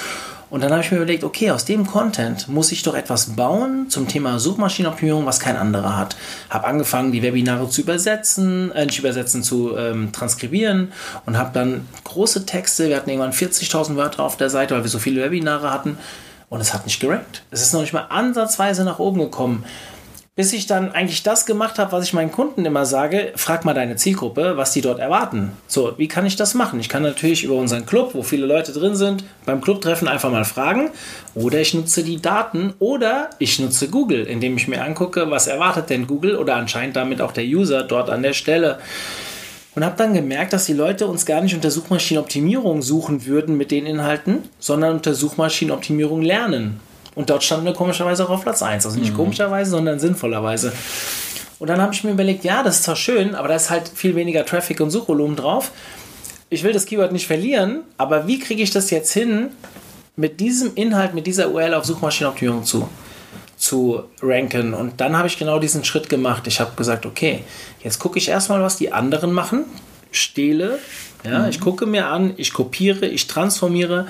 Und 0.50 0.62
dann 0.62 0.72
habe 0.72 0.82
ich 0.82 0.92
mir 0.92 0.98
überlegt, 0.98 1.24
okay, 1.24 1.52
aus 1.52 1.66
dem 1.66 1.88
Content 1.88 2.48
muss 2.48 2.72
ich 2.72 2.84
doch 2.84 2.96
etwas 2.96 3.36
bauen 3.36 3.90
zum 3.90 4.08
Thema 4.08 4.40
Suchmaschinenoptimierung, 4.40 5.26
was 5.26 5.40
kein 5.40 5.58
anderer 5.58 5.98
hat. 5.98 6.16
Habe 6.50 6.68
angefangen, 6.68 7.12
die 7.12 7.24
Webinare 7.24 7.68
zu 7.70 7.82
übersetzen, 7.82 8.72
äh, 8.72 8.86
nicht 8.86 9.00
übersetzen, 9.00 9.44
zu 9.44 9.76
ähm, 9.76 10.12
transkribieren 10.12 10.92
und 11.26 11.38
habe 11.38 11.52
dann 11.54 11.88
große 12.04 12.46
Texte, 12.46 12.90
wir 12.90 12.96
hatten 12.96 13.10
irgendwann 13.10 13.34
40.000 13.34 13.96
Wörter 13.96 14.24
auf 14.24 14.38
der 14.38 14.50
Seite, 14.50 14.76
weil 14.76 14.84
wir 14.84 14.90
so 14.90 15.00
viele 15.00 15.22
Webinare 15.24 15.72
hatten 15.72 15.98
und 16.50 16.62
es 16.62 16.74
hat 16.74 16.86
nicht 16.86 17.00
gerankt. 17.00 17.44
Es 17.52 17.62
ist 17.62 17.74
noch 17.74 17.82
nicht 17.82 17.94
mal 17.94 18.08
ansatzweise 18.10 18.84
nach 18.84 19.00
oben 19.00 19.20
gekommen 19.20 19.66
bis 20.36 20.52
ich 20.52 20.68
dann 20.68 20.92
eigentlich 20.92 21.24
das 21.24 21.46
gemacht 21.46 21.80
habe, 21.80 21.94
was 21.94 22.04
ich 22.04 22.14
meinen 22.14 22.32
Kunden 22.32 22.66
immer 22.66 22.86
sage, 22.86 23.32
frag 23.36 23.64
mal 23.64 23.74
deine 23.74 23.96
Zielgruppe, 23.96 24.58
was 24.58 24.74
die 24.74 24.82
dort 24.82 25.00
erwarten. 25.00 25.54
So, 25.68 25.94
wie 25.98 26.10
kann 26.10 26.26
ich 26.26 26.36
das 26.36 26.54
machen? 26.54 26.82
Ich 26.82 26.90
kann 26.90 27.04
natürlich 27.04 27.46
über 27.46 27.56
unseren 27.56 27.86
Club, 27.86 28.14
wo 28.14 28.22
viele 28.22 28.46
Leute 28.46 28.74
drin 28.74 28.96
sind, 28.96 29.24
beim 29.46 29.62
Clubtreffen 29.62 30.10
einfach 30.10 30.32
mal 30.32 30.44
fragen. 30.44 30.92
Oder 31.36 31.62
ich 31.62 31.74
nutze 31.74 32.04
die 32.04 32.22
Daten 32.22 32.74
oder 32.80 33.30
ich 33.40 33.60
nutze 33.60 33.88
Google, 33.88 34.26
indem 34.26 34.58
ich 34.58 34.68
mir 34.68 34.84
angucke, 34.84 35.32
was 35.32 35.48
erwartet 35.48 35.90
denn 35.90 36.06
Google 36.06 36.36
oder 36.36 36.58
anscheinend 36.58 36.98
damit 36.98 37.22
auch 37.22 37.32
der 37.32 37.46
User 37.46 37.84
dort 37.84 38.10
an 38.10 38.22
der 38.22 38.34
Stelle. 38.34 38.80
Und 39.74 39.86
habe 39.86 39.96
dann 39.98 40.14
gemerkt, 40.14 40.52
dass 40.52 40.66
die 40.66 40.74
Leute 40.74 41.08
uns 41.08 41.26
gar 41.26 41.42
nicht 41.42 41.56
unter 41.56 41.72
Suchmaschinenoptimierung 41.72 42.82
suchen 42.82 43.26
würden 43.26 43.56
mit 43.56 43.72
den 43.72 43.86
Inhalten, 43.86 44.44
sondern 44.60 44.96
unter 44.96 45.14
Suchmaschinenoptimierung 45.14 46.22
lernen. 46.22 46.82
Und 47.16 47.30
dort 47.30 47.44
standen 47.44 47.66
wir 47.66 47.74
komischerweise 47.74 48.26
auch 48.26 48.30
auf 48.30 48.44
Platz 48.44 48.62
1. 48.62 48.86
Also 48.86 49.00
nicht 49.00 49.14
mhm. 49.14 49.18
komischerweise, 49.18 49.72
sondern 49.72 50.00
sinnvollerweise. 50.00 50.74
Und 51.58 51.70
dann 51.70 51.82
habe 51.82 51.94
ich 51.94 52.04
mir 52.04 52.12
überlegt, 52.12 52.44
ja, 52.44 52.64
das 52.64 52.78
ist 52.78 52.84
zwar 52.84 52.98
schön, 52.98 53.34
aber 53.34 53.48
da 53.48 53.56
ist 53.56 53.70
halt 53.70 53.88
viel 53.88 54.16
weniger 54.16 54.46
Traffic 54.46 54.82
und 54.82 54.92
Suchvolumen 54.92 55.38
drauf. 55.38 55.72
Ich 56.50 56.64
will 56.64 56.74
das 56.74 56.86
Keyword 56.86 57.12
nicht 57.12 57.28
verlieren, 57.28 57.82
aber 57.98 58.28
wie 58.28 58.40
kriege 58.40 58.62
ich 58.62 58.72
das 58.72 58.90
jetzt 58.90 59.14
hin, 59.14 59.50
mit 60.16 60.40
diesem 60.40 60.76
Inhalt, 60.76 61.14
mit 61.14 61.28
dieser 61.28 61.50
URL 61.50 61.74
auf 61.74 61.86
Suchmaschinenoptimierung 61.86 62.66
zu, 62.66 62.88
zu 63.58 64.04
ranken? 64.22 64.74
Und 64.74 65.00
dann 65.00 65.18
habe 65.18 65.28
ich 65.28 65.40
genau 65.40 65.60
diesen 65.60 65.84
Schritt 65.86 66.10
gemacht. 66.10 66.46
Ich 66.48 66.60
habe 66.60 66.76
gesagt, 66.76 67.06
okay, 67.06 67.44
jetzt 67.84 68.00
gucke 68.00 68.20
ich 68.20 68.28
erstmal, 68.28 68.62
was 68.62 68.78
die 68.78 68.92
anderen 68.92 69.32
machen, 69.32 69.66
stehle, 70.12 70.80
ja, 71.24 71.40
mhm. 71.40 71.50
ich 71.50 71.60
gucke 71.60 71.86
mir 71.86 72.08
an, 72.08 72.34
ich 72.38 72.54
kopiere, 72.54 73.08
ich 73.08 73.28
transformiere, 73.28 74.08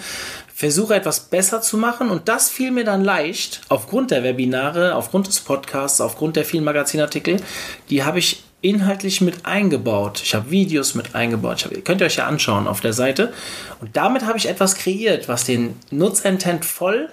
versuche 0.55 0.95
etwas 0.95 1.19
besser 1.19 1.61
zu 1.61 1.77
machen 1.77 2.09
und 2.09 2.29
das 2.29 2.49
fiel 2.49 2.71
mir 2.71 2.85
dann 2.85 3.03
leicht 3.03 3.59
aufgrund 3.67 4.09
der 4.09 4.23
Webinare, 4.23 4.95
aufgrund 4.95 5.27
des 5.27 5.41
Podcasts, 5.41 5.99
aufgrund 5.99 6.37
der 6.37 6.45
vielen 6.45 6.63
Magazinartikel. 6.63 7.41
Die 7.89 8.05
habe 8.05 8.19
ich 8.19 8.41
inhaltlich 8.61 9.19
mit 9.19 9.45
eingebaut. 9.45 10.21
Ich 10.23 10.33
habe 10.33 10.49
Videos 10.49 10.95
mit 10.95 11.13
eingebaut. 11.13 11.65
Hab, 11.65 11.83
könnt 11.83 11.99
ihr 11.99 12.07
euch 12.07 12.15
ja 12.15 12.27
anschauen 12.27 12.67
auf 12.67 12.79
der 12.79 12.93
Seite. 12.93 13.33
Und 13.81 13.97
damit 13.97 14.25
habe 14.25 14.37
ich 14.37 14.47
etwas 14.47 14.75
kreiert, 14.75 15.27
was 15.27 15.43
den 15.43 15.77
Nutzerintent 15.91 16.63
voll 16.63 17.09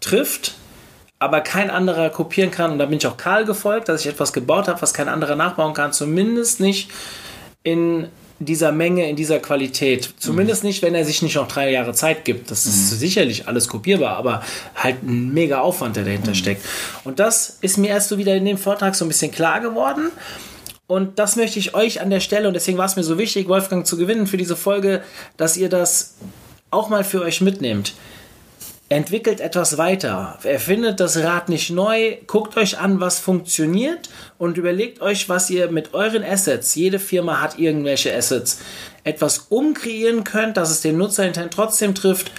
trifft, 0.00 0.52
aber 1.18 1.40
kein 1.40 1.70
anderer 1.70 2.10
kopieren 2.10 2.50
kann. 2.50 2.72
Und 2.72 2.78
da 2.78 2.84
bin 2.84 2.98
ich 2.98 3.06
auch 3.06 3.16
Karl 3.16 3.46
gefolgt, 3.46 3.88
dass 3.88 4.02
ich 4.02 4.06
etwas 4.06 4.34
gebaut 4.34 4.68
habe, 4.68 4.82
was 4.82 4.92
kein 4.92 5.08
anderer 5.08 5.34
nachbauen 5.34 5.72
kann. 5.72 5.94
Zumindest 5.94 6.60
nicht 6.60 6.90
in 7.62 8.08
dieser 8.44 8.72
Menge, 8.72 9.08
in 9.08 9.16
dieser 9.16 9.38
Qualität. 9.38 10.14
Zumindest 10.18 10.62
mhm. 10.62 10.68
nicht, 10.68 10.82
wenn 10.82 10.94
er 10.94 11.04
sich 11.04 11.22
nicht 11.22 11.36
noch 11.36 11.48
drei 11.48 11.70
Jahre 11.70 11.94
Zeit 11.94 12.24
gibt. 12.24 12.50
Das 12.50 12.66
ist 12.66 12.92
mhm. 12.92 12.96
sicherlich 12.96 13.48
alles 13.48 13.68
kopierbar, 13.68 14.16
aber 14.16 14.42
halt 14.74 15.02
ein 15.02 15.32
mega 15.32 15.60
Aufwand, 15.60 15.96
der 15.96 16.04
dahinter 16.04 16.30
mhm. 16.30 16.36
steckt. 16.36 16.64
Und 17.04 17.18
das 17.18 17.58
ist 17.60 17.78
mir 17.78 17.88
erst 17.88 18.08
so 18.08 18.18
wieder 18.18 18.34
in 18.34 18.44
dem 18.44 18.58
Vortrag 18.58 18.94
so 18.94 19.04
ein 19.04 19.08
bisschen 19.08 19.30
klar 19.30 19.60
geworden. 19.60 20.10
Und 20.86 21.18
das 21.18 21.36
möchte 21.36 21.58
ich 21.58 21.74
euch 21.74 22.00
an 22.00 22.10
der 22.10 22.20
Stelle, 22.20 22.48
und 22.48 22.54
deswegen 22.54 22.76
war 22.76 22.86
es 22.86 22.96
mir 22.96 23.04
so 23.04 23.16
wichtig, 23.16 23.48
Wolfgang 23.48 23.86
zu 23.86 23.96
gewinnen 23.96 24.26
für 24.26 24.36
diese 24.36 24.56
Folge, 24.56 25.02
dass 25.36 25.56
ihr 25.56 25.68
das 25.68 26.16
auch 26.70 26.88
mal 26.88 27.04
für 27.04 27.22
euch 27.22 27.40
mitnehmt. 27.40 27.94
Entwickelt 28.94 29.40
etwas 29.40 29.78
weiter. 29.78 30.38
Erfindet 30.42 31.00
das 31.00 31.16
Rad 31.18 31.48
nicht 31.48 31.70
neu, 31.70 32.16
guckt 32.26 32.56
euch 32.56 32.78
an, 32.78 33.00
was 33.00 33.18
funktioniert 33.18 34.08
und 34.38 34.58
überlegt 34.58 35.00
euch, 35.00 35.28
was 35.28 35.50
ihr 35.50 35.70
mit 35.70 35.94
euren 35.94 36.24
Assets, 36.24 36.74
jede 36.74 36.98
Firma 36.98 37.40
hat 37.40 37.58
irgendwelche 37.58 38.14
Assets, 38.14 38.60
etwas 39.04 39.46
umkreieren 39.48 40.24
könnt, 40.24 40.56
dass 40.56 40.70
es 40.70 40.80
den 40.80 40.96
Nutzerintent 40.96 41.52
trotzdem 41.52 41.94
trifft, 41.94 42.32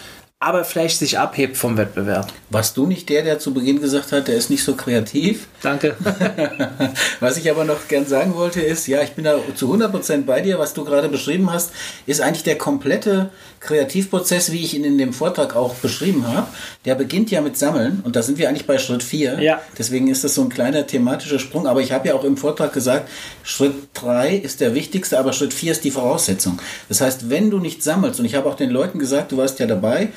aber 0.44 0.66
vielleicht 0.66 1.00
sich 1.00 1.18
abhebt 1.18 1.56
vom 1.56 1.78
Wettbewerb. 1.78 2.32
Warst 2.50 2.76
du 2.78 2.86
nicht 2.86 3.10
der, 3.10 3.24
der 3.24 3.40
zu 3.40 3.54
Beginn 3.54 3.82
gesagt 3.82 4.12
hat, 4.12 4.28
der 4.28 4.36
ist 4.36 4.50
nicht 4.50 4.64
so 4.64 4.76
kreativ? 4.76 5.48
Danke. 5.62 5.96
was 7.20 7.38
ich 7.38 7.50
aber 7.50 7.64
noch 7.64 7.88
gern 7.88 8.06
sagen 8.06 8.36
wollte 8.36 8.62
ist, 8.62 8.88
ja, 8.88 9.02
ich 9.02 9.14
bin 9.14 9.24
da 9.24 9.38
zu 9.56 9.74
100% 9.74 10.26
bei 10.26 10.42
dir. 10.42 10.60
Was 10.60 10.74
du 10.74 10.84
gerade 10.84 11.08
beschrieben 11.08 11.52
hast, 11.52 11.72
ist 12.06 12.22
eigentlich 12.22 12.44
der 12.44 12.58
komplette 12.58 13.30
Kreativprozess, 13.62 14.52
wie 14.52 14.64
ich 14.64 14.76
ihn 14.76 14.84
in 14.84 14.98
dem 14.98 15.14
Vortrag 15.14 15.56
auch 15.56 15.76
beschrieben 15.76 16.28
habe. 16.28 16.48
Der 16.86 16.96
beginnt 16.96 17.32
ja 17.32 17.42
mit 17.42 17.58
Sammeln 17.58 18.02
und 18.04 18.16
da 18.16 18.22
sind 18.22 18.38
wir 18.38 18.50
eigentlich 18.50 18.68
bei 18.68 18.78
Schritt 18.78 19.04
4. 19.04 19.42
Ja. 19.42 19.62
Deswegen 19.78 20.10
ist 20.10 20.24
das 20.24 20.36
so 20.36 20.42
ein 20.42 20.50
kleiner 20.50 20.86
thematischer 20.86 21.40
Sprung. 21.40 21.68
Aber 21.68 21.82
ich 21.82 21.94
habe 21.94 22.10
ja 22.10 22.14
auch 22.14 22.26
im 22.26 22.36
Vortrag 22.36 22.74
gesagt, 22.74 23.10
Schritt 23.44 23.76
3 23.94 24.36
ist 24.36 24.60
der 24.60 24.76
wichtigste, 24.76 25.18
aber 25.18 25.32
Schritt 25.32 25.54
4 25.54 25.72
ist 25.72 25.84
die 25.86 25.92
Voraussetzung. 25.92 26.60
Das 26.90 27.00
heißt, 27.00 27.30
wenn 27.30 27.50
du 27.50 27.60
nicht 27.60 27.82
sammelst, 27.82 28.20
und 28.20 28.26
ich 28.26 28.36
habe 28.36 28.50
auch 28.50 28.56
den 28.56 28.70
Leuten 28.70 29.00
gesagt, 29.00 29.32
du 29.32 29.38
warst 29.38 29.60
ja 29.60 29.66
dabei, 29.66 30.10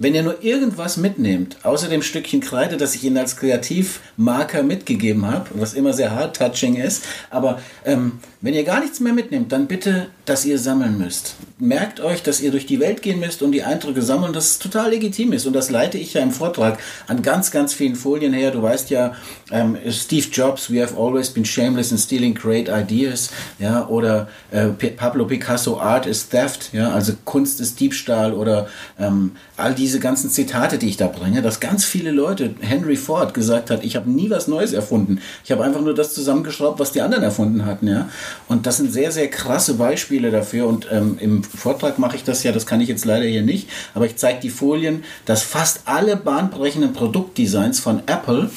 wenn 0.00 0.14
ihr 0.14 0.22
nur 0.22 0.42
irgendwas 0.42 0.96
mitnehmt, 0.96 1.58
außer 1.62 1.88
dem 1.88 2.02
Stückchen 2.02 2.40
Kreide, 2.40 2.78
das 2.78 2.94
ich 2.94 3.04
Ihnen 3.04 3.18
als 3.18 3.36
Kreativmarker 3.36 4.62
mitgegeben 4.62 5.26
habe, 5.26 5.50
was 5.54 5.74
immer 5.74 5.92
sehr 5.92 6.12
hard-touching 6.12 6.76
ist, 6.76 7.04
aber 7.28 7.60
ähm, 7.84 8.18
wenn 8.42 8.54
ihr 8.54 8.64
gar 8.64 8.80
nichts 8.80 9.00
mehr 9.00 9.12
mitnehmt, 9.12 9.52
dann 9.52 9.66
bitte, 9.66 10.06
dass 10.24 10.46
ihr 10.46 10.58
sammeln 10.58 10.96
müsst. 10.96 11.34
Merkt 11.58 12.00
euch, 12.00 12.22
dass 12.22 12.40
ihr 12.40 12.50
durch 12.50 12.64
die 12.64 12.80
Welt 12.80 13.02
gehen 13.02 13.20
müsst 13.20 13.42
und 13.42 13.52
die 13.52 13.64
Eindrücke 13.64 14.00
sammeln, 14.00 14.32
dass 14.32 14.52
es 14.52 14.58
total 14.58 14.90
legitim 14.90 15.34
ist. 15.34 15.44
Und 15.44 15.52
das 15.52 15.68
leite 15.68 15.98
ich 15.98 16.14
ja 16.14 16.22
im 16.22 16.30
Vortrag 16.30 16.78
an 17.06 17.20
ganz, 17.20 17.50
ganz 17.50 17.74
vielen 17.74 17.96
Folien 17.96 18.32
her. 18.32 18.50
Du 18.50 18.62
weißt 18.62 18.88
ja, 18.88 19.12
ähm, 19.50 19.76
Steve 19.90 20.26
Jobs, 20.32 20.72
we 20.72 20.80
have 20.82 20.96
always 20.96 21.28
been 21.28 21.44
shameless 21.44 21.92
in 21.92 21.98
stealing 21.98 22.34
great 22.34 22.68
ideas. 22.70 23.28
Ja, 23.58 23.86
oder 23.88 24.28
äh, 24.50 24.68
Pablo 24.68 25.26
Picasso, 25.26 25.78
Art 25.78 26.06
is 26.06 26.26
theft. 26.26 26.70
Ja, 26.72 26.92
also 26.92 27.12
Kunst 27.26 27.60
ist 27.60 27.78
Diebstahl 27.78 28.32
oder 28.32 28.68
ähm, 28.98 29.32
all 29.60 29.74
diese 29.74 30.00
ganzen 30.00 30.30
Zitate, 30.30 30.78
die 30.78 30.88
ich 30.88 30.96
da 30.96 31.06
bringe, 31.06 31.42
dass 31.42 31.60
ganz 31.60 31.84
viele 31.84 32.10
Leute, 32.10 32.54
Henry 32.60 32.96
Ford 32.96 33.34
gesagt 33.34 33.70
hat, 33.70 33.84
ich 33.84 33.96
habe 33.96 34.10
nie 34.10 34.30
was 34.30 34.48
Neues 34.48 34.72
erfunden. 34.72 35.20
Ich 35.44 35.52
habe 35.52 35.64
einfach 35.64 35.80
nur 35.80 35.94
das 35.94 36.14
zusammengeschraubt, 36.14 36.80
was 36.80 36.92
die 36.92 37.00
anderen 37.02 37.22
erfunden 37.22 37.64
hatten. 37.64 37.86
Ja. 37.86 38.08
Und 38.48 38.66
das 38.66 38.78
sind 38.78 38.92
sehr, 38.92 39.12
sehr 39.12 39.28
krasse 39.28 39.74
Beispiele 39.74 40.30
dafür. 40.30 40.66
Und 40.66 40.86
ähm, 40.90 41.16
im 41.20 41.42
Vortrag 41.42 41.98
mache 41.98 42.16
ich 42.16 42.24
das 42.24 42.42
ja, 42.42 42.52
das 42.52 42.66
kann 42.66 42.80
ich 42.80 42.88
jetzt 42.88 43.04
leider 43.04 43.26
hier 43.26 43.42
nicht, 43.42 43.68
aber 43.94 44.06
ich 44.06 44.16
zeige 44.16 44.40
die 44.40 44.50
Folien, 44.50 45.04
dass 45.24 45.42
fast 45.42 45.82
alle 45.84 46.16
bahnbrechenden 46.16 46.92
Produktdesigns 46.92 47.80
von 47.80 48.02
Apple 48.06 48.50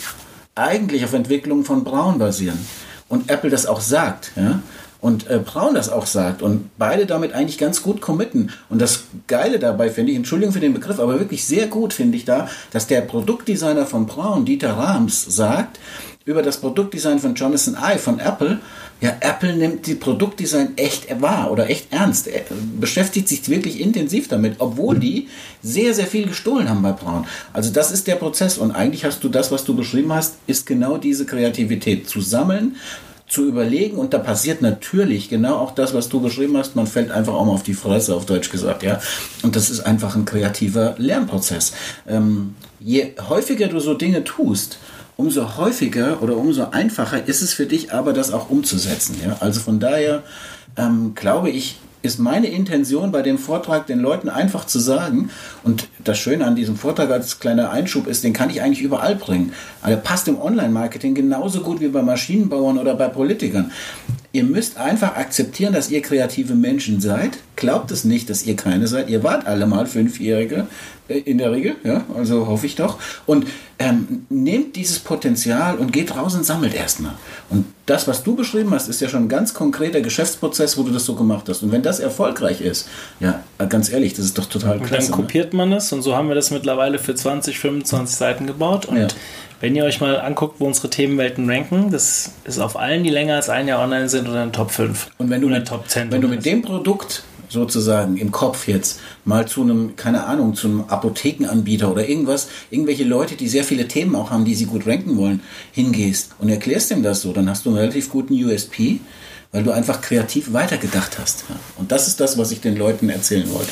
eigentlich 0.56 1.04
auf 1.04 1.14
Entwicklungen 1.14 1.66
von 1.66 1.84
Braun 1.84 2.20
basieren. 2.20 2.60
Und 3.10 3.30
Apple 3.30 3.50
das 3.50 3.66
auch 3.66 3.82
sagt. 3.82 4.32
Ja? 4.36 4.62
Und 5.04 5.30
äh, 5.30 5.38
Braun 5.38 5.76
das 5.76 5.90
auch 5.90 6.06
sagt 6.06 6.42
und 6.42 6.70
beide 6.78 7.06
damit 7.06 7.34
eigentlich 7.34 7.58
ganz 7.58 7.84
gut 7.84 8.00
committen. 8.00 8.52
Und 8.70 8.82
das 8.82 9.04
Geile 9.28 9.60
dabei 9.60 9.90
finde 9.90 10.14
ich, 10.14 10.18
Entschuldigung 10.18 10.54
für 10.54 10.62
den 10.62 10.74
Begriff, 10.74 10.98
aber 10.98 11.20
wirklich 11.20 11.44
sehr 11.44 11.68
gut 11.68 11.92
finde 11.92 12.16
ich 12.16 12.24
da, 12.24 12.48
dass 12.72 12.88
der 12.88 13.02
Produktdesigner 13.02 13.86
von 13.86 14.06
Braun, 14.06 14.46
Dieter 14.46 14.78
Rams, 14.78 15.26
sagt, 15.26 15.78
über 16.24 16.42
das 16.42 16.56
Produktdesign 16.56 17.20
von 17.20 17.36
Jonathan 17.36 17.76
Ive 17.76 18.00
von 18.00 18.20
Apple, 18.22 18.60
ja, 19.02 19.18
Apple 19.20 19.58
nimmt 19.58 19.88
die 19.88 19.96
Produktdesign 19.96 20.78
echt 20.78 21.22
wahr 21.22 21.52
oder 21.52 21.70
echt 21.70 21.92
ernst, 21.92 22.30
er 22.30 22.44
beschäftigt 22.80 23.28
sich 23.28 23.50
wirklich 23.50 23.82
intensiv 23.82 24.30
damit, 24.30 24.56
obwohl 24.60 24.98
die 25.00 25.28
sehr, 25.62 25.94
sehr 25.94 26.08
viel 26.08 26.28
gestohlen 26.28 26.70
haben 26.70 26.82
bei 26.82 26.94
Braun. 26.94 27.28
Also 27.52 27.74
das 27.74 27.92
ist 27.92 28.08
der 28.08 28.16
Prozess 28.16 28.58
und 28.58 28.72
eigentlich 28.72 29.04
hast 29.04 29.22
du 29.22 29.28
das, 29.28 29.52
was 29.52 29.66
du 29.66 29.76
beschrieben 29.76 30.14
hast, 30.14 30.36
ist 30.48 30.66
genau 30.66 30.96
diese 30.98 31.26
Kreativität 31.26 32.08
zu 32.08 32.22
sammeln, 32.22 32.78
zu 33.28 33.48
überlegen 33.48 33.98
und 33.98 34.14
da 34.14 34.20
passiert 34.20 34.62
natürlich 34.62 35.30
genau 35.30 35.56
auch 35.56 35.72
das, 35.72 35.94
was 35.94 36.10
du 36.10 36.20
beschrieben 36.20 36.58
hast. 36.58 36.76
Man 36.76 36.88
fällt 36.88 37.12
einfach 37.12 37.34
auch 37.34 37.46
mal 37.46 37.54
auf 37.54 37.64
die 37.64 37.74
Fresse, 37.74 38.16
auf 38.16 38.26
Deutsch 38.26 38.50
gesagt, 38.50 38.84
ja. 38.84 39.00
Und 39.42 39.56
das 39.56 39.70
ist 39.70 39.82
einfach 39.82 40.16
ein 40.16 40.26
kreativer 40.26 40.96
Lernprozess. 40.98 41.74
Ähm, 42.08 42.56
je 42.80 43.14
häufiger 43.30 43.68
du 43.68 43.80
so 43.80 43.94
Dinge 43.94 44.24
tust, 44.24 44.78
umso 45.16 45.58
häufiger 45.58 46.22
oder 46.22 46.36
umso 46.38 46.70
einfacher 46.72 47.28
ist 47.28 47.42
es 47.42 47.54
für 47.54 47.66
dich 47.66 47.94
aber, 47.94 48.14
das 48.14 48.32
auch 48.32 48.50
umzusetzen. 48.50 49.16
Ja? 49.24 49.38
Also 49.40 49.62
von 49.62 49.80
daher 49.80 50.24
ähm, 50.78 51.14
glaube 51.16 51.50
ich, 51.50 51.78
ist 52.04 52.20
meine 52.20 52.48
Intention 52.48 53.12
bei 53.12 53.22
dem 53.22 53.38
Vortrag, 53.38 53.88
den 53.88 54.00
Leuten 54.00 54.30
einfach 54.30 54.66
zu 54.66 54.78
sagen, 54.78 55.32
und 55.64 55.88
das 56.04 56.20
Schöne 56.20 56.46
an 56.46 56.56
diesem 56.56 56.76
Vortrag 56.76 57.10
als 57.10 57.40
kleiner 57.40 57.72
Einschub 57.72 58.08
ist, 58.08 58.24
den 58.24 58.34
kann 58.34 58.50
ich 58.50 58.62
eigentlich 58.62 58.82
überall 58.82 59.16
bringen. 59.16 59.54
Der 59.88 59.96
passt 59.96 60.28
im 60.28 60.40
Online-Marketing 60.40 61.16
genauso 61.16 61.62
gut 61.62 61.80
wie 61.80 61.88
bei 61.88 62.02
Maschinenbauern 62.02 62.78
oder 62.78 62.94
bei 62.96 63.08
Politikern. 63.08 63.72
Ihr 64.36 64.44
müsst 64.44 64.78
einfach 64.78 65.16
akzeptieren, 65.16 65.74
dass 65.74 65.92
ihr 65.92 66.02
kreative 66.02 66.56
Menschen 66.56 67.00
seid. 67.00 67.38
Glaubt 67.56 67.92
es 67.92 68.04
nicht, 68.04 68.32
dass 68.32 68.44
ihr 68.46 68.56
keine 68.56 68.88
seid. 68.88 69.08
Ihr 69.08 69.24
wart 69.24 69.46
alle 69.46 69.68
mal 69.68 69.86
Fünfjährige 69.86 70.66
äh, 71.08 71.20
in 71.20 71.38
der 71.38 71.52
Regel, 71.52 71.76
ja, 71.84 72.04
also 72.18 72.48
hoffe 72.48 72.66
ich 72.66 72.74
doch. 72.76 72.98
Und 73.28 73.46
ähm, 73.78 74.26
nehmt 74.30 74.76
dieses 74.76 74.98
Potenzial 74.98 75.78
und 75.78 75.94
geht 75.94 76.16
raus 76.16 76.34
und 76.34 76.46
sammelt 76.46 76.74
erstmal. 76.74 77.14
Und 77.52 77.66
das, 77.86 78.08
was 78.08 78.24
du 78.24 78.36
beschrieben 78.36 78.72
hast, 78.72 78.88
ist 78.88 79.02
ja 79.02 79.08
schon 79.08 79.26
ein 79.26 79.30
ganz 79.30 79.54
konkreter 79.54 80.02
Geschäftsprozess, 80.02 80.78
wo 80.80 80.84
du 80.84 80.92
das 80.92 81.06
so 81.06 81.14
gemacht 81.14 81.48
hast. 81.48 81.62
Und 81.62 81.72
wenn 81.72 81.84
das 81.84 82.00
erfolgreich 82.00 82.60
ist, 82.60 82.90
ja, 83.20 83.44
ganz 83.70 83.92
ehrlich, 83.92 84.14
das 84.16 84.26
ist 84.26 84.38
doch 84.40 84.46
total 84.48 84.78
und 84.80 84.86
klasse. 84.88 85.12
Dann 85.12 85.20
ne? 85.20 85.26
kopiert 85.26 85.54
man 85.54 85.72
es 85.74 85.94
und 85.94 86.02
so 86.02 86.16
haben 86.16 86.28
wir 86.28 86.36
das 86.36 86.50
mittlerweile 86.50 86.98
für 86.98 87.14
20, 87.14 87.60
25 87.60 88.16
Seiten 88.16 88.48
gebaut. 88.48 88.86
Und 88.88 88.98
Ja. 88.98 89.08
wenn 89.60 89.76
ihr 89.76 89.84
euch 89.84 90.00
mal 90.00 90.20
anguckt, 90.22 90.60
wo 90.60 90.66
unsere 90.66 90.90
Themenwelten 90.90 91.50
ranken, 91.50 91.92
das 91.92 92.32
ist 92.46 92.60
auf 92.60 92.78
allen, 92.78 93.04
die 93.04 93.10
länger 93.10 93.36
als 93.36 93.50
ein 93.50 93.68
Jahr 93.68 93.82
online 93.84 94.08
sind, 94.08 94.23
oder 94.28 94.44
in 94.44 94.50
den 94.50 94.54
Top 94.54 94.72
5. 94.72 95.12
Und 95.18 95.30
wenn 95.30 95.42
du, 95.42 95.48
mit, 95.48 95.68
Top 95.68 95.88
10. 95.88 96.12
wenn 96.12 96.22
du 96.22 96.28
mit 96.28 96.46
dem 96.46 96.62
Produkt 96.62 97.24
sozusagen 97.50 98.18
im 98.18 98.32
Kopf 98.32 98.68
jetzt 98.68 99.00
mal 99.26 99.48
zu 99.48 99.62
einem, 99.62 99.96
keine 99.96 100.26
Ahnung, 100.26 100.56
zu 100.56 100.68
einem 100.68 100.82
Apothekenanbieter 100.88 101.92
oder 101.92 102.08
irgendwas, 102.10 102.50
irgendwelche 102.72 103.04
Leute, 103.04 103.36
die 103.36 103.48
sehr 103.48 103.64
viele 103.64 103.88
Themen 103.88 104.16
auch 104.16 104.32
haben, 104.32 104.44
die 104.44 104.56
sie 104.56 104.66
gut 104.66 104.88
ranken 104.88 105.18
wollen, 105.18 105.42
hingehst 105.72 106.32
und 106.40 106.50
erklärst 106.50 106.92
dem 106.92 107.04
das 107.04 107.22
so, 107.22 107.32
dann 107.32 107.50
hast 107.50 107.66
du 107.66 107.70
einen 107.70 107.78
relativ 107.78 108.10
guten 108.10 108.34
USP, 108.34 109.00
weil 109.52 109.64
du 109.64 109.72
einfach 109.72 110.02
kreativ 110.02 110.52
weitergedacht 110.52 111.20
hast. 111.20 111.46
Und 111.78 111.92
das 111.92 112.08
ist 112.08 112.20
das, 112.20 112.38
was 112.38 112.52
ich 112.52 112.60
den 112.60 112.76
Leuten 112.76 113.10
erzählen 113.10 113.50
wollte. 113.54 113.72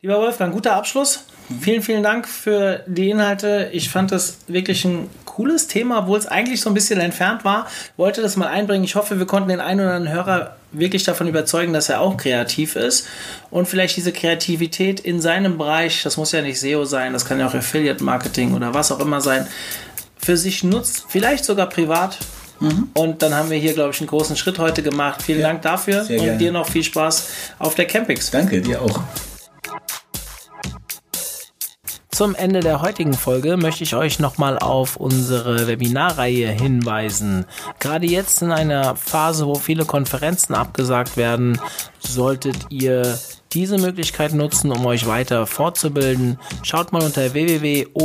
Lieber 0.00 0.18
Wolfgang, 0.18 0.52
guter 0.52 0.74
Abschluss. 0.74 1.24
Vielen, 1.60 1.82
vielen 1.82 2.02
Dank 2.02 2.26
für 2.26 2.82
die 2.86 3.10
Inhalte. 3.10 3.70
Ich 3.72 3.88
fand 3.88 4.10
das 4.10 4.38
wirklich 4.48 4.84
ein 4.84 5.08
cooles 5.24 5.68
Thema, 5.68 6.00
obwohl 6.00 6.18
es 6.18 6.26
eigentlich 6.26 6.60
so 6.60 6.70
ein 6.70 6.74
bisschen 6.74 6.98
entfernt 6.98 7.44
war. 7.44 7.66
Wollte 7.96 8.22
das 8.22 8.36
mal 8.36 8.48
einbringen. 8.48 8.84
Ich 8.84 8.94
hoffe, 8.94 9.18
wir 9.18 9.26
konnten 9.26 9.48
den 9.48 9.60
einen 9.60 9.80
oder 9.80 9.94
anderen 9.94 10.14
Hörer 10.14 10.56
wirklich 10.72 11.04
davon 11.04 11.28
überzeugen, 11.28 11.72
dass 11.72 11.88
er 11.88 12.00
auch 12.00 12.16
kreativ 12.16 12.74
ist 12.74 13.06
und 13.50 13.66
vielleicht 13.66 13.96
diese 13.96 14.12
Kreativität 14.12 15.00
in 15.00 15.20
seinem 15.20 15.56
Bereich, 15.58 16.02
das 16.02 16.16
muss 16.16 16.32
ja 16.32 16.42
nicht 16.42 16.58
SEO 16.58 16.84
sein, 16.84 17.12
das 17.12 17.24
kann 17.24 17.38
ja 17.38 17.46
auch 17.46 17.54
Affiliate 17.54 18.02
Marketing 18.02 18.54
oder 18.54 18.74
was 18.74 18.90
auch 18.90 19.00
immer 19.00 19.20
sein, 19.20 19.46
für 20.18 20.36
sich 20.36 20.64
nutzt, 20.64 21.04
vielleicht 21.08 21.44
sogar 21.44 21.68
privat. 21.68 22.18
Und 22.94 23.22
dann 23.22 23.34
haben 23.34 23.50
wir 23.50 23.58
hier, 23.58 23.74
glaube 23.74 23.90
ich, 23.90 24.00
einen 24.00 24.08
großen 24.08 24.34
Schritt 24.34 24.58
heute 24.58 24.82
gemacht. 24.82 25.22
Vielen 25.22 25.40
Ja, 25.40 25.48
Dank 25.48 25.60
dafür 25.62 26.00
und 26.08 26.38
dir 26.38 26.52
noch 26.52 26.66
viel 26.68 26.82
Spaß 26.82 27.28
auf 27.58 27.74
der 27.74 27.86
Campix. 27.86 28.30
Danke, 28.30 28.62
dir 28.62 28.80
auch. 28.80 29.02
Zum 32.16 32.34
Ende 32.34 32.60
der 32.60 32.80
heutigen 32.80 33.12
Folge 33.12 33.58
möchte 33.58 33.84
ich 33.84 33.94
euch 33.94 34.18
nochmal 34.20 34.58
auf 34.58 34.96
unsere 34.96 35.66
Webinarreihe 35.66 36.48
hinweisen. 36.48 37.44
Gerade 37.78 38.06
jetzt 38.06 38.40
in 38.40 38.52
einer 38.52 38.96
Phase, 38.96 39.46
wo 39.46 39.56
viele 39.56 39.84
Konferenzen 39.84 40.54
abgesagt 40.54 41.18
werden, 41.18 41.60
solltet 41.98 42.56
ihr 42.70 43.18
diese 43.52 43.76
Möglichkeit 43.76 44.32
nutzen, 44.32 44.72
um 44.72 44.86
euch 44.86 45.06
weiter 45.06 45.46
fortzubilden. 45.46 46.38
Schaut 46.62 46.90
mal 46.90 47.02
unter 47.02 47.34
www.omt.de 47.34 47.98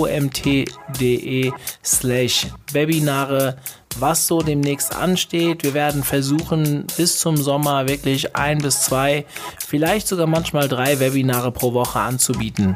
slash 1.82 2.48
Webinare, 2.74 3.56
was 3.98 4.28
so 4.28 4.42
demnächst 4.42 4.94
ansteht. 4.94 5.64
Wir 5.64 5.74
werden 5.74 6.04
versuchen, 6.04 6.86
bis 6.98 7.18
zum 7.20 7.38
Sommer 7.38 7.88
wirklich 7.88 8.36
ein 8.36 8.58
bis 8.58 8.82
zwei, 8.82 9.26
vielleicht 9.66 10.10
sogar 10.10 10.28
manchmal 10.28 10.68
drei 10.68 11.00
Webinare 11.00 11.54
pro 11.54 11.74
Woche 11.74 12.02
anzubieten. 12.02 12.76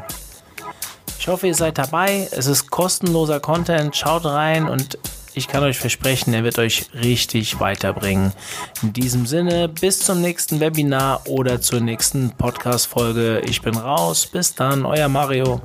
Ich 1.26 1.32
hoffe, 1.32 1.48
ihr 1.48 1.56
seid 1.56 1.76
dabei. 1.76 2.28
Es 2.30 2.46
ist 2.46 2.70
kostenloser 2.70 3.40
Content. 3.40 3.96
Schaut 3.96 4.24
rein 4.24 4.68
und 4.68 4.96
ich 5.34 5.48
kann 5.48 5.64
euch 5.64 5.76
versprechen, 5.76 6.32
er 6.32 6.44
wird 6.44 6.56
euch 6.60 6.86
richtig 6.94 7.58
weiterbringen. 7.58 8.32
In 8.80 8.92
diesem 8.92 9.26
Sinne, 9.26 9.68
bis 9.68 9.98
zum 9.98 10.20
nächsten 10.20 10.60
Webinar 10.60 11.26
oder 11.26 11.60
zur 11.60 11.80
nächsten 11.80 12.30
Podcast-Folge. 12.30 13.40
Ich 13.40 13.60
bin 13.60 13.76
raus. 13.76 14.24
Bis 14.26 14.54
dann, 14.54 14.86
euer 14.86 15.08
Mario. 15.08 15.62